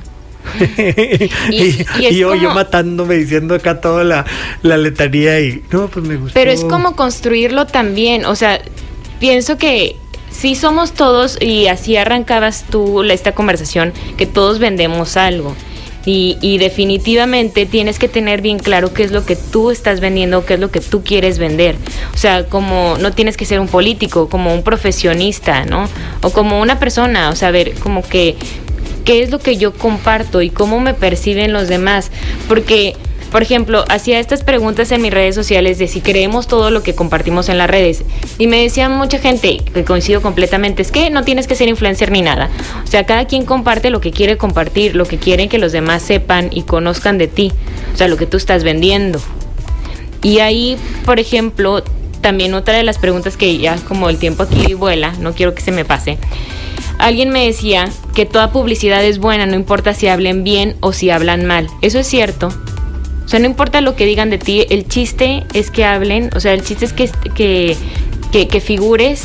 y, 1.51 1.87
Y- 2.01 2.17
yo, 2.17 2.35
matándome 2.55 3.17
diciendo 3.17 3.55
acá 3.55 3.81
toda 3.81 4.05
la, 4.05 4.27
la 4.63 4.77
letanía 4.77 5.41
y 5.41 5.63
no, 5.71 5.89
pues 5.89 6.05
me 6.05 6.17
gustó. 6.17 6.35
Pero 6.35 6.51
es 6.51 6.65
como 6.65 6.97
construirlo 6.97 7.67
también, 7.67 8.25
o 8.25 8.35
sea, 8.35 8.61
pienso 9.19 9.59
que 9.59 9.97
sí 10.31 10.55
somos 10.55 10.93
todos, 10.93 11.39
y 11.41 11.67
así 11.67 11.97
arrancabas 11.97 12.65
tú 12.71 13.03
esta 13.03 13.33
conversación, 13.33 13.93
que 14.17 14.27
todos 14.27 14.59
vendemos 14.59 15.17
algo. 15.17 15.55
Y, 16.07 16.39
y 16.41 16.57
definitivamente 16.57 17.67
tienes 17.67 17.99
que 17.99 18.09
tener 18.09 18.41
bien 18.41 18.59
claro 18.59 18.95
qué 18.95 19.03
es 19.03 19.13
lo 19.13 19.27
que 19.27 19.37
tú 19.37 19.71
estás 19.71 20.01
vendiendo, 20.01 20.47
qué 20.47 20.55
es 20.55 20.61
lo 20.61 20.71
que 20.71 20.81
tú 20.81 21.05
quieres 21.05 21.39
vender. 21.39 21.77
O 22.15 22.17
sea, 22.17 22.47
como 22.47 22.97
no 22.99 23.13
tienes 23.13 23.37
que 23.37 23.45
ser 23.45 23.61
un 23.61 23.69
político, 23.69 24.31
como 24.31 24.55
un 24.55 24.63
profesionista, 24.63 25.67
¿no? 25.67 25.91
O 26.23 26.31
como 26.31 26.59
una 26.59 26.79
persona, 26.79 27.29
o 27.29 27.37
sea, 27.37 27.51
ver 27.51 27.75
como 27.75 28.03
que 28.03 28.37
qué 29.05 29.23
es 29.23 29.31
lo 29.31 29.39
que 29.39 29.57
yo 29.57 29.73
comparto 29.73 30.43
y 30.43 30.51
cómo 30.51 30.81
me 30.81 30.95
perciben 30.95 31.53
los 31.53 31.69
demás. 31.69 32.11
Porque, 32.49 32.97
por 33.33 33.43
ejemplo, 33.43 33.85
hacía 33.89 34.19
estas 34.19 34.43
preguntas 34.43 34.91
en 34.93 35.03
mis 35.03 35.13
redes 35.13 35.35
sociales 35.35 35.79
de 35.79 35.89
si 35.89 36.01
creemos 36.01 36.47
todo 36.47 36.71
lo 36.71 36.83
que 36.83 36.95
compartimos 36.95 37.49
en 37.49 37.59
las 37.59 37.71
redes. 37.71 38.03
Y 38.39 38.47
me 38.47 38.63
decía 38.63 38.89
mucha 38.89 39.19
gente, 39.19 39.59
que 39.73 39.85
coincido 39.85 40.23
completamente, 40.23 40.83
es 40.83 40.93
que 40.93 41.11
no 41.11 41.25
tienes 41.25 41.47
que 41.47 41.55
ser 41.55 41.69
influencer 41.69 42.11
ni 42.11 42.23
nada. 42.23 42.51
O 42.85 42.87
sea, 42.87 43.05
cada 43.05 43.27
quien 43.27 43.45
comparte 43.45 43.91
lo 43.91 44.01
que 44.01 44.11
quiere 44.11 44.37
compartir, 44.37 44.97
lo 44.97 45.07
que 45.07 45.19
quieren 45.19 45.49
que 45.49 45.59
los 45.59 45.73
demás 45.73 46.03
sepan 46.03 46.49
y 46.51 46.63
conozcan 46.63 47.19
de 47.19 47.29
ti. 47.29 47.53
O 47.95 47.97
sea, 47.97 48.09
lo 48.09 48.17
que 48.17 48.27
tú 48.27 48.37
estás 48.37 48.65
vendiendo. 48.65 49.21
Y 50.23 50.41
ahí, 50.41 50.77
por 51.05 51.19
ejemplo, 51.19 51.83
también 52.21 52.55
otra 52.55 52.75
de 52.77 52.83
las 52.83 52.99
preguntas 52.99 53.37
que 53.37 53.59
ya 53.59 53.77
como 53.77 54.09
el 54.09 54.19
tiempo 54.19 54.43
aquí 54.43 54.75
vuela, 54.75 55.13
no 55.19 55.33
quiero 55.33 55.55
que 55.55 55.63
se 55.63 55.73
me 55.73 55.85
pase. 55.85 56.19
Alguien 57.01 57.31
me 57.31 57.47
decía 57.47 57.89
que 58.15 58.27
toda 58.27 58.53
publicidad 58.53 59.03
es 59.05 59.19
buena, 59.19 59.47
no 59.47 59.55
importa 59.55 59.95
si 59.95 60.07
hablen 60.07 60.45
bien 60.45 60.77
o 60.81 60.93
si 60.93 61.11
hablan 61.11 61.47
mal. 61.47 61.69
Eso 61.81 61.99
es 61.99 62.07
cierto. 62.07 62.49
O 63.25 63.29
sea, 63.29 63.41
no 63.41 63.47
importa 63.47 63.81
lo 63.81 63.97
que 63.97 64.07
digan 64.07 64.29
de 64.29 64.39
ti, 64.39 64.67
el 64.71 64.89
chiste 64.89 65.45
es 65.55 65.71
que 65.71 65.85
hablen, 65.85 66.31
o 66.35 66.41
sea, 66.41 66.53
el 66.53 66.65
chiste 66.65 66.85
es 66.85 66.93
que, 66.93 67.09
que, 67.35 68.49
que, 68.49 68.61
figures 68.61 69.23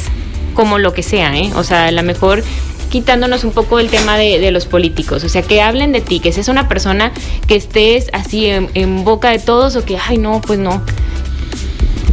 como 0.53 0.77
lo 0.77 0.93
que 0.93 1.01
sea, 1.01 1.35
¿eh? 1.35 1.51
O 1.55 1.63
sea, 1.63 1.87
a 1.87 1.91
lo 1.91 2.03
mejor 2.03 2.43
quitándonos 2.91 3.43
un 3.43 3.51
poco 3.51 3.79
el 3.79 3.89
tema 3.89 4.15
de, 4.15 4.39
de 4.39 4.51
los 4.51 4.67
políticos, 4.67 5.23
o 5.23 5.29
sea, 5.29 5.41
que 5.41 5.61
hablen 5.61 5.91
de 5.91 6.01
ti, 6.01 6.19
que 6.19 6.31
seas 6.31 6.49
una 6.49 6.67
persona 6.67 7.11
que 7.47 7.55
estés 7.55 8.09
así 8.13 8.45
en, 8.45 8.69
en 8.75 9.03
boca 9.03 9.31
de 9.31 9.39
todos 9.39 9.75
o 9.75 9.83
que, 9.83 9.97
ay, 9.97 10.19
no, 10.19 10.39
pues 10.39 10.59
no. 10.59 10.83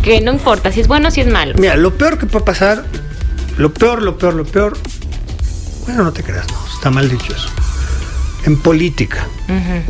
Que 0.02 0.20
no 0.22 0.32
importa 0.32 0.72
si 0.72 0.80
es 0.80 0.88
bueno 0.88 1.08
o 1.08 1.10
si 1.10 1.20
es 1.20 1.28
malo. 1.28 1.54
Mira, 1.58 1.76
lo 1.76 1.96
peor 1.96 2.18
que 2.18 2.26
puede 2.26 2.44
pasar, 2.44 2.84
lo 3.58 3.72
peor, 3.74 4.02
lo 4.02 4.16
peor, 4.16 4.32
lo 4.32 4.44
peor, 4.44 4.78
bueno, 5.86 6.04
no 6.04 6.12
te 6.12 6.22
creas, 6.22 6.46
no, 6.50 6.58
está 6.74 6.90
mal 6.90 7.08
dicho 7.08 7.34
eso. 7.34 7.48
En 8.44 8.56
política, 8.56 9.26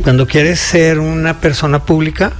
cuando 0.03 0.27
quieres 0.27 0.59
ser 0.59 0.99
una 0.99 1.39
persona 1.39 1.85
pública, 1.85 2.33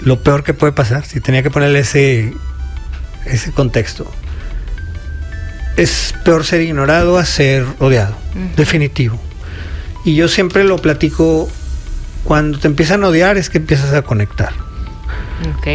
lo 0.00 0.22
peor 0.22 0.44
que 0.44 0.52
puede 0.52 0.72
pasar, 0.72 1.04
si 1.06 1.20
tenía 1.20 1.42
que 1.42 1.50
ponerle 1.50 1.80
ese, 1.80 2.34
ese 3.24 3.52
contexto, 3.52 4.10
es 5.76 6.14
peor 6.24 6.44
ser 6.44 6.60
ignorado 6.60 7.18
a 7.18 7.24
ser 7.24 7.64
odiado, 7.78 8.16
definitivo. 8.56 9.18
Y 10.04 10.14
yo 10.14 10.28
siempre 10.28 10.64
lo 10.64 10.76
platico, 10.76 11.48
cuando 12.24 12.58
te 12.58 12.68
empiezan 12.68 13.02
a 13.04 13.08
odiar 13.08 13.38
es 13.38 13.48
que 13.48 13.58
empiezas 13.58 13.94
a 13.94 14.02
conectar. 14.02 14.52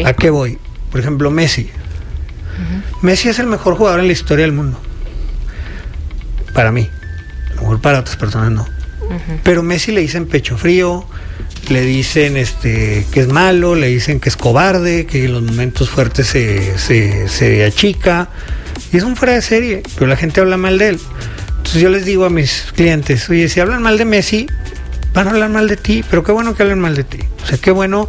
¿A 0.05 0.13
qué 0.13 0.29
voy? 0.29 0.59
Por 0.91 0.99
ejemplo, 0.99 1.31
Messi. 1.31 1.69
Messi 3.01 3.29
es 3.29 3.39
el 3.39 3.47
mejor 3.47 3.75
jugador 3.75 3.99
en 3.99 4.07
la 4.07 4.13
historia 4.13 4.45
del 4.45 4.53
mundo. 4.53 4.79
Para 6.53 6.71
mí. 6.71 6.89
A 7.51 7.55
lo 7.55 7.61
mejor 7.61 7.81
para 7.81 7.99
otras 7.99 8.17
personas 8.17 8.51
no. 8.51 8.67
Pero 9.43 9.63
Messi 9.63 9.91
le 9.91 10.01
dicen 10.01 10.27
pecho 10.27 10.55
frío, 10.57 11.05
le 11.69 11.81
dicen 11.81 12.37
este 12.37 13.05
que 13.11 13.21
es 13.21 13.27
malo, 13.27 13.75
le 13.75 13.87
dicen 13.87 14.19
que 14.19 14.29
es 14.29 14.37
cobarde, 14.37 15.07
que 15.07 15.25
en 15.25 15.33
los 15.33 15.41
momentos 15.41 15.89
fuertes 15.89 16.27
se, 16.27 16.77
se, 16.77 17.27
se 17.27 17.65
achica. 17.65 18.29
Y 18.91 18.97
es 18.97 19.03
un 19.03 19.15
fuera 19.15 19.33
de 19.33 19.41
serie, 19.41 19.83
pero 19.95 20.07
la 20.07 20.15
gente 20.15 20.41
habla 20.41 20.57
mal 20.57 20.77
de 20.77 20.89
él. 20.89 20.99
Entonces 21.57 21.81
yo 21.81 21.89
les 21.89 22.05
digo 22.05 22.25
a 22.25 22.29
mis 22.29 22.71
clientes, 22.75 23.29
oye, 23.29 23.49
si 23.49 23.59
hablan 23.59 23.81
mal 23.81 23.97
de 23.97 24.05
Messi, 24.05 24.47
van 25.13 25.27
a 25.27 25.31
hablar 25.31 25.49
mal 25.49 25.67
de 25.67 25.77
ti, 25.77 26.03
pero 26.09 26.23
qué 26.23 26.31
bueno 26.31 26.55
que 26.55 26.63
hablen 26.63 26.79
mal 26.79 26.95
de 26.95 27.03
ti. 27.03 27.19
O 27.43 27.45
sea, 27.45 27.57
qué 27.57 27.71
bueno 27.71 28.07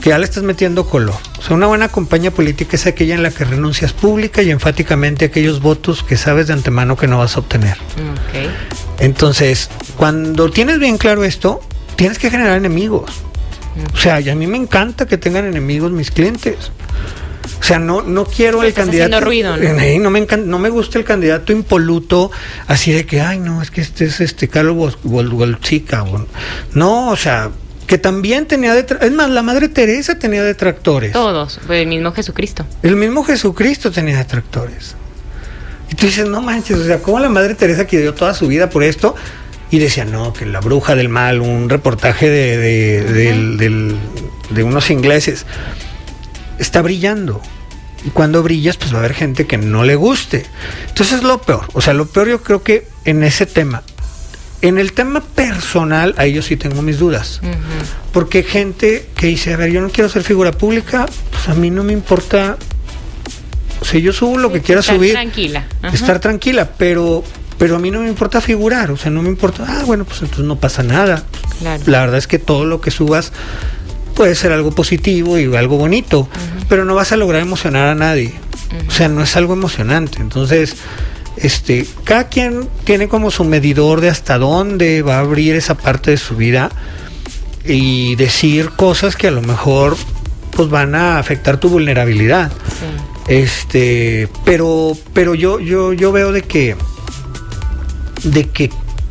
que 0.00 0.10
ya 0.10 0.18
le 0.18 0.24
estás 0.24 0.42
metiendo 0.42 0.86
color. 0.86 1.14
O 1.38 1.42
sea, 1.42 1.54
una 1.56 1.66
buena 1.66 1.88
campaña 1.88 2.30
política 2.30 2.76
es 2.76 2.86
aquella 2.86 3.14
en 3.14 3.22
la 3.22 3.30
que 3.30 3.44
renuncias 3.44 3.92
pública 3.92 4.42
y 4.42 4.50
enfáticamente 4.50 5.26
a 5.26 5.28
aquellos 5.28 5.60
votos 5.60 6.02
que 6.02 6.16
sabes 6.16 6.46
de 6.46 6.54
antemano 6.54 6.96
que 6.96 7.06
no 7.06 7.18
vas 7.18 7.36
a 7.36 7.40
obtener. 7.40 7.76
Entonces, 8.98 9.70
cuando 9.96 10.50
tienes 10.50 10.78
bien 10.78 10.98
claro 10.98 11.24
esto, 11.24 11.60
tienes 11.96 12.18
que 12.18 12.30
generar 12.30 12.56
enemigos. 12.56 13.10
O 13.94 13.96
sea, 13.96 14.20
y 14.20 14.28
a 14.28 14.34
mí 14.34 14.46
me 14.46 14.56
encanta 14.56 15.06
que 15.06 15.16
tengan 15.16 15.44
enemigos 15.46 15.92
mis 15.92 16.10
clientes. 16.10 16.56
O 17.60 17.62
sea, 17.62 17.78
no, 17.78 18.02
no 18.02 18.24
quiero 18.24 18.62
el 18.62 18.68
estás 18.68 18.86
candidato. 18.86 19.16
haciendo 19.16 19.26
ruido, 19.26 19.56
¿no? 19.56 20.00
No, 20.02 20.10
me 20.10 20.26
encan- 20.26 20.44
no 20.44 20.58
me 20.58 20.70
gusta 20.70 20.98
el 20.98 21.04
candidato 21.04 21.52
impoluto, 21.52 22.30
así 22.66 22.90
de 22.92 23.06
que, 23.06 23.20
ay, 23.20 23.38
no, 23.38 23.62
es 23.62 23.70
que 23.70 23.80
este 23.82 24.06
es 24.06 24.20
este 24.20 24.48
Carlos 24.48 24.76
Bol- 24.76 24.96
Bol- 25.04 25.28
Bolchica, 25.30 26.02
o- 26.02 26.26
No, 26.74 27.10
o 27.10 27.16
sea, 27.16 27.50
que 27.90 27.98
también 27.98 28.46
tenía 28.46 28.72
detractores. 28.72 29.10
Es 29.10 29.16
más, 29.16 29.28
la 29.30 29.42
madre 29.42 29.68
Teresa 29.68 30.16
tenía 30.16 30.44
detractores. 30.44 31.10
Todos, 31.10 31.58
el 31.68 31.88
mismo 31.88 32.12
Jesucristo. 32.12 32.64
El 32.84 32.94
mismo 32.94 33.24
Jesucristo 33.24 33.90
tenía 33.90 34.16
detractores. 34.18 34.94
Y 35.90 35.96
tú 35.96 36.06
dices, 36.06 36.28
no 36.28 36.40
manches, 36.40 36.76
o 36.78 36.84
sea, 36.84 37.00
¿cómo 37.02 37.18
la 37.18 37.28
Madre 37.28 37.56
Teresa 37.56 37.88
que 37.88 37.98
dio 38.00 38.14
toda 38.14 38.32
su 38.34 38.46
vida 38.46 38.70
por 38.70 38.84
esto 38.84 39.16
y 39.72 39.80
decían, 39.80 40.12
no, 40.12 40.32
que 40.32 40.46
la 40.46 40.60
bruja 40.60 40.94
del 40.94 41.08
mal, 41.08 41.40
un 41.40 41.68
reportaje 41.68 42.30
de, 42.30 42.58
de, 42.58 43.04
del- 43.56 43.96
de 44.50 44.62
unos 44.62 44.88
ingleses, 44.90 45.44
está 46.60 46.82
brillando. 46.82 47.42
Y 48.06 48.10
cuando 48.10 48.44
brillas, 48.44 48.76
pues 48.76 48.92
va 48.92 48.98
a 48.98 49.00
haber 49.00 49.14
gente 49.14 49.48
que 49.48 49.58
no 49.58 49.82
le 49.82 49.96
guste. 49.96 50.46
Entonces 50.90 51.18
es 51.18 51.22
lo 51.24 51.42
peor. 51.42 51.64
O 51.72 51.80
sea, 51.80 51.92
lo 51.92 52.06
peor 52.06 52.28
yo 52.28 52.40
creo 52.40 52.62
que 52.62 52.86
en 53.04 53.24
ese 53.24 53.46
tema. 53.46 53.82
En 54.62 54.78
el 54.78 54.92
tema 54.92 55.20
personal, 55.20 56.14
ahí 56.18 56.32
yo 56.32 56.42
sí 56.42 56.56
tengo 56.56 56.82
mis 56.82 56.98
dudas. 56.98 57.40
Ujú. 57.42 57.50
Porque 58.12 58.38
hay 58.38 58.44
gente 58.44 59.06
que 59.16 59.28
dice, 59.28 59.54
a 59.54 59.56
ver, 59.56 59.70
yo 59.70 59.80
no 59.80 59.90
quiero 59.90 60.08
ser 60.10 60.22
figura 60.22 60.52
pública, 60.52 61.06
pues 61.30 61.48
a 61.48 61.54
mí 61.54 61.70
no 61.70 61.82
me 61.82 61.92
importa. 61.92 62.56
O 63.80 63.84
sea, 63.84 63.98
yo 63.98 64.12
subo 64.12 64.36
lo 64.38 64.52
que 64.52 64.60
quiera 64.60 64.80
Estar 64.80 64.96
subir 64.96 65.12
Tranquila. 65.12 65.64
Estar 65.92 66.20
tranquila, 66.20 66.70
pero 66.76 67.24
pero 67.60 67.76
a 67.76 67.78
mí 67.78 67.90
no 67.90 68.00
me 68.00 68.08
importa 68.08 68.40
figurar, 68.40 68.90
o 68.90 68.96
sea, 68.96 69.10
no 69.10 69.20
me 69.20 69.28
importa, 69.28 69.66
ah, 69.68 69.82
bueno, 69.84 70.06
pues 70.06 70.22
entonces 70.22 70.46
no 70.46 70.58
pasa 70.58 70.82
nada. 70.82 71.24
Claro. 71.58 71.82
La 71.84 72.00
verdad 72.00 72.16
es 72.16 72.26
que 72.26 72.38
todo 72.38 72.64
lo 72.64 72.80
que 72.80 72.90
subas 72.90 73.34
puede 74.14 74.34
ser 74.34 74.52
algo 74.52 74.70
positivo 74.70 75.38
y 75.38 75.54
algo 75.54 75.76
bonito, 75.76 76.26
pero 76.70 76.86
no 76.86 76.94
vas 76.94 77.12
a 77.12 77.18
lograr 77.18 77.42
emocionar 77.42 77.88
a 77.88 77.94
nadie. 77.94 78.32
O 78.88 78.90
sea, 78.90 79.08
no 79.08 79.22
es 79.22 79.36
algo 79.36 79.52
emocionante. 79.52 80.22
Entonces, 80.22 80.76
este, 81.42 81.86
cada 82.04 82.28
quien 82.28 82.68
tiene 82.84 83.08
como 83.08 83.30
su 83.30 83.44
medidor 83.44 84.00
de 84.00 84.08
hasta 84.08 84.38
dónde 84.38 85.02
va 85.02 85.16
a 85.16 85.20
abrir 85.20 85.54
esa 85.54 85.76
parte 85.76 86.10
de 86.10 86.16
su 86.16 86.36
vida 86.36 86.70
y 87.64 88.16
decir 88.16 88.70
cosas 88.70 89.16
que 89.16 89.28
a 89.28 89.30
lo 89.30 89.42
mejor 89.42 89.96
pues 90.50 90.68
van 90.68 90.94
a 90.94 91.18
afectar 91.18 91.58
tu 91.58 91.68
vulnerabilidad. 91.68 92.50
Sí. 92.50 93.32
Este, 93.34 94.28
pero, 94.44 94.96
pero 95.12 95.34
yo, 95.34 95.60
yo, 95.60 95.92
yo 95.92 96.10
veo 96.12 96.32
de 96.32 96.42
que, 96.42 96.76
de 98.24 98.48
que 98.48 98.70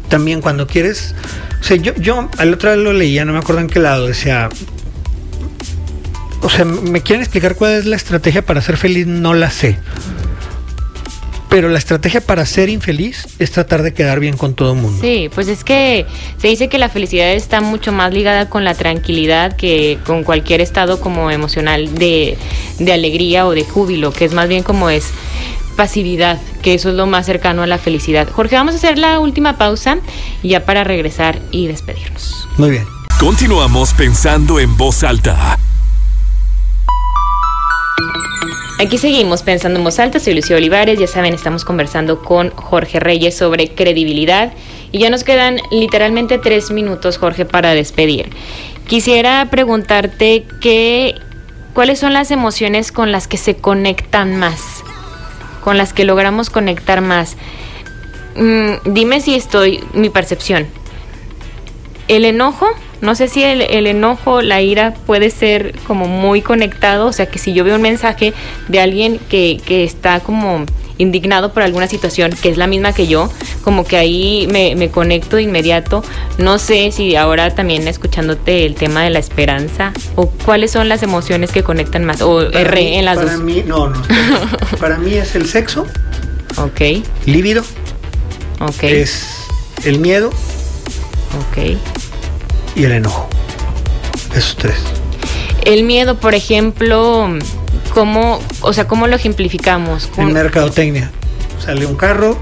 también 0.09 0.41
cuando 0.41 0.67
quieres, 0.67 1.15
o 1.61 1.63
sea, 1.63 1.77
yo, 1.77 1.95
yo 1.95 2.29
al 2.37 2.53
otra 2.53 2.71
vez 2.71 2.79
lo 2.79 2.91
leía, 2.91 3.23
no 3.25 3.33
me 3.33 3.39
acuerdo 3.39 3.61
en 3.61 3.67
qué 3.67 3.79
lado, 3.79 4.07
decía, 4.07 4.49
o 6.41 6.49
sea, 6.49 6.65
me 6.65 7.01
quieren 7.01 7.21
explicar 7.21 7.55
cuál 7.55 7.73
es 7.73 7.85
la 7.85 7.95
estrategia 7.95 8.45
para 8.45 8.61
ser 8.61 8.77
feliz, 8.77 9.07
no 9.07 9.33
la 9.33 9.51
sé. 9.51 9.79
Pero 11.49 11.67
la 11.69 11.79
estrategia 11.79 12.21
para 12.21 12.45
ser 12.45 12.69
infeliz 12.69 13.27
es 13.39 13.51
tratar 13.51 13.81
de 13.81 13.93
quedar 13.93 14.19
bien 14.19 14.37
con 14.37 14.53
todo 14.53 14.73
el 14.73 14.79
mundo. 14.79 14.99
Sí, 15.01 15.29
pues 15.33 15.47
es 15.47 15.63
que 15.63 16.05
se 16.37 16.47
dice 16.47 16.69
que 16.69 16.77
la 16.77 16.89
felicidad 16.89 17.31
está 17.31 17.59
mucho 17.59 17.91
más 17.91 18.13
ligada 18.13 18.49
con 18.49 18.63
la 18.63 18.75
tranquilidad 18.75 19.55
que 19.55 19.97
con 20.05 20.23
cualquier 20.23 20.61
estado 20.61 20.99
como 20.99 21.31
emocional 21.31 21.95
de, 21.95 22.37
de 22.77 22.93
alegría 22.93 23.47
o 23.47 23.51
de 23.51 23.63
júbilo, 23.63 24.13
que 24.13 24.25
es 24.25 24.33
más 24.33 24.47
bien 24.47 24.61
como 24.61 24.91
es 24.91 25.11
pasividad, 25.75 26.39
que 26.61 26.73
eso 26.73 26.89
es 26.89 26.95
lo 26.95 27.07
más 27.07 27.25
cercano 27.25 27.63
a 27.63 27.67
la 27.67 27.77
felicidad. 27.77 28.29
Jorge, 28.29 28.55
vamos 28.55 28.75
a 28.75 28.77
hacer 28.77 28.97
la 28.97 29.19
última 29.19 29.57
pausa 29.57 29.97
ya 30.43 30.65
para 30.65 30.83
regresar 30.83 31.39
y 31.51 31.67
despedirnos. 31.67 32.47
Muy 32.57 32.69
bien. 32.71 32.85
Continuamos 33.17 33.93
pensando 33.93 34.59
en 34.59 34.77
voz 34.77 35.03
alta. 35.03 35.57
Aquí 38.79 38.97
seguimos 38.97 39.43
pensando 39.43 39.77
en 39.77 39.83
voz 39.83 39.99
alta, 39.99 40.21
soy 40.21 40.35
Lucía 40.35 40.55
Olivares, 40.55 40.97
ya 40.97 41.05
saben, 41.05 41.33
estamos 41.33 41.65
conversando 41.65 42.21
con 42.21 42.51
Jorge 42.51 43.01
Reyes 43.01 43.35
sobre 43.35 43.75
credibilidad 43.75 44.53
y 44.93 44.99
ya 44.99 45.09
nos 45.09 45.25
quedan 45.25 45.59
literalmente 45.69 46.37
tres 46.37 46.71
minutos, 46.71 47.17
Jorge, 47.17 47.43
para 47.43 47.73
despedir. 47.73 48.29
Quisiera 48.87 49.49
preguntarte 49.51 50.45
qué, 50.61 51.15
cuáles 51.73 51.99
son 51.99 52.13
las 52.13 52.31
emociones 52.31 52.93
con 52.93 53.11
las 53.11 53.27
que 53.27 53.35
se 53.35 53.57
conectan 53.57 54.37
más, 54.37 54.61
con 55.61 55.77
las 55.77 55.91
que 55.91 56.05
logramos 56.05 56.49
conectar 56.49 57.01
más. 57.01 57.35
Mm, 58.37 58.93
dime 58.93 59.19
si 59.19 59.35
estoy, 59.35 59.83
mi 59.91 60.09
percepción. 60.09 60.67
El 62.07 62.23
enojo, 62.23 62.67
no 63.01 63.15
sé 63.15 63.27
si 63.27 63.43
el, 63.43 63.61
el 63.61 63.87
enojo, 63.87 64.41
la 64.41 64.61
ira 64.61 64.93
puede 65.05 65.29
ser 65.29 65.73
como 65.87 66.05
muy 66.07 66.41
conectado, 66.41 67.07
o 67.07 67.13
sea 67.13 67.27
que 67.27 67.39
si 67.39 67.53
yo 67.53 67.63
veo 67.63 67.75
un 67.75 67.81
mensaje 67.81 68.33
de 68.67 68.79
alguien 68.79 69.19
que, 69.29 69.59
que 69.65 69.83
está 69.83 70.19
como 70.19 70.65
indignado 70.97 71.53
por 71.53 71.63
alguna 71.63 71.87
situación 71.87 72.31
que 72.41 72.49
es 72.49 72.57
la 72.57 72.67
misma 72.67 72.91
que 72.91 73.07
yo, 73.07 73.31
como 73.63 73.85
que 73.85 73.95
ahí 73.95 74.47
me, 74.51 74.75
me 74.75 74.89
conecto 74.89 75.37
de 75.37 75.43
inmediato. 75.43 76.03
No 76.37 76.59
sé 76.59 76.91
si 76.91 77.15
ahora 77.15 77.55
también 77.55 77.87
escuchándote 77.87 78.65
el 78.65 78.75
tema 78.75 79.03
de 79.05 79.09
la 79.09 79.19
esperanza 79.19 79.93
o 80.17 80.27
cuáles 80.27 80.71
son 80.71 80.89
las 80.89 81.01
emociones 81.01 81.51
que 81.53 81.63
conectan 81.63 82.03
más 82.03 82.21
o 82.21 82.51
Para 82.51 82.71
mí- 82.73 82.95
en 82.97 83.05
las 83.05 83.15
para 83.17 83.31
dos. 83.31 83.41
mí, 83.41 83.63
no, 83.65 83.87
no. 83.89 84.01
para 84.79 84.97
mí 84.97 85.13
es 85.13 85.35
el 85.35 85.47
sexo, 85.47 85.85
Ok, 86.57 86.81
líbido, 87.25 87.63
ok, 88.59 88.83
es 88.83 89.23
el 89.85 89.99
miedo 89.99 90.27
ok. 90.29 91.77
Y 92.75 92.83
el 92.85 92.91
enojo. 92.93 93.27
Esos 94.35 94.55
tres. 94.55 94.77
El 95.65 95.83
miedo, 95.83 96.15
por 96.19 96.35
ejemplo, 96.35 97.27
¿cómo, 97.93 98.39
o 98.61 98.73
sea, 98.73 98.87
cómo 98.87 99.07
lo 99.07 99.15
ejemplificamos? 99.15 100.05
En 100.05 100.11
¿Cómo- 100.11 100.29
mercadotecnia. 100.31 101.11
Sale 101.63 101.85
un 101.85 101.95
carro, 101.95 102.37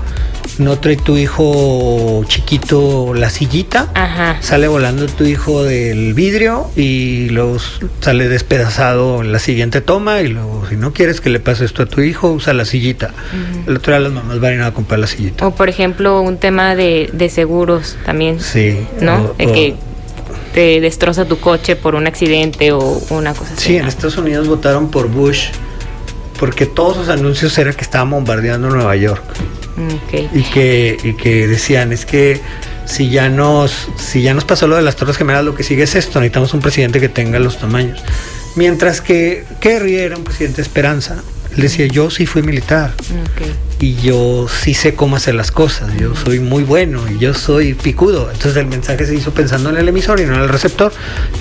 no 0.60 0.78
trae 0.78 0.96
tu 0.96 1.18
hijo 1.18 2.24
chiquito 2.28 3.14
la 3.16 3.30
sillita, 3.32 3.90
Ajá. 3.96 4.38
sale 4.42 4.68
volando 4.68 5.08
tu 5.08 5.24
hijo 5.26 5.64
del 5.64 6.14
vidrio 6.14 6.70
y 6.76 7.30
luego 7.30 7.58
sale 8.00 8.30
despedazado 8.30 9.22
en 9.22 9.32
la 9.32 9.40
siguiente 9.40 9.82
toma 9.82 10.22
y 10.22 10.28
luego 10.28 10.66
si 10.70 10.76
no 10.76 10.94
quieres 10.94 11.20
que 11.20 11.30
le 11.32 11.40
pase 11.40 11.66
esto 11.66 11.82
a 11.84 11.86
tu 11.88 12.02
hijo, 12.02 12.30
usa 12.30 12.54
la 12.54 12.64
sillita. 12.66 13.12
El 13.66 13.78
otro 13.78 13.94
día 13.94 14.00
las 14.02 14.12
mamás 14.14 14.40
van 14.40 14.52
a 14.52 14.56
ir 14.56 14.62
a 14.62 14.72
comprar 14.72 15.00
la 15.00 15.08
sillita. 15.08 15.48
O 15.48 15.56
por 15.56 15.68
ejemplo, 15.68 16.22
un 16.22 16.38
tema 16.38 16.76
de, 16.76 17.10
de 17.12 17.30
seguros 17.30 17.98
también, 18.06 18.40
Sí. 18.40 18.78
¿no? 19.02 19.16
o- 19.16 19.34
De 19.38 19.48
o- 19.48 19.54
que 19.54 19.76
te 20.58 20.82
destroza 20.82 21.24
tu 21.26 21.40
coche 21.40 21.76
por 21.76 21.94
un 21.94 22.08
accidente 22.08 22.72
o 22.72 23.00
una 23.12 23.36
cosa 23.36 23.54
así. 23.54 23.64
Sí, 23.64 23.78
en. 23.78 23.86
Estados 23.86 24.18
Unidos 24.18 24.48
votaron 24.48 24.90
por 24.90 25.08
Bush 25.08 25.50
porque 26.40 26.66
todos 26.66 26.98
sus 26.98 27.10
anuncios 27.10 27.56
era 27.60 27.74
que 27.74 27.84
estaban 27.84 28.10
bombardeando 28.10 28.68
Nueva 28.72 28.96
York 28.96 29.22
Ok. 29.78 30.20
y 30.34 30.42
que, 30.42 30.98
y 31.04 31.14
que 31.14 31.46
decían 31.46 31.94
es 31.94 32.08
que 32.08 32.42
si 32.86 33.12
ya 33.12 33.30
nos 33.30 33.88
si 33.98 34.24
ya 34.24 34.34
nos 34.34 34.46
pasó 34.46 34.66
lo 34.66 34.76
de 34.76 34.82
las 34.82 34.96
Torres 34.96 35.18
Gemelas 35.18 35.46
lo 35.46 35.54
que 35.54 35.62
sigue 35.62 35.84
es 35.84 35.94
esto 35.94 36.20
necesitamos 36.20 36.56
un 36.56 36.62
presidente 36.62 37.00
que 37.00 37.10
tenga 37.10 37.38
los 37.38 37.60
tamaños 37.60 38.02
mientras 38.56 39.00
que 39.00 39.46
Kerry 39.60 39.98
era 39.98 40.18
un 40.18 40.24
presidente 40.24 40.56
de 40.58 40.62
esperanza 40.64 41.22
él 41.58 41.64
decía 41.64 41.88
yo 41.88 42.10
sí 42.10 42.26
fui 42.26 42.42
militar 42.44 42.94
ok. 43.00 43.82
y 43.82 43.96
yo 43.96 44.48
sí 44.48 44.74
sé 44.74 44.96
cómo 44.96 45.18
hacer 45.18 45.36
las 45.36 45.52
cosas 45.52 45.90
yo 46.00 46.16
soy 46.16 46.40
muy 46.40 46.64
bueno 46.64 47.02
y 47.10 47.20
yo 47.20 47.34
soy 47.34 47.74
picudo 47.74 48.32
entonces 48.32 48.58
el 48.58 48.68
mensaje 48.68 49.06
se 49.06 49.16
hizo 49.16 49.32
pensando 49.32 49.70
en 49.70 49.78
el 49.78 49.90
emisor 49.90 50.20
y 50.20 50.26
no 50.26 50.36
en 50.36 50.42
el 50.42 50.50
receptor 50.50 50.94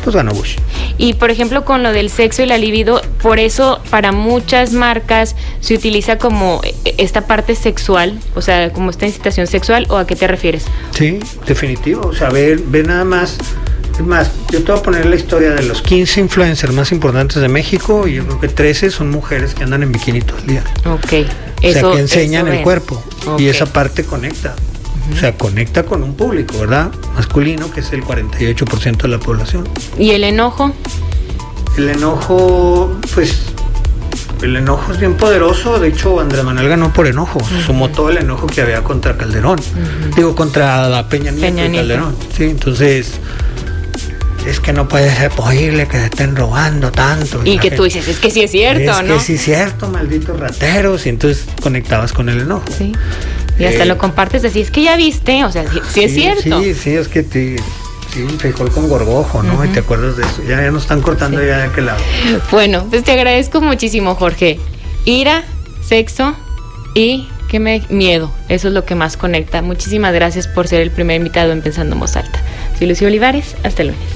pues 0.02 0.16
ganó 0.16 0.32
Bush 0.32 0.56
Y 0.98 1.14
por 1.14 1.30
ejemplo, 1.30 1.64
con 1.64 1.82
lo 1.82 1.92
del 1.92 2.10
sexo 2.10 2.42
y 2.42 2.46
la 2.46 2.58
libido, 2.58 3.02
por 3.22 3.38
eso 3.38 3.80
para 3.90 4.12
muchas 4.12 4.72
marcas 4.72 5.36
se 5.60 5.74
utiliza 5.74 6.18
como 6.18 6.60
eh, 6.64 6.94
esta 6.98 7.26
parte 7.26 7.54
sexual, 7.54 8.18
o 8.34 8.42
sea, 8.42 8.72
como 8.72 8.90
esta 8.90 9.06
incitación 9.06 9.46
sexual, 9.46 9.86
¿o 9.88 9.96
a 9.96 10.06
qué 10.06 10.16
te 10.16 10.26
refieres? 10.26 10.64
Sí, 10.92 11.18
definitivo. 11.46 12.06
O 12.06 12.14
sea, 12.14 12.30
ve, 12.30 12.58
ve 12.66 12.82
nada 12.82 13.04
más. 13.04 13.38
Es 13.98 14.04
más, 14.04 14.30
yo 14.52 14.62
te 14.62 14.72
voy 14.72 14.80
a 14.80 14.82
poner 14.82 15.06
la 15.06 15.16
historia 15.16 15.52
de 15.52 15.62
los 15.62 15.80
15 15.80 16.20
influencers 16.20 16.72
más 16.72 16.92
importantes 16.92 17.40
de 17.40 17.48
México 17.48 18.06
y 18.06 18.14
yo 18.14 18.24
creo 18.26 18.40
que 18.40 18.48
13 18.48 18.90
son 18.90 19.10
mujeres 19.10 19.54
que 19.54 19.64
andan 19.64 19.82
en 19.82 19.92
bikini 19.92 20.20
todo 20.20 20.38
el 20.38 20.46
día. 20.46 20.64
Ok. 20.84 21.12
o 21.64 21.72
sea, 21.72 21.82
que 21.92 21.98
enseñan 21.98 22.46
el 22.48 22.62
cuerpo. 22.62 23.02
Y 23.38 23.46
esa 23.46 23.66
parte 23.66 24.04
conecta. 24.04 24.54
O 25.12 25.16
sea, 25.16 25.36
conecta 25.36 25.84
con 25.84 26.02
un 26.02 26.14
público, 26.14 26.58
¿verdad? 26.58 26.90
Masculino, 27.14 27.70
que 27.70 27.80
es 27.80 27.92
el 27.92 28.02
48% 28.02 29.02
de 29.02 29.08
la 29.08 29.18
población. 29.18 29.66
¿Y 29.98 30.10
el 30.10 30.24
enojo? 30.24 30.74
El 31.78 31.90
enojo, 31.90 32.98
pues, 33.14 33.38
el 34.42 34.56
enojo 34.56 34.92
es 34.92 34.98
bien 34.98 35.14
poderoso. 35.14 35.78
De 35.78 35.88
hecho, 35.88 36.20
Andrés 36.20 36.44
Manuel 36.44 36.68
ganó 36.68 36.92
por 36.92 37.06
enojo. 37.06 37.38
Sumó 37.64 37.88
todo 37.88 38.10
el 38.10 38.18
enojo 38.18 38.46
que 38.46 38.60
había 38.60 38.82
contra 38.82 39.16
Calderón. 39.16 39.60
Digo, 40.16 40.34
contra 40.34 41.06
Peña 41.08 41.30
Nieto 41.30 41.46
Peña 41.46 41.66
y 41.66 41.68
Nieto. 41.68 41.88
Calderón. 41.88 42.16
Sí, 42.36 42.44
entonces, 42.44 43.12
es 44.46 44.60
que 44.60 44.72
no 44.72 44.88
puede 44.88 45.14
ser 45.14 45.30
posible 45.30 45.86
que 45.88 45.98
se 45.98 46.04
estén 46.06 46.36
robando 46.36 46.92
tanto. 46.92 47.42
Y 47.44 47.58
que 47.58 47.70
tú 47.70 47.84
dices, 47.84 48.06
es 48.08 48.18
que 48.18 48.30
sí 48.30 48.42
es 48.42 48.50
cierto, 48.50 48.90
es 48.92 49.02
¿no? 49.02 49.14
que 49.14 49.20
sí 49.20 49.34
es 49.34 49.42
cierto, 49.42 49.88
malditos 49.88 50.38
rateros. 50.38 51.06
Y 51.06 51.10
entonces 51.10 51.46
conectabas 51.60 52.12
con 52.12 52.28
el 52.28 52.40
enojo. 52.40 52.64
Sí. 52.76 52.92
Y 53.58 53.64
hasta 53.64 53.82
Eh, 53.82 53.86
lo 53.86 53.98
compartes 53.98 54.44
así, 54.44 54.60
es 54.60 54.70
que 54.70 54.82
ya 54.82 54.96
viste, 54.96 55.44
o 55.44 55.50
sea, 55.52 55.64
sí, 55.70 55.80
sí 55.92 56.04
es 56.04 56.14
cierto. 56.14 56.62
Sí, 56.62 56.74
sí, 56.74 56.90
es 56.90 57.08
que 57.08 57.22
te, 57.22 57.56
sí, 58.12 58.22
un 58.22 58.38
frijol 58.38 58.70
con 58.70 58.88
gorgojo, 58.88 59.42
¿no? 59.42 59.64
Y 59.64 59.68
te 59.68 59.80
acuerdas 59.80 60.16
de 60.16 60.24
eso. 60.24 60.42
Ya, 60.48 60.62
ya 60.62 60.70
nos 60.70 60.82
están 60.82 61.00
cortando 61.02 61.42
ya 61.42 61.58
de 61.58 61.64
aquel 61.64 61.86
lado. 61.86 61.98
Bueno, 62.50 62.86
pues 62.90 63.02
te 63.02 63.12
agradezco 63.12 63.60
muchísimo, 63.60 64.14
Jorge. 64.14 64.60
Ira, 65.04 65.42
sexo 65.84 66.34
y 66.94 67.28
que 67.48 67.60
me 67.60 67.82
miedo. 67.88 68.30
Eso 68.48 68.68
es 68.68 68.74
lo 68.74 68.84
que 68.84 68.94
más 68.94 69.16
conecta. 69.16 69.62
Muchísimas 69.62 70.12
gracias 70.12 70.48
por 70.48 70.68
ser 70.68 70.80
el 70.82 70.90
primer 70.90 71.16
invitado 71.16 71.52
en 71.52 71.62
Pensando 71.62 71.94
en 71.94 72.00
Voz 72.00 72.16
Alta. 72.16 72.40
Soy 72.78 72.88
Lucía 72.88 73.08
Olivares. 73.08 73.56
Hasta 73.62 73.82
el 73.82 73.88
lunes. 73.88 74.15